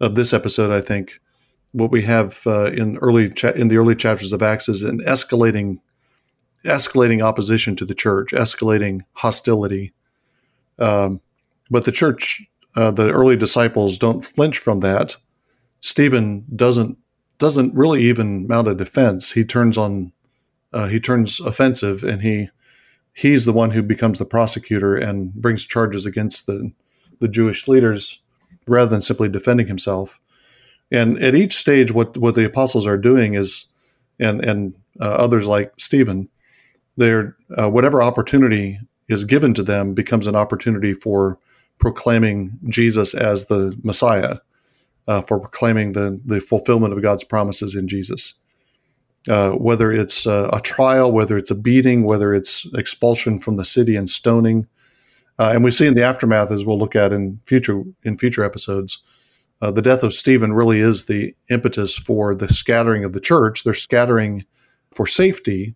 of 0.00 0.14
this 0.14 0.32
episode, 0.32 0.70
I 0.70 0.80
think 0.80 1.20
what 1.72 1.90
we 1.90 2.02
have 2.02 2.40
in 2.46 2.98
early 2.98 3.30
cha- 3.30 3.50
in 3.50 3.68
the 3.68 3.76
early 3.76 3.96
chapters 3.96 4.32
of 4.32 4.42
Acts 4.42 4.68
is 4.68 4.82
an 4.82 5.00
escalating 5.00 5.78
escalating 6.64 7.22
opposition 7.22 7.76
to 7.76 7.84
the 7.84 7.94
church, 7.94 8.30
escalating 8.30 9.02
hostility. 9.12 9.92
Um, 10.78 11.20
but 11.70 11.84
the 11.84 11.92
church, 11.92 12.42
uh, 12.76 12.90
the 12.90 13.10
early 13.10 13.36
disciples, 13.36 13.98
don't 13.98 14.24
flinch 14.24 14.58
from 14.58 14.80
that. 14.80 15.16
Stephen 15.80 16.46
doesn't 16.54 16.98
doesn't 17.38 17.74
really 17.74 18.02
even 18.04 18.46
mount 18.46 18.68
a 18.68 18.74
defense. 18.74 19.32
He 19.32 19.44
turns 19.44 19.76
on, 19.76 20.12
uh, 20.74 20.88
he 20.88 21.00
turns 21.00 21.40
offensive, 21.40 22.02
and 22.02 22.20
he 22.20 22.50
he's 23.12 23.44
the 23.44 23.52
one 23.52 23.70
who 23.70 23.82
becomes 23.82 24.18
the 24.18 24.26
prosecutor 24.26 24.96
and 24.96 25.32
brings 25.34 25.64
charges 25.64 26.04
against 26.04 26.46
the 26.46 26.72
the 27.20 27.28
Jewish 27.28 27.68
leaders 27.68 28.22
rather 28.66 28.90
than 28.90 29.00
simply 29.00 29.28
defending 29.28 29.68
himself. 29.68 30.20
And 30.90 31.22
at 31.22 31.34
each 31.34 31.54
stage, 31.54 31.92
what 31.92 32.18
what 32.18 32.34
the 32.34 32.44
apostles 32.44 32.86
are 32.86 32.98
doing 32.98 33.34
is, 33.34 33.66
and 34.18 34.44
and 34.44 34.74
uh, 35.00 35.04
others 35.04 35.46
like 35.46 35.72
Stephen, 35.78 36.28
they're 36.96 37.36
uh, 37.56 37.70
whatever 37.70 38.02
opportunity 38.02 38.80
is 39.08 39.24
given 39.24 39.54
to 39.54 39.62
them 39.62 39.94
becomes 39.94 40.26
an 40.26 40.34
opportunity 40.34 40.92
for 40.92 41.38
proclaiming 41.78 42.58
Jesus 42.68 43.14
as 43.14 43.46
the 43.46 43.78
Messiah, 43.84 44.38
uh, 45.06 45.20
for 45.20 45.38
proclaiming 45.38 45.92
the 45.92 46.20
the 46.24 46.40
fulfillment 46.40 46.92
of 46.92 47.02
God's 47.02 47.24
promises 47.24 47.76
in 47.76 47.86
Jesus. 47.86 48.34
Uh, 49.26 49.52
whether 49.52 49.90
it's 49.90 50.26
uh, 50.26 50.50
a 50.52 50.60
trial, 50.60 51.10
whether 51.10 51.38
it's 51.38 51.50
a 51.50 51.54
beating, 51.54 52.04
whether 52.04 52.34
it's 52.34 52.66
expulsion 52.74 53.38
from 53.38 53.56
the 53.56 53.64
city 53.64 53.96
and 53.96 54.10
stoning, 54.10 54.66
uh, 55.38 55.50
and 55.54 55.64
we 55.64 55.70
see 55.70 55.86
in 55.86 55.94
the 55.94 56.02
aftermath, 56.02 56.50
as 56.50 56.64
we'll 56.64 56.78
look 56.78 56.94
at 56.94 57.12
in 57.12 57.40
future 57.46 57.82
in 58.02 58.18
future 58.18 58.44
episodes, 58.44 59.02
uh, 59.62 59.70
the 59.70 59.80
death 59.80 60.02
of 60.02 60.12
Stephen 60.12 60.52
really 60.52 60.80
is 60.80 61.06
the 61.06 61.34
impetus 61.48 61.96
for 61.96 62.34
the 62.34 62.52
scattering 62.52 63.02
of 63.02 63.14
the 63.14 63.20
church. 63.20 63.64
They're 63.64 63.72
scattering 63.72 64.44
for 64.92 65.06
safety, 65.06 65.74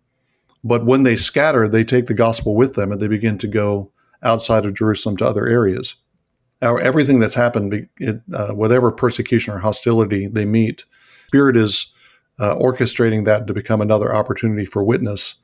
but 0.63 0.85
when 0.85 1.05
they 1.05 1.17
scatter, 1.17 1.67
they 1.67 1.85
take 1.85 2.05
the 2.05 2.15
gospel 2.15 2.55
with 2.55 2.75
them 2.75 2.93
and 2.93 3.01
they 3.01 3.09
begin 3.09 3.39
to 3.39 3.49
go 3.49 3.91
outside 4.23 4.67
of 4.67 4.75
Jerusalem 4.75 5.17
to 5.17 5.27
other 5.27 5.47
areas. 5.47 5.97
Now, 6.61 6.77
everything 6.77 7.19
that's 7.19 7.35
happened, 7.35 7.89
it, 7.99 8.21
whatever 8.51 8.91
persecution 8.91 9.55
or 9.55 9.59
hostility 9.59 10.27
they 10.27 10.45
meet, 10.45 10.85
Spirit 11.29 11.57
is 11.57 11.95
uh, 12.39 12.55
orchestrating 12.57 13.25
that 13.25 13.47
to 13.47 13.55
become 13.55 13.81
another 13.81 14.15
opportunity 14.15 14.67
for 14.67 14.83
witness 14.83 15.37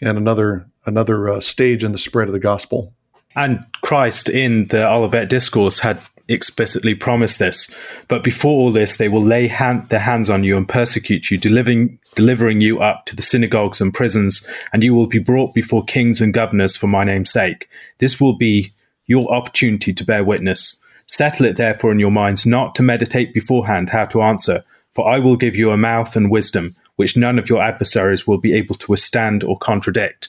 and 0.00 0.16
another 0.16 0.66
another 0.86 1.28
uh, 1.28 1.40
stage 1.40 1.84
in 1.84 1.92
the 1.92 1.98
spread 1.98 2.28
of 2.28 2.32
the 2.32 2.40
gospel. 2.40 2.94
And 3.36 3.64
Christ 3.82 4.28
in 4.28 4.66
the 4.68 4.88
Olivet 4.88 5.28
Discourse 5.28 5.78
had 5.78 6.00
explicitly 6.30 6.94
promised 6.94 7.38
this. 7.38 7.74
But 8.08 8.22
before 8.22 8.52
all 8.52 8.72
this, 8.72 8.96
they 8.96 9.08
will 9.08 9.22
lay 9.22 9.48
hand, 9.48 9.88
their 9.88 10.00
hands 10.00 10.30
on 10.30 10.44
you 10.44 10.56
and 10.56 10.68
persecute 10.68 11.30
you, 11.30 11.36
delivering, 11.36 11.98
delivering 12.14 12.60
you 12.60 12.80
up 12.80 13.06
to 13.06 13.16
the 13.16 13.22
synagogues 13.22 13.80
and 13.80 13.92
prisons, 13.92 14.46
and 14.72 14.82
you 14.82 14.94
will 14.94 15.06
be 15.06 15.18
brought 15.18 15.54
before 15.54 15.84
kings 15.84 16.20
and 16.20 16.32
governors 16.32 16.76
for 16.76 16.86
my 16.86 17.04
name's 17.04 17.32
sake. 17.32 17.68
This 17.98 18.20
will 18.20 18.34
be 18.34 18.72
your 19.06 19.32
opportunity 19.32 19.92
to 19.92 20.04
bear 20.04 20.24
witness. 20.24 20.80
Settle 21.06 21.46
it 21.46 21.56
therefore 21.56 21.90
in 21.90 21.98
your 21.98 22.12
minds 22.12 22.46
not 22.46 22.76
to 22.76 22.82
meditate 22.84 23.34
beforehand 23.34 23.90
how 23.90 24.06
to 24.06 24.22
answer, 24.22 24.64
for 24.92 25.08
I 25.08 25.18
will 25.18 25.36
give 25.36 25.56
you 25.56 25.70
a 25.70 25.76
mouth 25.76 26.16
and 26.16 26.30
wisdom, 26.30 26.76
which 26.96 27.16
none 27.16 27.38
of 27.38 27.48
your 27.48 27.62
adversaries 27.62 28.26
will 28.26 28.38
be 28.38 28.54
able 28.54 28.74
to 28.76 28.90
withstand 28.90 29.44
or 29.44 29.58
contradict. 29.58 30.28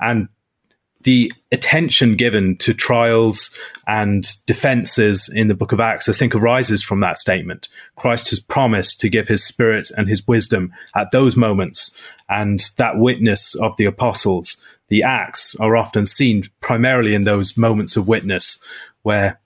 And 0.00 0.28
the 1.02 1.32
attention 1.50 2.14
given 2.14 2.56
to 2.58 2.74
trials 2.74 3.54
and 3.86 4.30
defenses 4.46 5.30
in 5.34 5.48
the 5.48 5.54
book 5.54 5.72
of 5.72 5.80
Acts, 5.80 6.08
I 6.08 6.12
think, 6.12 6.34
arises 6.34 6.82
from 6.82 7.00
that 7.00 7.16
statement. 7.16 7.68
Christ 7.96 8.30
has 8.30 8.40
promised 8.40 9.00
to 9.00 9.08
give 9.08 9.26
his 9.26 9.42
spirit 9.42 9.90
and 9.96 10.08
his 10.08 10.26
wisdom 10.28 10.72
at 10.94 11.10
those 11.10 11.36
moments. 11.36 11.96
And 12.28 12.60
that 12.76 12.98
witness 12.98 13.54
of 13.54 13.76
the 13.76 13.86
apostles, 13.86 14.62
the 14.88 15.02
Acts, 15.02 15.56
are 15.56 15.76
often 15.76 16.06
seen 16.06 16.44
primarily 16.60 17.14
in 17.14 17.24
those 17.24 17.56
moments 17.56 17.96
of 17.96 18.06
witness 18.06 18.62
where 19.02 19.40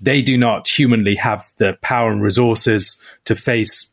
they 0.00 0.22
do 0.22 0.36
not 0.36 0.68
humanly 0.68 1.16
have 1.16 1.46
the 1.56 1.76
power 1.80 2.12
and 2.12 2.22
resources 2.22 3.02
to 3.24 3.34
face 3.34 3.92